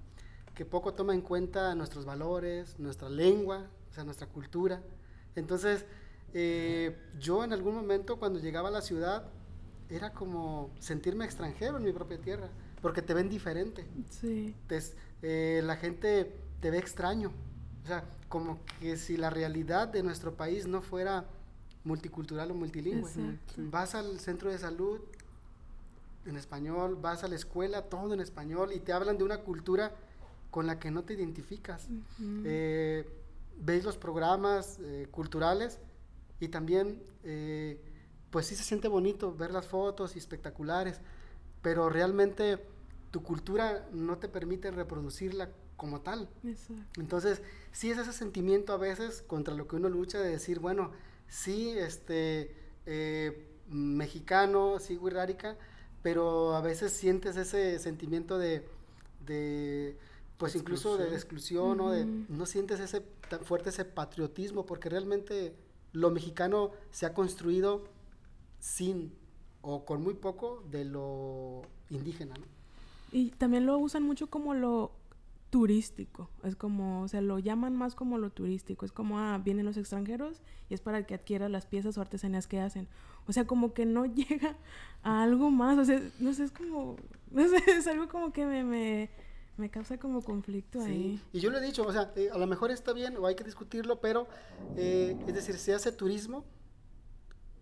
que 0.59 0.65
poco 0.65 0.93
toma 0.93 1.15
en 1.15 1.21
cuenta 1.21 1.73
nuestros 1.77 2.05
valores, 2.05 2.81
nuestra 2.81 3.09
lengua, 3.09 3.71
o 3.91 3.95
sea, 3.95 4.03
nuestra 4.03 4.27
cultura. 4.27 4.83
Entonces, 5.37 5.85
eh, 6.35 6.97
yo 7.21 7.45
en 7.45 7.53
algún 7.53 7.77
momento 7.77 8.19
cuando 8.19 8.41
llegaba 8.41 8.67
a 8.67 8.73
la 8.73 8.81
ciudad 8.81 9.29
era 9.89 10.13
como 10.13 10.75
sentirme 10.81 11.25
extranjero 11.25 11.77
en 11.77 11.85
mi 11.85 11.93
propia 11.93 12.21
tierra, 12.21 12.49
porque 12.83 13.03
te 13.03 13.15
ven 13.15 13.29
diferente. 13.29 13.87
Sí. 14.11 14.53
Eh, 15.23 15.63
la 15.63 15.77
gente 15.77 16.35
te 16.61 16.73
ve 16.73 16.79
extraño. 16.79 17.31
O 17.85 17.87
sea, 17.87 18.03
como 18.29 18.59
que 18.81 18.97
si 18.97 19.17
la 19.17 19.31
realidad 19.31 19.87
de 19.87 20.03
nuestro 20.03 20.35
país 20.35 20.67
no 20.67 20.83
fuera 20.83 21.25
multicultural 21.85 22.51
o 22.51 22.55
multilingüe. 22.55 23.39
Vas 23.59 23.95
al 23.95 24.19
centro 24.19 24.51
de 24.51 24.59
salud 24.59 24.99
en 26.31 26.37
español, 26.37 26.97
vas 27.01 27.25
a 27.25 27.29
la 27.29 27.35
escuela, 27.35 27.83
todo 27.83 28.15
en 28.15 28.21
español, 28.21 28.73
y 28.73 28.81
te 28.81 28.93
hablan 28.93 29.19
de 29.19 29.25
una 29.25 29.39
cultura 29.39 29.93
con 30.51 30.67
la 30.67 30.79
que 30.79 30.91
no 30.91 31.05
te 31.05 31.15
identificas. 31.15 31.89
Eh, 32.45 33.07
ves 33.61 33.85
los 33.85 33.97
programas 33.97 34.79
eh, 34.81 35.09
culturales 35.11 35.79
y 36.41 36.49
también, 36.49 37.03
eh, 37.25 37.81
pues 38.31 38.47
sí 38.47 38.55
se 38.55 38.63
siente 38.63 38.89
bonito 38.89 39.35
ver 39.35 39.51
las 39.51 39.67
fotos 39.67 40.17
y 40.17 40.19
espectaculares, 40.19 41.01
pero 41.63 41.89
realmente 41.89 42.65
tu 43.11 43.23
cultura 43.23 43.89
no 43.93 44.19
te 44.19 44.29
permite 44.29 44.71
reproducirla 44.71 45.51
como 45.77 46.01
tal. 46.01 46.29
Entonces, 46.97 47.43
sí 47.73 47.91
es 47.91 47.99
ese 47.99 48.13
sentimiento 48.13 48.73
a 48.73 48.79
veces 48.79 49.23
contra 49.23 49.55
lo 49.55 49.69
que 49.69 49.77
uno 49.77 49.89
lucha 49.89 50.19
de 50.21 50.31
decir, 50.31 50.59
bueno, 50.61 50.91
sí, 51.29 51.71
este, 51.71 52.55
mexicano, 53.69 54.79
sí, 54.79 54.97
Wirrárica, 54.97 55.57
pero 56.03 56.55
a 56.55 56.61
veces 56.61 56.93
sientes 56.93 57.37
ese 57.37 57.79
sentimiento 57.79 58.39
de, 58.39 58.65
pues 60.37 60.55
incluso 60.55 60.97
de 60.97 61.09
exclusión, 61.09 61.79
¿no? 61.79 61.91
De, 61.91 62.05
no 62.05 62.47
sientes 62.47 62.81
ese 62.81 63.03
tan 63.29 63.41
fuerte 63.45 63.71
ese 63.71 63.85
patriotismo, 63.85 64.65
porque 64.65 64.89
realmente 64.89 65.55
lo 65.93 66.11
mexicano 66.11 66.71
se 66.91 67.07
ha 67.07 67.15
construido 67.15 67.85
sin 68.61 69.13
o 69.61 69.85
con 69.85 70.03
muy 70.03 70.15
poco 70.15 70.63
de 70.71 70.85
lo 70.85 71.63
indígena, 71.91 72.35
¿no? 72.37 72.45
Y 73.11 73.31
también 73.31 73.67
lo 73.67 73.79
usan 73.79 74.03
mucho 74.03 74.29
como 74.29 74.55
lo 74.55 74.93
turístico. 75.51 76.31
Es 76.43 76.57
como, 76.57 77.03
o 77.03 77.09
sea, 77.09 77.21
lo 77.21 77.39
llaman 77.39 77.75
más 77.75 77.95
como 77.95 78.19
lo 78.19 78.31
turístico. 78.31 78.85
Es 78.85 78.93
como, 78.93 79.19
ah, 79.19 79.41
vienen 79.43 79.67
los 79.67 79.77
extranjeros 79.77 80.43
y 80.69 80.75
es 80.75 80.81
para 80.81 81.07
que 81.07 81.15
adquiera 81.15 81.49
las 81.49 81.67
piezas 81.67 81.97
o 81.99 82.01
artesanías 82.01 82.47
que 82.47 82.61
hacen. 82.61 82.89
O 83.27 83.33
sea, 83.33 83.47
como 83.47 83.73
que 83.73 83.87
no 83.87 84.07
llega 84.15 84.57
a 85.03 85.23
algo 85.23 85.51
más. 85.51 85.79
O 85.79 85.85
sea, 85.85 86.01
no 86.19 86.33
sé, 86.33 86.45
es 86.45 86.53
como, 86.53 86.97
no 87.31 87.49
sé, 87.49 87.57
es 87.71 87.87
algo 87.87 88.09
como 88.09 88.33
que 88.33 88.47
me, 88.47 89.09
me, 89.57 89.71
causa 89.71 89.99
como 89.99 90.23
conflicto 90.23 90.81
sí. 90.81 90.91
ahí. 90.91 91.23
Y 91.33 91.41
yo 91.41 91.51
le 91.51 91.59
he 91.59 91.63
dicho, 91.63 91.83
o 91.83 91.93
sea, 91.93 92.13
eh, 92.17 92.29
a 92.33 92.39
lo 92.39 92.47
mejor 92.47 92.71
está 92.71 92.93
bien 92.93 93.17
o 93.17 93.27
hay 93.27 93.35
que 93.35 93.45
discutirlo, 93.45 94.01
pero, 94.01 94.29
eh, 94.77 95.17
es 95.27 95.35
decir, 95.35 95.57
se 95.57 95.75
hace 95.75 95.93
turismo 95.93 96.45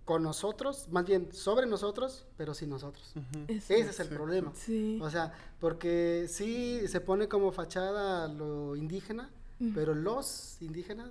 con 0.07 0.23
nosotros, 0.23 0.87
más 0.90 1.05
bien 1.05 1.33
sobre 1.33 1.66
nosotros, 1.66 2.27
pero 2.37 2.55
sin 2.55 2.71
nosotros. 2.71 3.12
Ese 3.49 3.81
es 3.81 4.01
el 4.01 4.09
problema. 4.09 4.53
O 5.01 5.11
sea, 5.11 5.35
porque 5.59 6.27
sí 6.29 6.81
se 6.87 7.01
pone 7.01 7.29
como 7.29 7.51
fachada 7.51 8.29
lo 8.29 8.77
indígena, 8.77 9.31
pero 9.75 9.95
los 9.95 10.62
indígenas, 10.62 11.11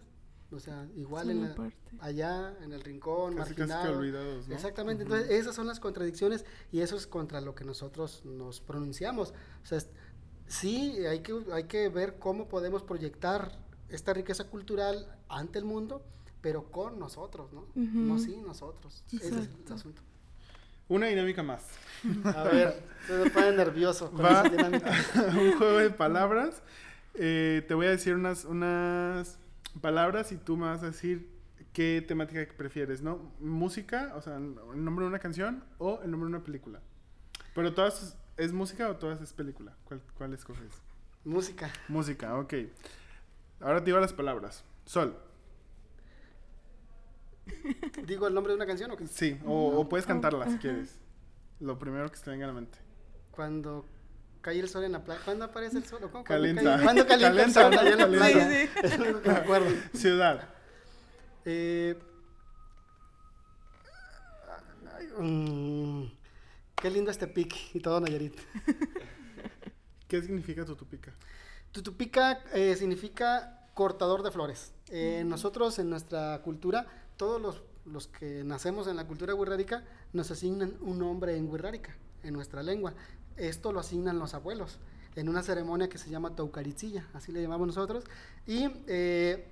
o 0.49 0.59
sea, 0.61 0.87
igual 0.95 1.29
en 1.29 1.53
allá 1.99 2.55
en 2.63 2.71
el 2.71 2.81
rincón, 2.81 3.35
casi, 3.35 3.53
olvidados, 3.61 4.47
Exactamente. 4.49 5.03
Entonces, 5.03 5.29
esas 5.29 5.53
son 5.53 5.67
las 5.67 5.81
contradicciones 5.81 6.45
y 6.71 6.79
eso 6.79 6.95
es 6.95 7.05
contra 7.05 7.41
lo 7.41 7.53
que 7.53 7.65
nosotros 7.65 8.23
nos 8.23 8.61
pronunciamos. 8.61 9.33
O 9.61 9.65
sea, 9.65 9.79
sí 10.47 11.05
hay 11.05 11.19
que 11.19 11.33
hay 11.51 11.65
que 11.65 11.89
ver 11.89 12.17
cómo 12.17 12.47
podemos 12.47 12.81
proyectar 12.81 13.59
esta 13.89 14.13
riqueza 14.13 14.45
cultural 14.45 15.17
ante 15.27 15.59
el 15.59 15.65
mundo 15.65 16.01
pero 16.45 16.65
con 16.69 16.99
nosotros, 16.99 17.51
¿no? 17.53 17.65
No 17.73 18.19
sí, 18.19 18.39
nosotros. 18.45 19.03
Ese 19.11 19.29
es 19.29 19.33
el 19.33 19.73
asunto. 19.73 20.03
Una 20.87 21.07
dinámica 21.07 21.41
más. 21.41 21.65
A 22.23 22.43
ver, 22.43 22.83
se 23.07 23.13
me 23.13 23.31
pone 23.31 23.51
nervioso 23.53 24.11
con 24.11 24.23
esa 24.27 24.43
dinámica. 24.43 24.91
un 25.39 25.57
juego 25.57 25.79
de 25.79 25.89
palabras. 25.89 26.61
Eh, 27.15 27.65
te 27.67 27.73
voy 27.73 27.87
a 27.87 27.89
decir 27.89 28.13
unas, 28.13 28.45
unas 28.45 29.39
palabras 29.81 30.31
y 30.33 30.37
tú 30.37 30.55
me 30.55 30.67
vas 30.67 30.83
a 30.83 30.91
decir 30.91 31.31
qué 31.73 32.05
temática 32.07 32.47
prefieres, 32.55 33.01
¿no? 33.01 33.33
Música, 33.39 34.13
o 34.15 34.21
sea, 34.21 34.35
el 34.35 34.83
nombre 34.85 35.05
de 35.05 35.09
una 35.09 35.17
canción 35.17 35.63
o 35.79 35.99
el 36.03 36.11
nombre 36.11 36.29
de 36.29 36.35
una 36.35 36.43
película. 36.43 36.79
Pero 37.55 37.73
todas 37.73 38.15
es 38.37 38.53
música 38.53 38.87
o 38.87 38.97
todas 38.97 39.19
es 39.19 39.33
película. 39.33 39.73
¿Cuál, 39.85 39.99
cuál 40.15 40.31
escoges? 40.35 40.79
Música. 41.23 41.73
Música, 41.87 42.37
ok. 42.37 42.53
Ahora 43.61 43.79
te 43.79 43.85
digo 43.85 43.99
las 43.99 44.13
palabras. 44.13 44.63
Sol. 44.85 45.24
¿Digo 48.05 48.27
el 48.27 48.33
nombre 48.33 48.51
de 48.53 48.57
una 48.57 48.65
canción 48.65 48.91
o 48.91 48.97
qué? 48.97 49.07
Sí, 49.07 49.39
o, 49.45 49.87
puedes 49.89 50.05
cantarla 50.05 50.49
si 50.49 50.57
quieres. 50.57 50.97
Lo 51.59 51.77
primero 51.79 52.09
que 52.11 52.17
se 52.17 52.23
te 52.25 52.31
venga 52.31 52.45
a 52.45 52.47
la 52.49 52.53
mente. 52.53 52.77
Cuando 53.31 53.85
cae 54.41 54.59
el 54.59 54.69
sol 54.69 54.83
en 54.83 54.91
la 54.93 55.03
playa. 55.03 55.21
¿Cuándo 55.25 55.45
aparece 55.45 55.77
el 55.77 55.85
sol? 55.85 56.03
¿O 56.03 56.09
¿Cuándo 56.11 56.27
Calienta. 56.27 56.61
cae- 56.63 56.83
¿Cuándo 56.83 57.07
calienta 57.07 57.43
el 57.43 57.51
sol 57.53 57.73
en 57.73 57.97
la 57.97 58.07
playa? 58.07 58.49
Sí, 58.49 58.69
Es 58.83 58.97
lo 58.97 59.03
único 59.05 59.21
que 59.21 59.29
me 59.29 59.35
acuerdo. 59.37 59.67
Ciudad. 59.93 60.49
Eh, 61.45 61.97
ay, 64.97 65.07
mm, 65.17 66.11
qué 66.75 66.89
lindo 66.91 67.11
este 67.11 67.27
pic 67.27 67.55
y 67.73 67.79
todo 67.79 67.99
Nayarit. 68.01 68.35
¿Qué 70.07 70.21
significa 70.21 70.63
tutupica? 70.65 71.11
Tutupica 71.71 72.43
eh, 72.53 72.75
significa 72.77 73.67
cortador 73.73 74.23
de 74.23 74.31
flores. 74.31 74.71
Eh, 74.89 75.23
Nosotros 75.25 75.79
en 75.79 75.89
nuestra 75.89 76.39
cultura, 76.43 76.85
todos 77.17 77.41
los, 77.41 77.63
los 77.85 78.07
que 78.07 78.43
nacemos 78.43 78.87
en 78.87 78.95
la 78.95 79.05
cultura 79.07 79.33
wixárika 79.35 79.83
nos 80.13 80.31
asignan 80.31 80.75
un 80.81 80.99
nombre 80.99 81.35
en 81.37 81.49
wixárika, 81.49 81.95
en 82.23 82.33
nuestra 82.33 82.63
lengua. 82.63 82.93
Esto 83.37 83.71
lo 83.71 83.79
asignan 83.79 84.19
los 84.19 84.33
abuelos 84.33 84.79
en 85.15 85.29
una 85.29 85.43
ceremonia 85.43 85.87
que 85.89 85.97
se 85.97 86.09
llama 86.09 86.35
Taucaritzilla, 86.35 87.07
así 87.13 87.31
le 87.31 87.41
llamamos 87.41 87.67
nosotros. 87.67 88.03
Y 88.45 88.69
eh, 88.87 89.47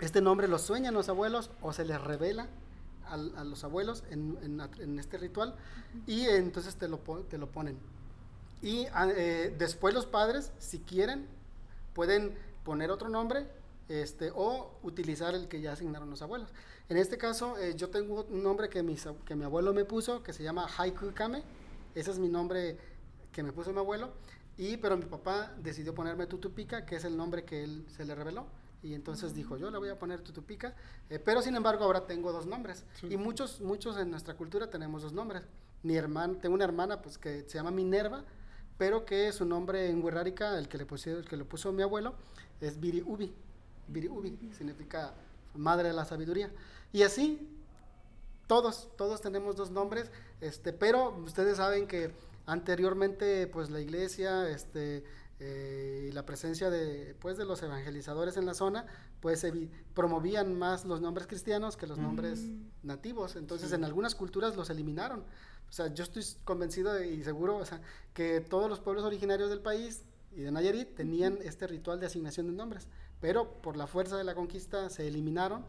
este 0.00 0.20
nombre 0.20 0.48
lo 0.48 0.58
sueñan 0.58 0.94
los 0.94 1.08
abuelos 1.08 1.50
o 1.60 1.72
se 1.72 1.84
les 1.84 2.00
revela 2.00 2.48
a, 3.06 3.16
los 3.18 3.64
abuelos 3.64 4.02
en, 4.10 4.38
en- 4.42 4.60
en 4.80 4.98
este 4.98 5.18
ritual 5.18 5.54
y 6.06 6.22
entonces 6.22 6.76
te 6.76 6.88
lo, 6.88 6.98
te 7.28 7.36
lo 7.38 7.50
ponen. 7.50 7.78
Y 8.62 8.86
ah, 8.94 9.06
eh, 9.14 9.54
después 9.58 9.92
los 9.94 10.06
padres, 10.06 10.52
si 10.58 10.78
quieren, 10.80 11.26
pueden 11.92 12.34
poner 12.64 12.90
otro 12.90 13.10
nombre 13.10 13.46
este, 13.88 14.30
o 14.34 14.78
utilizar 14.82 15.34
el 15.34 15.48
que 15.48 15.60
ya 15.60 15.72
asignaron 15.72 16.10
los 16.10 16.22
abuelos. 16.22 16.50
En 16.88 16.96
este 16.96 17.18
caso, 17.18 17.58
eh, 17.58 17.74
yo 17.76 17.90
tengo 17.90 18.24
un 18.24 18.42
nombre 18.42 18.68
que, 18.68 18.82
mis 18.82 19.06
que 19.24 19.34
mi 19.34 19.44
abuelo 19.44 19.72
me 19.72 19.84
puso, 19.84 20.22
que 20.22 20.32
se 20.32 20.42
llama 20.42 20.66
Haiku 20.76 21.12
Kame. 21.14 21.42
Ese 21.94 22.10
es 22.10 22.18
mi 22.18 22.28
nombre 22.28 22.76
que 23.32 23.42
me 23.42 23.52
puso 23.52 23.72
mi 23.72 23.78
abuelo. 23.78 24.12
Y, 24.56 24.76
pero 24.76 24.96
mi 24.96 25.04
papá 25.04 25.52
decidió 25.60 25.94
ponerme 25.94 26.26
Tutupica, 26.26 26.84
que 26.86 26.96
es 26.96 27.04
el 27.04 27.16
nombre 27.16 27.44
que 27.44 27.64
él 27.64 27.84
se 27.88 28.04
le 28.04 28.14
reveló. 28.14 28.46
Y 28.82 28.94
entonces 28.94 29.34
dijo, 29.34 29.56
yo 29.56 29.70
le 29.70 29.78
voy 29.78 29.88
a 29.88 29.98
poner 29.98 30.20
Tutupica. 30.20 30.74
Eh, 31.08 31.18
pero 31.18 31.42
sin 31.42 31.56
embargo, 31.56 31.84
ahora 31.84 32.06
tengo 32.06 32.32
dos 32.32 32.46
nombres. 32.46 32.84
Sí. 33.00 33.08
Y 33.10 33.16
muchos, 33.16 33.60
muchos 33.60 33.96
en 33.96 34.10
nuestra 34.10 34.34
cultura 34.34 34.68
tenemos 34.68 35.02
dos 35.02 35.12
nombres. 35.12 35.42
Mi 35.82 35.96
hermana, 35.96 36.38
tengo 36.40 36.54
una 36.54 36.64
hermana 36.64 37.00
pues, 37.00 37.18
que 37.18 37.44
se 37.48 37.58
llama 37.58 37.70
Minerva, 37.70 38.24
pero 38.76 39.04
que 39.04 39.32
su 39.32 39.44
nombre 39.44 39.88
en 39.88 40.02
Wixárika, 40.02 40.58
el 40.58 40.68
que 40.68 40.78
le 40.78 40.86
puso, 40.86 41.10
el 41.10 41.24
que 41.24 41.36
le 41.36 41.44
puso 41.44 41.72
mi 41.72 41.82
abuelo, 41.82 42.14
es 42.60 42.78
Biri 42.78 43.02
Ubi. 43.02 43.34
Biri 43.88 44.08
Ubi 44.08 44.36
significa 44.56 45.14
madre 45.54 45.88
de 45.88 45.94
la 45.94 46.04
sabiduría. 46.04 46.50
Y 46.92 47.02
así, 47.02 47.48
todos, 48.46 48.88
todos 48.96 49.20
tenemos 49.20 49.56
dos 49.56 49.70
nombres, 49.70 50.10
este, 50.40 50.72
pero 50.72 51.16
ustedes 51.24 51.56
saben 51.56 51.86
que 51.86 52.12
anteriormente, 52.46 53.46
pues 53.46 53.70
la 53.70 53.80
iglesia, 53.80 54.48
este, 54.50 55.04
eh, 55.40 56.06
y 56.08 56.12
la 56.12 56.24
presencia 56.24 56.70
de, 56.70 57.14
pues, 57.20 57.36
de 57.36 57.44
los 57.44 57.62
evangelizadores 57.62 58.36
en 58.36 58.46
la 58.46 58.54
zona, 58.54 58.86
pues 59.20 59.44
promovían 59.94 60.56
más 60.58 60.84
los 60.84 61.00
nombres 61.00 61.26
cristianos 61.26 61.76
que 61.76 61.86
los 61.86 61.98
nombres 61.98 62.40
Mm. 62.40 62.62
nativos. 62.84 63.36
Entonces, 63.36 63.70
Sí. 63.70 63.74
en 63.74 63.84
algunas 63.84 64.14
culturas 64.14 64.56
los 64.56 64.70
eliminaron. 64.70 65.20
O 65.68 65.72
sea, 65.72 65.92
yo 65.92 66.04
estoy 66.04 66.24
convencido 66.44 67.02
y 67.02 67.24
seguro, 67.24 67.56
o 67.56 67.64
sea, 67.64 67.80
que 68.12 68.40
todos 68.40 68.68
los 68.68 68.78
pueblos 68.80 69.04
originarios 69.04 69.50
del 69.50 69.60
país 69.60 70.04
y 70.36 70.42
de 70.42 70.52
Nayarit 70.52 70.94
tenían 70.94 71.38
este 71.42 71.66
ritual 71.66 71.98
de 71.98 72.06
asignación 72.06 72.46
de 72.46 72.52
nombres, 72.52 72.86
pero 73.24 73.50
por 73.62 73.78
la 73.78 73.86
fuerza 73.86 74.18
de 74.18 74.24
la 74.24 74.34
conquista 74.34 74.90
se 74.90 75.08
eliminaron 75.08 75.64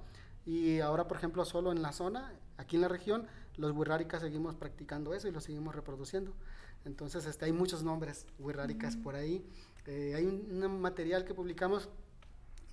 y 0.46 0.82
ahora, 0.82 1.08
por 1.08 1.16
ejemplo, 1.16 1.46
solo 1.46 1.72
en 1.72 1.82
la 1.82 1.94
zona, 1.94 2.34
aquí 2.58 2.76
en 2.76 2.82
la 2.82 2.90
región, 2.90 3.28
los 3.56 3.72
wixárikas 3.72 4.22
seguimos 4.22 4.56
practicando 4.56 5.14
eso 5.14 5.30
y 5.30 5.32
lo 5.32 5.40
seguimos 5.40 5.74
reproduciendo. 5.74 6.34
Entonces, 6.84 7.26
este, 7.26 7.46
hay 7.46 7.54
muchos 7.54 7.82
nombres 7.82 8.28
wixárikas 8.40 8.98
por 8.98 9.16
ahí. 9.16 9.42
Eh, 9.86 10.16
hay 10.18 10.26
un, 10.26 10.62
un 10.62 10.82
material 10.82 11.24
que 11.24 11.34
publicamos 11.34 11.88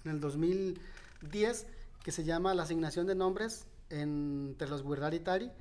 en 0.05 0.11
el 0.11 0.19
2010 0.19 1.67
que 2.03 2.11
se 2.11 2.25
llama 2.25 2.53
La 2.53 2.65
asignación 2.65 3.07
de 3.07 3.15
nombres 3.15 3.69
entre 3.89 4.69
los 4.69 4.83
Wirraritari 4.83 5.53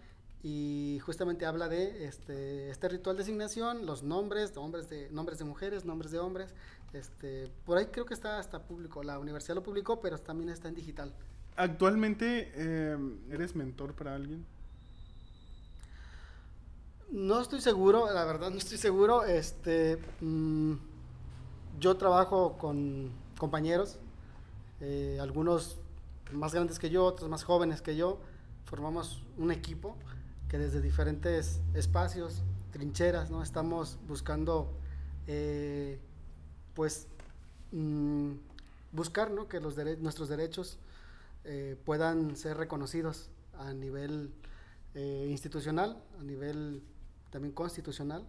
y 0.43 0.99
justamente 1.05 1.45
habla 1.45 1.69
de 1.69 2.05
este, 2.05 2.71
este 2.71 2.89
ritual 2.89 3.15
de 3.15 3.23
asignación, 3.23 3.85
los 3.85 4.01
nombres, 4.01 4.55
nombres 4.55 4.89
de, 4.89 5.09
nombres 5.11 5.37
de 5.37 5.45
mujeres, 5.45 5.85
nombres 5.85 6.11
de 6.11 6.17
hombres. 6.17 6.55
Este, 6.93 7.49
por 7.65 7.77
ahí 7.77 7.87
creo 7.87 8.05
que 8.05 8.13
está 8.13 8.37
hasta 8.39 8.59
público, 8.59 9.03
la 9.03 9.17
universidad 9.17 9.55
lo 9.55 9.63
publicó, 9.63 10.01
pero 10.01 10.17
también 10.17 10.49
está 10.49 10.67
en 10.67 10.75
digital. 10.75 11.13
Actualmente, 11.55 12.51
eh, 12.55 12.97
¿eres 13.29 13.55
mentor 13.55 13.93
para 13.93 14.15
alguien? 14.15 14.45
No 17.11 17.41
estoy 17.41 17.59
seguro, 17.59 18.11
la 18.11 18.23
verdad 18.23 18.51
no 18.51 18.57
estoy 18.57 18.77
seguro. 18.77 19.25
Este, 19.25 19.99
mm, 20.21 20.73
yo 21.79 21.97
trabajo 21.97 22.57
con 22.57 23.11
compañeros, 23.37 23.97
eh, 24.79 25.17
algunos 25.19 25.77
más 26.31 26.53
grandes 26.53 26.79
que 26.79 26.89
yo, 26.89 27.03
otros 27.05 27.29
más 27.29 27.43
jóvenes 27.43 27.81
que 27.81 27.97
yo. 27.97 28.19
Formamos 28.63 29.23
un 29.37 29.51
equipo 29.51 29.97
que 30.47 30.57
desde 30.57 30.81
diferentes 30.81 31.59
espacios, 31.73 32.43
trincheras, 32.71 33.29
¿no? 33.29 33.43
Estamos 33.43 33.97
buscando, 34.07 34.71
eh, 35.27 35.99
pues, 36.73 37.07
mm, 37.71 38.31
buscar, 38.91 39.31
¿no? 39.31 39.47
Que 39.47 39.59
los 39.59 39.75
nuestros 39.99 40.29
derechos 40.29 40.77
eh, 41.43 41.75
puedan 41.85 42.35
ser 42.35 42.57
reconocidos 42.57 43.29
a 43.57 43.73
nivel 43.73 44.31
eh, 44.93 45.27
institucional, 45.29 46.01
a 46.19 46.23
nivel 46.23 46.83
también 47.29 47.53
constitucional. 47.53 48.27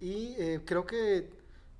Y 0.00 0.34
eh, 0.38 0.62
creo 0.64 0.86
que 0.86 1.36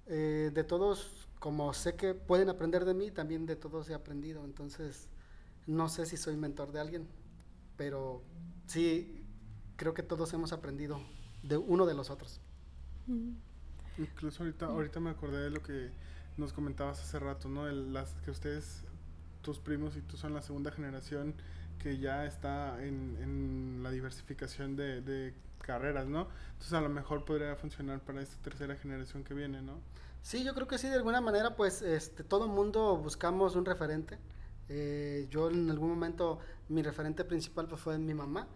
de 0.08 0.64
todos, 0.64 1.28
como 1.38 1.74
sé 1.74 1.94
que 1.94 2.14
pueden 2.14 2.48
aprender 2.48 2.86
de 2.86 2.94
mí, 2.94 3.10
también 3.10 3.44
de 3.44 3.56
todos 3.56 3.90
he 3.90 3.94
aprendido. 3.94 4.42
Entonces, 4.46 5.06
no 5.66 5.90
sé 5.90 6.06
si 6.06 6.16
soy 6.16 6.34
mentor 6.34 6.72
de 6.72 6.80
alguien, 6.80 7.06
pero 7.76 8.22
sí 8.66 9.22
creo 9.76 9.92
que 9.92 10.02
todos 10.02 10.32
hemos 10.32 10.54
aprendido 10.54 10.98
de 11.42 11.58
uno 11.58 11.84
de 11.84 11.92
los 11.92 12.08
otros. 12.08 12.40
Incluso 13.98 14.42
ahorita, 14.44 14.66
ahorita 14.66 15.00
me 15.00 15.10
acordé 15.10 15.42
de 15.44 15.50
lo 15.50 15.62
que 15.62 15.90
nos 16.36 16.52
comentabas 16.52 17.00
hace 17.00 17.18
rato, 17.18 17.48
¿no? 17.48 17.68
El- 17.68 17.92
las 17.92 18.12
que 18.24 18.30
ustedes, 18.30 18.84
tus 19.42 19.58
primos 19.58 19.96
y 19.96 20.02
tú 20.02 20.16
son 20.16 20.34
la 20.34 20.42
segunda 20.42 20.70
generación 20.70 21.34
que 21.78 21.98
ya 21.98 22.24
está 22.26 22.82
en, 22.84 23.16
en 23.20 23.80
la 23.82 23.90
diversificación 23.90 24.76
de, 24.76 25.00
de 25.02 25.34
carreras, 25.62 26.06
¿no? 26.06 26.28
Entonces 26.52 26.72
a 26.74 26.80
lo 26.80 26.88
mejor 26.88 27.24
podría 27.24 27.56
funcionar 27.56 28.00
para 28.00 28.22
esta 28.22 28.36
tercera 28.42 28.76
generación 28.76 29.24
que 29.24 29.34
viene, 29.34 29.62
¿no? 29.62 29.80
Sí, 30.22 30.44
yo 30.44 30.54
creo 30.54 30.66
que 30.66 30.78
sí, 30.78 30.88
de 30.88 30.94
alguna 30.96 31.20
manera, 31.20 31.56
pues 31.56 31.82
este, 31.82 32.24
todo 32.24 32.48
mundo 32.48 32.96
buscamos 32.96 33.56
un 33.56 33.64
referente. 33.64 34.18
Eh, 34.68 35.26
yo 35.30 35.50
en 35.50 35.70
algún 35.70 35.88
momento, 35.90 36.40
mi 36.68 36.82
referente 36.82 37.24
principal 37.24 37.66
pues, 37.68 37.80
fue 37.80 37.98
mi 37.98 38.14
mamá. 38.14 38.46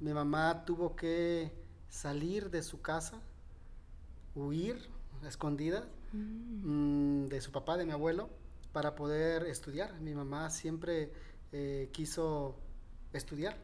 Mi 0.00 0.12
mamá 0.12 0.64
tuvo 0.64 0.96
que 0.96 1.52
salir 1.88 2.50
de 2.50 2.62
su 2.62 2.80
casa, 2.80 3.20
huir, 4.34 4.76
a 5.22 5.28
escondida, 5.28 5.86
Mm. 6.12 7.24
mm, 7.24 7.28
de 7.28 7.40
su 7.40 7.52
papá, 7.52 7.76
de 7.78 7.86
mi 7.86 7.92
abuelo, 7.92 8.28
para 8.72 8.94
poder 8.94 9.44
estudiar. 9.46 9.98
Mi 10.00 10.14
mamá 10.14 10.50
siempre 10.50 11.10
eh, 11.52 11.88
quiso 11.92 12.56
estudiar. 13.12 13.56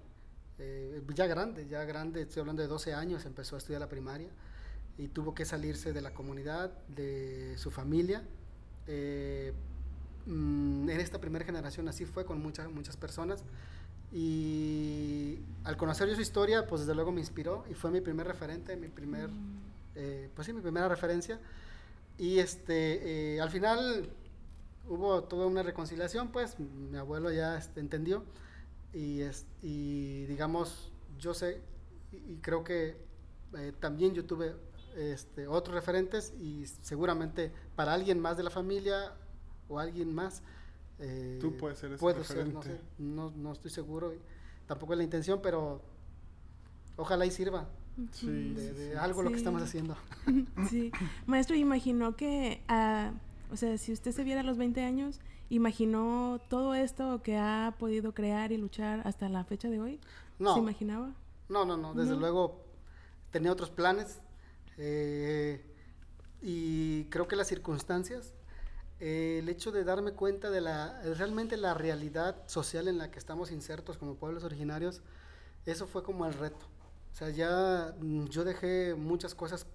Eh, 0.58 1.02
ya 1.14 1.26
grande, 1.26 1.66
ya 1.68 1.84
grande, 1.84 2.22
estoy 2.22 2.40
hablando 2.40 2.62
de 2.62 2.68
12 2.68 2.92
años, 2.94 3.24
empezó 3.24 3.54
a 3.54 3.58
estudiar 3.58 3.80
la 3.80 3.88
primaria 3.88 4.28
y 4.98 5.08
tuvo 5.08 5.34
que 5.34 5.44
salirse 5.44 5.92
de 5.92 6.00
la 6.02 6.12
comunidad, 6.12 6.70
de 6.88 7.56
su 7.56 7.70
familia. 7.70 8.24
Eh, 8.86 9.52
mm, 10.26 10.88
en 10.90 11.00
esta 11.00 11.20
primera 11.20 11.44
generación 11.44 11.88
así 11.88 12.04
fue 12.04 12.24
con 12.24 12.40
muchas, 12.42 12.70
muchas 12.70 12.96
personas. 12.96 13.42
Y 14.12 15.38
al 15.64 15.76
conocer 15.76 16.08
yo 16.08 16.14
su 16.14 16.20
historia, 16.22 16.66
pues 16.66 16.80
desde 16.82 16.94
luego 16.94 17.12
me 17.12 17.20
inspiró 17.20 17.64
y 17.70 17.74
fue 17.74 17.90
mi 17.90 18.00
primer 18.00 18.26
referente, 18.26 18.76
mi 18.76 18.88
primer, 18.88 19.30
eh, 19.94 20.30
pues 20.34 20.46
sí, 20.46 20.52
mi 20.52 20.60
primera 20.60 20.88
referencia. 20.88 21.40
Y 22.16 22.38
este, 22.38 23.36
eh, 23.36 23.40
al 23.40 23.50
final 23.50 24.10
hubo 24.88 25.22
toda 25.24 25.46
una 25.46 25.62
reconciliación, 25.62 26.28
pues 26.32 26.58
mi 26.58 26.96
abuelo 26.96 27.30
ya 27.30 27.56
este, 27.58 27.80
entendió 27.80 28.24
y, 28.92 29.20
es, 29.20 29.46
y 29.62 30.24
digamos, 30.26 30.90
yo 31.18 31.34
sé 31.34 31.60
y, 32.10 32.16
y 32.32 32.38
creo 32.40 32.64
que 32.64 32.96
eh, 33.56 33.72
también 33.78 34.14
yo 34.14 34.24
tuve 34.24 34.54
este, 34.96 35.46
otros 35.46 35.74
referentes 35.74 36.32
y 36.40 36.66
seguramente 36.66 37.52
para 37.76 37.94
alguien 37.94 38.18
más 38.20 38.36
de 38.36 38.42
la 38.42 38.50
familia 38.50 39.12
o 39.68 39.78
alguien 39.78 40.12
más. 40.14 40.42
eh, 40.98 41.38
Tú 41.40 41.56
puedes 41.56 41.78
ser 41.78 41.92
ese 41.92 42.00
puedo 42.00 42.24
ser, 42.24 42.48
no, 42.48 42.62
sé, 42.62 42.70
referente. 42.70 42.94
no, 42.98 43.30
no 43.30 43.52
estoy 43.52 43.70
seguro, 43.70 44.12
tampoco 44.66 44.94
es 44.94 44.98
la 44.98 45.04
intención, 45.04 45.40
pero 45.42 45.82
ojalá 46.96 47.26
y 47.26 47.30
sirva 47.30 47.68
Sí, 48.12 48.26
de, 48.54 48.92
sí. 48.92 48.96
algo 48.98 49.22
lo 49.22 49.30
que 49.30 49.36
estamos 49.36 49.62
haciendo. 49.62 49.96
Sí. 50.70 50.92
Maestro, 51.26 51.56
imaginó 51.56 52.16
que, 52.16 52.62
ah, 52.68 53.12
o 53.50 53.56
sea, 53.56 53.76
si 53.78 53.92
usted 53.92 54.12
se 54.12 54.24
viera 54.24 54.40
a 54.42 54.44
los 54.44 54.56
20 54.58 54.82
años, 54.82 55.20
imaginó 55.50 56.40
todo 56.48 56.74
esto 56.74 57.22
que 57.22 57.36
ha 57.38 57.74
podido 57.78 58.12
crear 58.12 58.52
y 58.52 58.56
luchar 58.58 59.00
hasta 59.06 59.28
la 59.28 59.44
fecha 59.44 59.68
de 59.68 59.80
hoy. 59.80 60.00
No. 60.38 60.54
¿Se 60.54 60.60
imaginaba? 60.60 61.12
No, 61.48 61.64
no, 61.64 61.76
no, 61.76 61.94
desde 61.94 62.12
No. 62.14 62.20
luego 62.20 62.62
tenía 63.30 63.50
otros 63.52 63.70
planes. 63.70 64.20
eh, 64.76 65.64
y 66.40 67.04
creo 67.06 67.26
que 67.26 67.34
las 67.34 67.48
circunstancias, 67.48 68.32
eh, 69.00 69.38
el 69.40 69.48
hecho 69.48 69.72
de 69.72 69.82
darme 69.82 70.12
cuenta 70.12 70.50
de 70.50 70.60
la, 70.60 71.00
realmente 71.16 71.56
la 71.56 71.74
realidad 71.74 72.36
social 72.46 72.86
en 72.86 72.98
la 72.98 73.10
que 73.10 73.18
estamos 73.18 73.50
insertos 73.50 73.98
como 73.98 74.14
pueblos 74.14 74.44
originarios, 74.44 75.02
eso 75.66 75.88
fue 75.88 76.04
como 76.04 76.26
el 76.26 76.34
reto. 76.34 76.64
O 77.18 77.24
sea, 77.24 77.30
ya 77.30 77.96
mm, 77.98 78.26
yo 78.26 78.44
dejé 78.44 78.94
muchas 78.94 79.34
cosas 79.34 79.66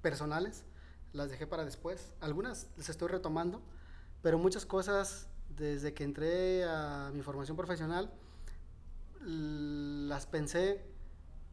personales, 0.00 0.64
las 1.12 1.28
dejé 1.28 1.46
para 1.46 1.66
después. 1.66 2.14
Algunas 2.18 2.66
las 2.78 2.88
estoy 2.88 3.08
retomando, 3.08 3.60
pero 4.22 4.38
muchas 4.38 4.64
cosas 4.64 5.26
desde 5.54 5.92
que 5.92 6.02
entré 6.02 6.64
a 6.64 7.10
mi 7.12 7.20
formación 7.20 7.58
profesional 7.58 8.10
las 9.20 10.24
pensé 10.24 10.82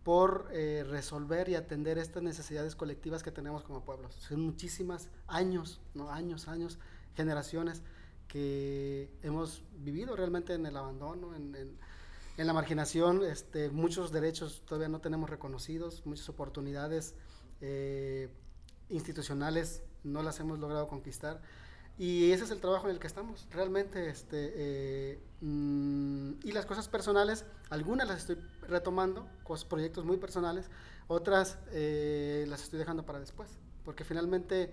por 0.05 0.47
eh, 0.53 0.85
resolver 0.88 1.49
y 1.49 1.55
atender 1.55 1.97
estas 1.97 2.23
necesidades 2.23 2.77
colectivas 2.77 3.23
que 3.23 3.31
tenemos 3.31 3.65
como 3.65 3.83
pueblos. 3.83 4.15
Son 4.15 4.39
muchísimas 4.39 5.09
años, 5.27 5.81
¿no? 5.95 6.13
años, 6.13 6.47
años, 6.47 6.79
generaciones 7.13 7.81
que 8.29 9.11
hemos 9.21 9.63
vivido 9.79 10.15
realmente 10.15 10.53
en 10.53 10.65
el 10.65 10.77
abandono, 10.77 11.35
en, 11.35 11.55
en, 11.55 11.77
la 12.45 12.53
marginación, 12.53 13.23
este, 13.23 13.71
muchos 13.71 14.11
derechos 14.11 14.61
todavía 14.65 14.89
no 14.89 15.01
tenemos 15.01 15.29
reconocidos, 15.29 16.05
muchas 16.05 16.29
oportunidades 16.29 17.15
eh, 17.61 18.29
institucionales 18.89 19.81
no 20.03 20.21
las 20.21 20.39
hemos 20.39 20.59
logrado 20.59 20.88
conquistar. 20.88 21.41
Y 21.97 22.31
ese 22.31 22.43
es 22.43 22.51
el 22.51 22.61
trabajo 22.61 22.88
en 22.88 22.93
el 22.93 22.99
que 22.99 23.07
estamos, 23.07 23.47
realmente. 23.51 24.09
Este, 24.09 24.53
eh, 24.55 25.19
mm, 25.41 26.33
y 26.43 26.51
las 26.51 26.67
cosas 26.67 26.88
personales, 26.88 27.43
algunas 27.71 28.07
las 28.07 28.19
estoy 28.19 28.38
retomando, 28.67 29.27
proyectos 29.67 30.05
muy 30.05 30.17
personales, 30.17 30.69
otras 31.07 31.57
eh, 31.71 32.45
las 32.49 32.61
estoy 32.61 32.77
dejando 32.77 33.03
para 33.03 33.19
después, 33.19 33.49
porque 33.83 34.03
finalmente 34.03 34.69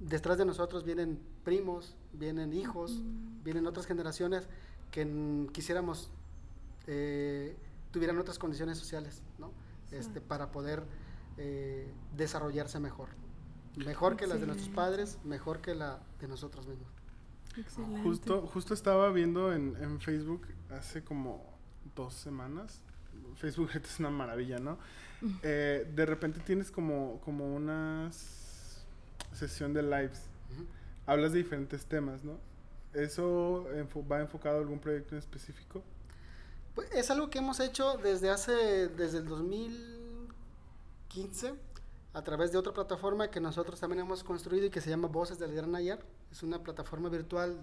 detrás 0.00 0.38
de 0.38 0.46
nosotros 0.46 0.84
vienen 0.84 1.20
primos, 1.44 1.96
vienen 2.12 2.54
hijos, 2.54 3.02
vienen 3.44 3.66
otras 3.66 3.86
generaciones 3.86 4.48
que 4.90 5.46
quisiéramos 5.52 6.10
eh, 6.88 7.56
tuvieran 7.92 8.18
otras 8.18 8.38
condiciones 8.38 8.78
sociales, 8.78 9.22
¿no? 9.38 9.52
Este, 9.92 10.20
para 10.20 10.50
poder 10.50 10.82
desarrollarse 12.16 12.80
mejor. 12.80 13.10
Mejor 13.76 14.16
que 14.16 14.26
las 14.26 14.40
de 14.40 14.46
nuestros 14.46 14.70
padres, 14.70 15.18
mejor 15.22 15.60
que 15.60 15.76
la 15.76 16.00
de 16.20 16.26
nosotros 16.26 16.66
mismos. 16.66 16.88
Excelente. 17.56 18.02
Justo, 18.02 18.46
justo 18.48 18.74
estaba 18.74 19.10
viendo 19.12 19.52
en, 19.52 19.76
en 19.80 20.00
Facebook 20.00 20.48
hace 20.70 21.04
como 21.04 21.44
dos 21.94 22.14
semanas. 22.14 22.82
Facebook 23.36 23.70
es 23.84 24.00
una 24.00 24.10
maravilla, 24.10 24.58
¿no? 24.58 24.78
Eh, 25.42 25.90
de 25.94 26.06
repente 26.06 26.40
tienes 26.40 26.70
como, 26.70 27.20
como 27.24 27.54
una 27.54 28.10
sesión 29.32 29.72
de 29.72 29.82
lives. 29.82 30.22
Hablas 31.06 31.32
de 31.32 31.38
diferentes 31.38 31.86
temas, 31.86 32.22
¿no? 32.24 32.38
¿Eso 32.94 33.66
va 34.10 34.20
enfocado 34.20 34.58
a 34.58 34.60
algún 34.60 34.78
proyecto 34.78 35.14
en 35.14 35.18
específico? 35.18 35.82
Pues 36.78 36.92
es 36.92 37.10
algo 37.10 37.28
que 37.28 37.38
hemos 37.38 37.58
hecho 37.58 37.96
desde 37.96 38.30
hace, 38.30 38.86
desde 38.86 39.18
el 39.18 39.26
2015 39.26 41.54
a 42.12 42.22
través 42.22 42.52
de 42.52 42.58
otra 42.58 42.72
plataforma 42.72 43.32
que 43.32 43.40
nosotros 43.40 43.80
también 43.80 44.02
hemos 44.02 44.22
construido 44.22 44.66
y 44.66 44.70
que 44.70 44.80
se 44.80 44.88
llama 44.88 45.08
Voces 45.08 45.40
del 45.40 45.52
Gran 45.52 45.74
Ayer. 45.74 45.98
Es 46.30 46.44
una 46.44 46.62
plataforma 46.62 47.08
virtual, 47.08 47.60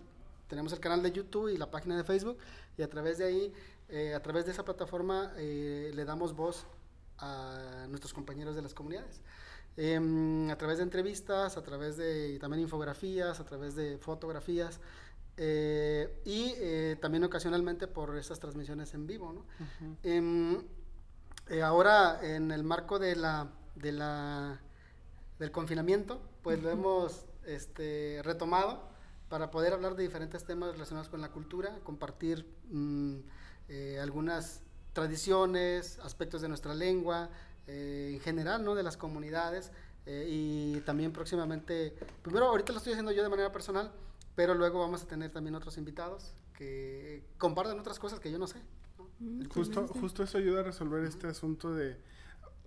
tenemos 0.49 0.74
el 0.74 0.82
canal 0.82 1.01
de 1.01 1.13
YouTube 1.13 1.47
y 1.47 1.55
la 1.55 1.72
página 1.72 1.95
de 1.95 2.03
Facebook 2.03 2.39
y 2.78 2.82
a 2.82 2.89
través 2.89 3.18
de 3.18 3.24
ahí, 3.24 3.53
eh, 3.88 4.13
a 4.13 4.22
través 4.22 4.47
de 4.47 4.51
esa 4.51 4.66
plataforma 4.66 5.32
eh, 5.38 5.93
le 5.95 6.03
damos 6.03 6.36
voz 6.36 6.66
a 7.18 7.86
nuestros 7.88 8.13
compañeros 8.13 8.53
de 8.53 8.63
las 8.63 8.74
comunidades. 8.74 9.22
Em, 9.78 10.49
a 10.49 10.57
través 10.57 10.80
de 10.80 10.84
entrevistas, 10.84 11.55
a 11.55 11.63
través 11.63 11.95
de 11.95 12.38
también 12.39 12.63
infografías, 12.63 13.39
a 13.39 13.45
través 13.45 13.76
de 13.76 13.97
fotografías 13.97 14.82
eh, 15.38 16.21
y 16.25 16.95
también 17.01 17.23
ocasionalmente 17.23 17.88
por 17.88 18.17
esas 18.17 18.39
transmisiones 18.39 18.93
en 18.93 19.07
vivo. 19.07 19.33
¿no? 19.33 19.45
Em, 20.03 20.63
ahora, 21.63 22.19
en 22.23 22.51
el 22.51 22.63
marco 22.63 22.99
de 22.99 23.15
la 23.15 23.51
de 23.75 23.91
la, 23.91 24.59
del 25.39 25.51
confinamiento, 25.51 26.21
pues 26.41 26.61
lo 26.63 26.69
hemos 26.69 27.25
este, 27.45 28.21
retomado 28.23 28.89
para 29.29 29.51
poder 29.51 29.73
hablar 29.73 29.95
de 29.95 30.03
diferentes 30.03 30.45
temas 30.45 30.71
relacionados 30.71 31.09
con 31.09 31.21
la 31.21 31.31
cultura, 31.31 31.79
compartir 31.83 32.45
mm, 32.69 33.15
eh, 33.69 33.99
algunas 34.01 34.61
tradiciones, 34.93 35.99
aspectos 35.99 36.41
de 36.41 36.47
nuestra 36.47 36.73
lengua, 36.73 37.29
eh, 37.67 38.11
en 38.13 38.19
general, 38.21 38.63
¿no? 38.63 38.75
De 38.75 38.83
las 38.83 38.95
comunidades 38.95 39.71
eh, 40.05 40.27
y 40.29 40.81
también 40.81 41.11
próximamente, 41.11 41.95
primero 42.21 42.45
ahorita 42.45 42.71
lo 42.71 42.77
estoy 42.77 42.93
haciendo 42.93 43.11
yo 43.11 43.23
de 43.23 43.29
manera 43.29 43.51
personal, 43.51 43.91
pero 44.36 44.53
luego 44.53 44.79
vamos 44.79 45.03
a 45.03 45.07
tener 45.07 45.31
también 45.31 45.55
otros 45.55 45.77
invitados 45.77 46.33
que 46.53 47.23
compartan 47.38 47.79
otras 47.79 47.99
cosas 47.99 48.19
que 48.19 48.31
yo 48.31 48.38
no 48.38 48.47
sé. 48.47 48.61
Mm, 49.19 49.45
justo, 49.47 49.88
justo 49.88 50.23
eso 50.23 50.38
ayuda 50.38 50.61
a 50.61 50.63
resolver 50.63 51.03
este 51.03 51.27
asunto 51.27 51.73
de 51.73 51.97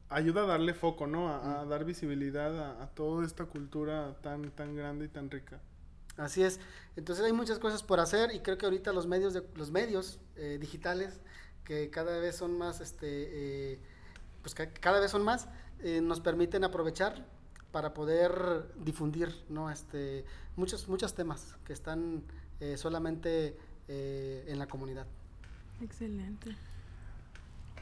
ayuda 0.08 0.44
a 0.44 0.46
darle 0.46 0.74
foco, 0.74 1.06
¿no? 1.06 1.28
A, 1.28 1.64
dar 1.66 1.84
visibilidad 1.84 2.80
a, 2.82 2.86
toda 2.88 3.24
esta 3.24 3.44
cultura 3.44 4.16
tan, 4.22 4.50
tan 4.50 4.74
grande 4.74 5.06
y 5.06 5.08
tan 5.08 5.30
rica. 5.30 5.60
Así 6.16 6.42
es. 6.42 6.58
Entonces 6.96 7.24
hay 7.24 7.32
muchas 7.32 7.58
cosas 7.58 7.82
por 7.82 8.00
hacer 8.00 8.34
y 8.34 8.40
creo 8.40 8.58
que 8.58 8.66
ahorita 8.66 8.92
los 8.92 9.06
medios, 9.06 9.34
de, 9.34 9.44
los 9.54 9.70
medios 9.70 10.18
eh, 10.36 10.58
digitales, 10.60 11.20
que 11.64 11.90
cada 11.90 12.18
vez 12.18 12.36
son 12.36 12.56
más, 12.56 12.80
este, 12.80 13.06
eh, 13.72 13.80
pues 14.42 14.54
cada 14.54 15.00
vez 15.00 15.10
son 15.10 15.22
más, 15.22 15.48
eh, 15.80 16.00
nos 16.00 16.20
permiten 16.20 16.64
aprovechar 16.64 17.24
para 17.72 17.94
poder 17.94 18.72
difundir, 18.84 19.34
¿no? 19.48 19.70
Este, 19.70 20.24
muchos, 20.56 20.88
muchos 20.88 21.14
temas 21.14 21.56
que 21.64 21.72
están 21.72 22.22
solamente 22.76 23.56
en 23.88 24.58
la 24.58 24.66
comunidad. 24.66 25.06
Excelente. 25.80 26.56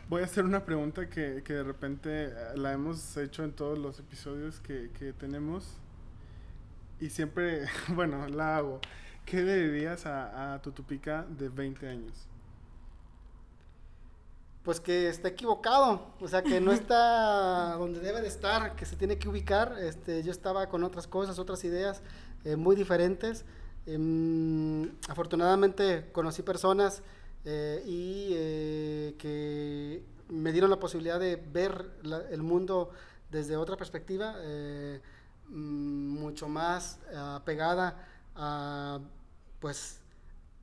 Voy 0.09 0.23
a 0.23 0.27
hacer 0.27 0.45
una 0.45 0.65
pregunta 0.65 1.09
que, 1.09 1.43
que, 1.45 1.53
de 1.53 1.65
repente 1.65 2.27
eh, 2.27 2.33
la 2.55 2.73
hemos 2.73 3.17
hecho 3.17 3.43
en 3.43 3.51
todos 3.51 3.77
los 3.77 3.99
episodios 3.99 4.61
que, 4.61 4.91
que 4.97 5.13
tenemos 5.13 5.79
y 7.01 7.11
siempre, 7.11 7.67
bueno, 7.89 8.29
la 8.29 8.57
hago. 8.57 8.81
¿Qué 9.25 9.43
le 9.43 9.69
dirías 9.69 10.07
a, 10.07 10.55
a 10.55 10.63
tu 10.63 10.71
tupica 10.71 11.25
de 11.25 11.49
20 11.49 11.89
años? 11.89 12.29
Pues 14.67 14.81
que 14.81 15.09
está 15.09 15.29
equivocado, 15.29 16.01
o 16.19 16.27
sea, 16.27 16.43
que 16.43 16.61
no 16.61 16.73
está 16.73 17.77
donde 17.77 18.01
debe 18.01 18.21
de 18.21 18.27
estar, 18.27 18.75
que 18.75 18.85
se 18.85 18.97
tiene 18.97 19.17
que 19.17 19.29
ubicar. 19.29 19.77
Este, 19.79 20.25
yo 20.25 20.33
estaba 20.33 20.69
con 20.69 20.83
otras 20.83 21.07
cosas, 21.07 21.39
otras 21.39 21.63
ideas 21.63 22.03
eh, 22.45 22.57
muy 22.57 22.75
diferentes. 22.75 23.45
Em, 23.87 24.91
afortunadamente 25.09 26.11
conocí 26.11 26.43
personas 26.43 27.05
eh, 27.45 27.81
y 27.87 28.31
eh, 28.33 29.15
que 29.19 30.05
me 30.31 30.51
dieron 30.51 30.69
la 30.69 30.81
posibilidad 30.81 31.21
de 31.21 31.37
ver 31.37 31.89
el 32.33 32.43
mundo 32.43 32.91
desde 33.31 33.57
otra 33.57 33.77
perspectiva, 33.77 34.35
mm, 35.49 36.09
mucho 36.09 36.49
más 36.49 36.99
apegada 37.17 38.05
a, 38.35 38.99
pues, 39.61 40.01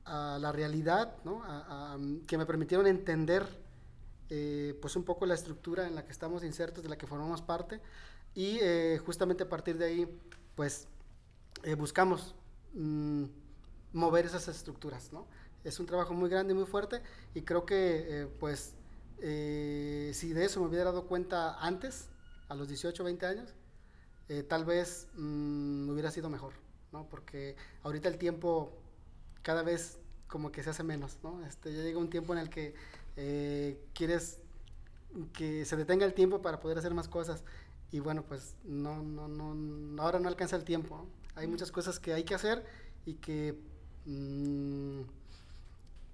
a 0.04 0.36
la 0.38 0.52
realidad, 0.52 1.14
¿no? 1.24 1.40
que 2.26 2.36
me 2.36 2.44
permitieron 2.44 2.86
entender 2.86 3.63
pues 4.28 4.96
un 4.96 5.04
poco 5.04 5.26
la 5.26 5.34
estructura 5.34 5.86
en 5.86 5.94
la 5.94 6.04
que 6.04 6.12
estamos 6.12 6.44
insertos, 6.44 6.82
de 6.82 6.88
la 6.88 6.98
que 6.98 7.06
formamos 7.06 7.42
parte, 7.42 7.80
y 8.34 8.58
justamente 9.04 9.44
a 9.44 9.48
partir 9.48 9.78
de 9.78 9.84
ahí, 9.84 10.20
pues 10.54 10.88
buscamos 11.76 12.34
mm, 12.72 13.24
mover 13.92 14.26
esas 14.26 14.48
estructuras, 14.48 15.12
¿no? 15.12 15.26
es 15.64 15.80
un 15.80 15.86
trabajo 15.86 16.14
muy 16.14 16.28
grande 16.28 16.52
y 16.52 16.56
muy 16.56 16.66
fuerte 16.66 17.00
y 17.34 17.42
creo 17.42 17.64
que 17.64 18.04
eh, 18.06 18.26
pues 18.38 18.74
eh, 19.20 20.12
si 20.14 20.32
de 20.32 20.44
eso 20.44 20.60
me 20.60 20.66
hubiera 20.68 20.84
dado 20.84 21.06
cuenta 21.06 21.58
antes, 21.58 22.10
a 22.48 22.54
los 22.54 22.68
18, 22.68 23.02
20 23.02 23.26
años, 23.26 23.54
eh, 24.28 24.42
tal 24.42 24.66
vez 24.66 25.08
mm, 25.14 25.88
hubiera 25.88 26.10
sido 26.10 26.28
mejor, 26.28 26.52
¿no? 26.92 27.08
Porque 27.08 27.56
ahorita 27.82 28.08
el 28.08 28.18
tiempo 28.18 28.76
cada 29.42 29.62
vez 29.62 29.98
como 30.34 30.50
que 30.50 30.64
se 30.64 30.70
hace 30.70 30.82
menos, 30.82 31.16
¿no? 31.22 31.46
Este, 31.46 31.72
ya 31.72 31.80
llega 31.80 31.96
un 31.96 32.10
tiempo 32.10 32.32
en 32.32 32.40
el 32.40 32.50
que 32.50 32.74
quieres 33.94 34.40
que 35.32 35.64
se 35.64 35.76
detenga 35.76 36.04
el 36.04 36.12
tiempo 36.12 36.42
para 36.42 36.58
poder 36.58 36.76
hacer 36.76 36.92
más 36.92 37.06
cosas 37.06 37.44
y 37.92 38.00
bueno, 38.00 38.24
pues 38.24 38.56
no, 38.64 39.00
no, 39.00 39.28
no, 39.28 40.02
ahora 40.02 40.18
no 40.18 40.26
alcanza 40.28 40.56
el 40.56 40.64
tiempo, 40.64 41.06
Hay 41.36 41.46
muchas 41.46 41.70
cosas 41.70 42.00
que 42.00 42.12
hay 42.12 42.24
que 42.24 42.34
hacer 42.34 42.66
y 43.06 43.14
que... 43.14 43.56
Mm, 44.06 45.02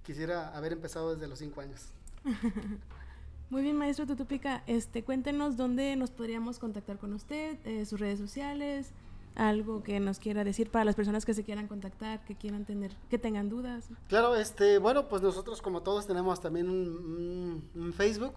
quisiera 0.03 0.55
haber 0.57 0.73
empezado 0.73 1.15
desde 1.15 1.29
los 1.29 1.39
cinco 1.39 1.63
años. 1.63 1.87
Muy 3.51 3.63
bien, 3.63 3.77
maestro 3.77 4.07
Tutupica. 4.07 4.63
Este, 4.67 5.03
cuéntenos 5.03 5.57
dónde 5.57 5.97
nos 5.97 6.11
podríamos 6.11 6.59
contactar 6.59 6.99
con 6.99 7.13
usted, 7.13 7.59
eh, 7.65 7.87
sus 7.87 7.99
redes 7.99 8.19
sociales. 8.19 8.91
Algo 9.35 9.83
que 9.83 10.01
nos 10.01 10.19
quiera 10.19 10.45
decir 10.45 10.71
para 10.71 10.85
las 10.85 10.95
personas 10.95 11.25
que 11.25 11.35
se 11.35 11.45
quieran 11.45 11.69
contactar, 11.69 12.25
que 12.25 12.37
quieran 12.37 12.65
tener, 12.65 12.93
que 13.09 13.19
tengan 13.19 13.49
dudas. 13.49 13.89
Claro, 14.09 14.35
este, 14.35 14.79
bueno, 14.79 15.09
pues 15.09 15.23
nosotros 15.23 15.63
como 15.63 15.83
todos 15.83 16.07
tenemos 16.07 16.41
también 16.41 16.69
un, 16.69 17.93
Facebook, 17.97 18.35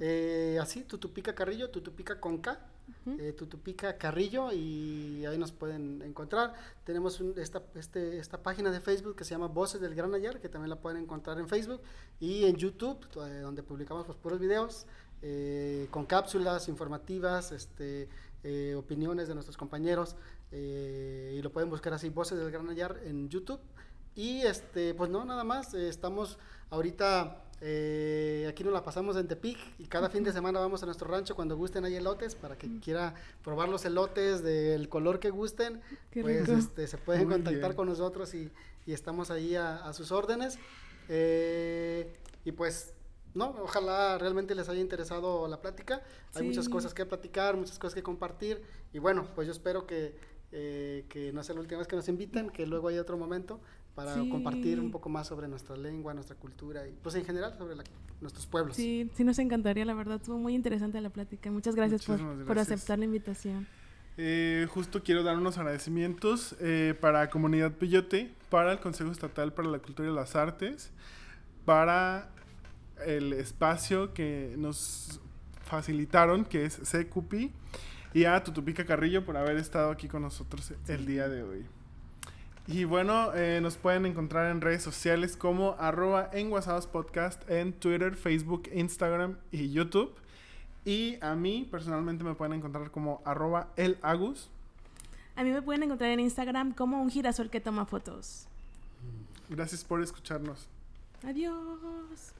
eh, 0.00 0.58
así, 0.60 0.82
Tutupica 0.82 1.34
Carrillo, 1.34 1.70
Tutupica 1.70 2.20
con 2.20 2.38
K, 2.38 2.58
eh, 3.18 3.32
Tutupica 3.32 3.96
Carrillo 3.96 4.52
y 4.52 5.24
ahí 5.26 5.38
nos 5.38 5.52
pueden 5.52 6.02
encontrar. 6.02 6.54
Tenemos 6.84 7.20
esta, 7.36 7.62
este, 7.74 8.18
esta 8.18 8.42
página 8.42 8.70
de 8.70 8.80
Facebook 8.80 9.16
que 9.16 9.24
se 9.24 9.30
llama 9.30 9.48
Voces 9.48 9.80
del 9.80 9.94
Gran 9.94 10.14
Ayar, 10.14 10.40
que 10.40 10.48
también 10.48 10.70
la 10.70 10.76
pueden 10.76 11.02
encontrar 11.02 11.38
en 11.38 11.48
Facebook 11.48 11.80
y 12.20 12.44
en 12.44 12.56
YouTube, 12.56 12.98
eh, 13.26 13.40
donde 13.40 13.62
publicamos 13.62 14.04
pues, 14.06 14.18
puros 14.18 14.38
videos. 14.38 14.86
con 15.90 16.04
cápsulas 16.04 16.68
informativas, 16.68 17.52
este, 17.52 18.08
opiniones 18.76 19.28
de 19.28 19.34
nuestros 19.34 19.56
compañeros. 19.56 20.16
Eh, 20.52 21.34
y 21.36 21.42
lo 21.42 21.50
pueden 21.50 21.70
buscar 21.70 21.94
así, 21.94 22.10
Voces 22.10 22.38
del 22.38 22.50
Gran 22.50 22.68
Ayar 22.68 23.00
en 23.04 23.28
YouTube. 23.28 23.60
Y 24.14 24.42
este, 24.42 24.94
pues 24.94 25.10
no, 25.10 25.24
nada 25.24 25.42
más, 25.42 25.72
eh, 25.72 25.88
estamos 25.88 26.38
ahorita, 26.68 27.44
eh, 27.62 28.46
aquí 28.48 28.62
nos 28.62 28.74
la 28.74 28.84
pasamos 28.84 29.16
en 29.16 29.26
Tepic 29.26 29.58
y 29.78 29.86
cada 29.86 30.10
fin 30.10 30.22
de 30.22 30.32
semana 30.32 30.60
vamos 30.60 30.82
a 30.82 30.86
nuestro 30.86 31.08
rancho 31.08 31.34
cuando 31.34 31.56
gusten 31.56 31.86
hay 31.86 31.94
elotes, 31.94 32.34
para 32.34 32.58
que 32.58 32.68
quiera 32.80 33.14
probar 33.42 33.70
los 33.70 33.86
elotes 33.86 34.42
del 34.42 34.90
color 34.90 35.18
que 35.18 35.30
gusten, 35.30 35.80
pues 36.12 36.46
este, 36.46 36.86
se 36.86 36.98
pueden 36.98 37.30
contactar 37.30 37.74
con 37.74 37.88
nosotros 37.88 38.34
y, 38.34 38.50
y, 38.84 38.92
estamos 38.92 39.30
ahí 39.30 39.56
a, 39.56 39.90
sus 39.94 40.12
órdenes. 40.12 40.58
y 41.08 42.52
pues 42.52 42.92
no, 43.34 43.54
ojalá 43.62 44.18
realmente 44.18 44.54
les 44.54 44.68
haya 44.68 44.80
interesado 44.80 45.48
la 45.48 45.60
plática. 45.60 46.02
Hay 46.34 46.44
muchas 46.44 46.68
cosas 46.68 46.94
que 46.94 47.06
platicar, 47.06 47.56
muchas 47.56 47.78
cosas 47.78 47.94
que 47.94 48.02
compartir. 48.02 48.62
Y 48.92 48.98
bueno, 48.98 49.26
pues 49.34 49.46
yo 49.46 49.52
espero 49.52 49.86
que 49.86 50.14
eh, 50.54 51.06
que 51.08 51.32
no 51.32 51.42
sea 51.42 51.54
la 51.54 51.62
última 51.62 51.78
vez 51.78 51.88
que 51.88 51.96
nos 51.96 52.06
invitan, 52.10 52.50
que 52.50 52.66
luego 52.66 52.88
haya 52.88 53.00
otro 53.00 53.16
momento 53.16 53.58
para 53.94 54.14
compartir 54.16 54.80
un 54.80 54.90
poco 54.90 55.08
más 55.08 55.26
sobre 55.26 55.48
nuestra 55.48 55.78
lengua, 55.78 56.12
nuestra 56.12 56.36
cultura 56.36 56.86
y 56.86 56.92
pues 57.02 57.14
en 57.14 57.24
general 57.24 57.56
sobre 57.56 57.74
nuestros 58.20 58.46
pueblos. 58.46 58.76
Sí, 58.76 59.10
sí 59.14 59.24
nos 59.24 59.38
encantaría, 59.38 59.86
la 59.86 59.94
verdad, 59.94 60.16
estuvo 60.16 60.36
muy 60.36 60.54
interesante 60.54 61.00
la 61.00 61.08
plática. 61.08 61.50
Muchas 61.50 61.74
gracias, 61.74 62.04
por, 62.04 62.58
aceptar 62.58 62.98
la 62.98 63.06
invitación. 63.06 63.66
Eh, 64.18 64.66
justo 64.68 65.02
quiero 65.02 65.22
dar 65.22 65.38
unos 65.38 65.56
agradecimientos 65.56 66.54
eh, 66.60 66.94
para 67.00 67.30
Comunidad 67.30 67.72
Pillote, 67.72 68.34
para 68.50 68.72
el 68.72 68.78
Consejo 68.78 69.10
Estatal 69.10 69.54
para 69.54 69.70
la 69.70 69.78
Cultura 69.78 70.10
y 70.10 70.14
las 70.14 70.36
Artes, 70.36 70.90
para 71.64 72.30
el 73.04 73.32
espacio 73.32 74.14
que 74.14 74.54
nos 74.58 75.20
facilitaron, 75.64 76.44
que 76.44 76.64
es 76.64 76.78
CQP 76.78 77.50
y 78.14 78.24
a 78.24 78.42
Tutupica 78.42 78.84
Carrillo 78.84 79.24
por 79.24 79.36
haber 79.36 79.56
estado 79.56 79.90
aquí 79.90 80.08
con 80.08 80.22
nosotros 80.22 80.72
el 80.88 81.06
día 81.06 81.28
de 81.28 81.42
hoy. 81.42 81.66
Y 82.66 82.84
bueno, 82.84 83.34
eh, 83.34 83.60
nos 83.60 83.76
pueden 83.76 84.06
encontrar 84.06 84.50
en 84.50 84.60
redes 84.60 84.82
sociales 84.82 85.36
como 85.36 85.74
arroba 85.78 86.30
en 86.32 86.50
Podcast 86.92 87.48
en 87.50 87.72
Twitter, 87.72 88.14
Facebook, 88.14 88.68
Instagram 88.72 89.36
y 89.50 89.70
YouTube. 89.70 90.14
Y 90.84 91.16
a 91.20 91.34
mí 91.34 91.66
personalmente 91.70 92.22
me 92.22 92.34
pueden 92.34 92.54
encontrar 92.54 92.90
como 92.90 93.20
arroba 93.24 93.68
el 93.76 93.98
Agus. 94.02 94.48
A 95.34 95.42
mí 95.42 95.50
me 95.50 95.62
pueden 95.62 95.84
encontrar 95.84 96.10
en 96.10 96.20
Instagram 96.20 96.72
como 96.72 97.02
un 97.02 97.10
girasol 97.10 97.50
que 97.50 97.60
toma 97.60 97.86
fotos. 97.86 98.46
Gracias 99.48 99.84
por 99.84 100.02
escucharnos. 100.02 100.68
Adiós. 101.24 102.32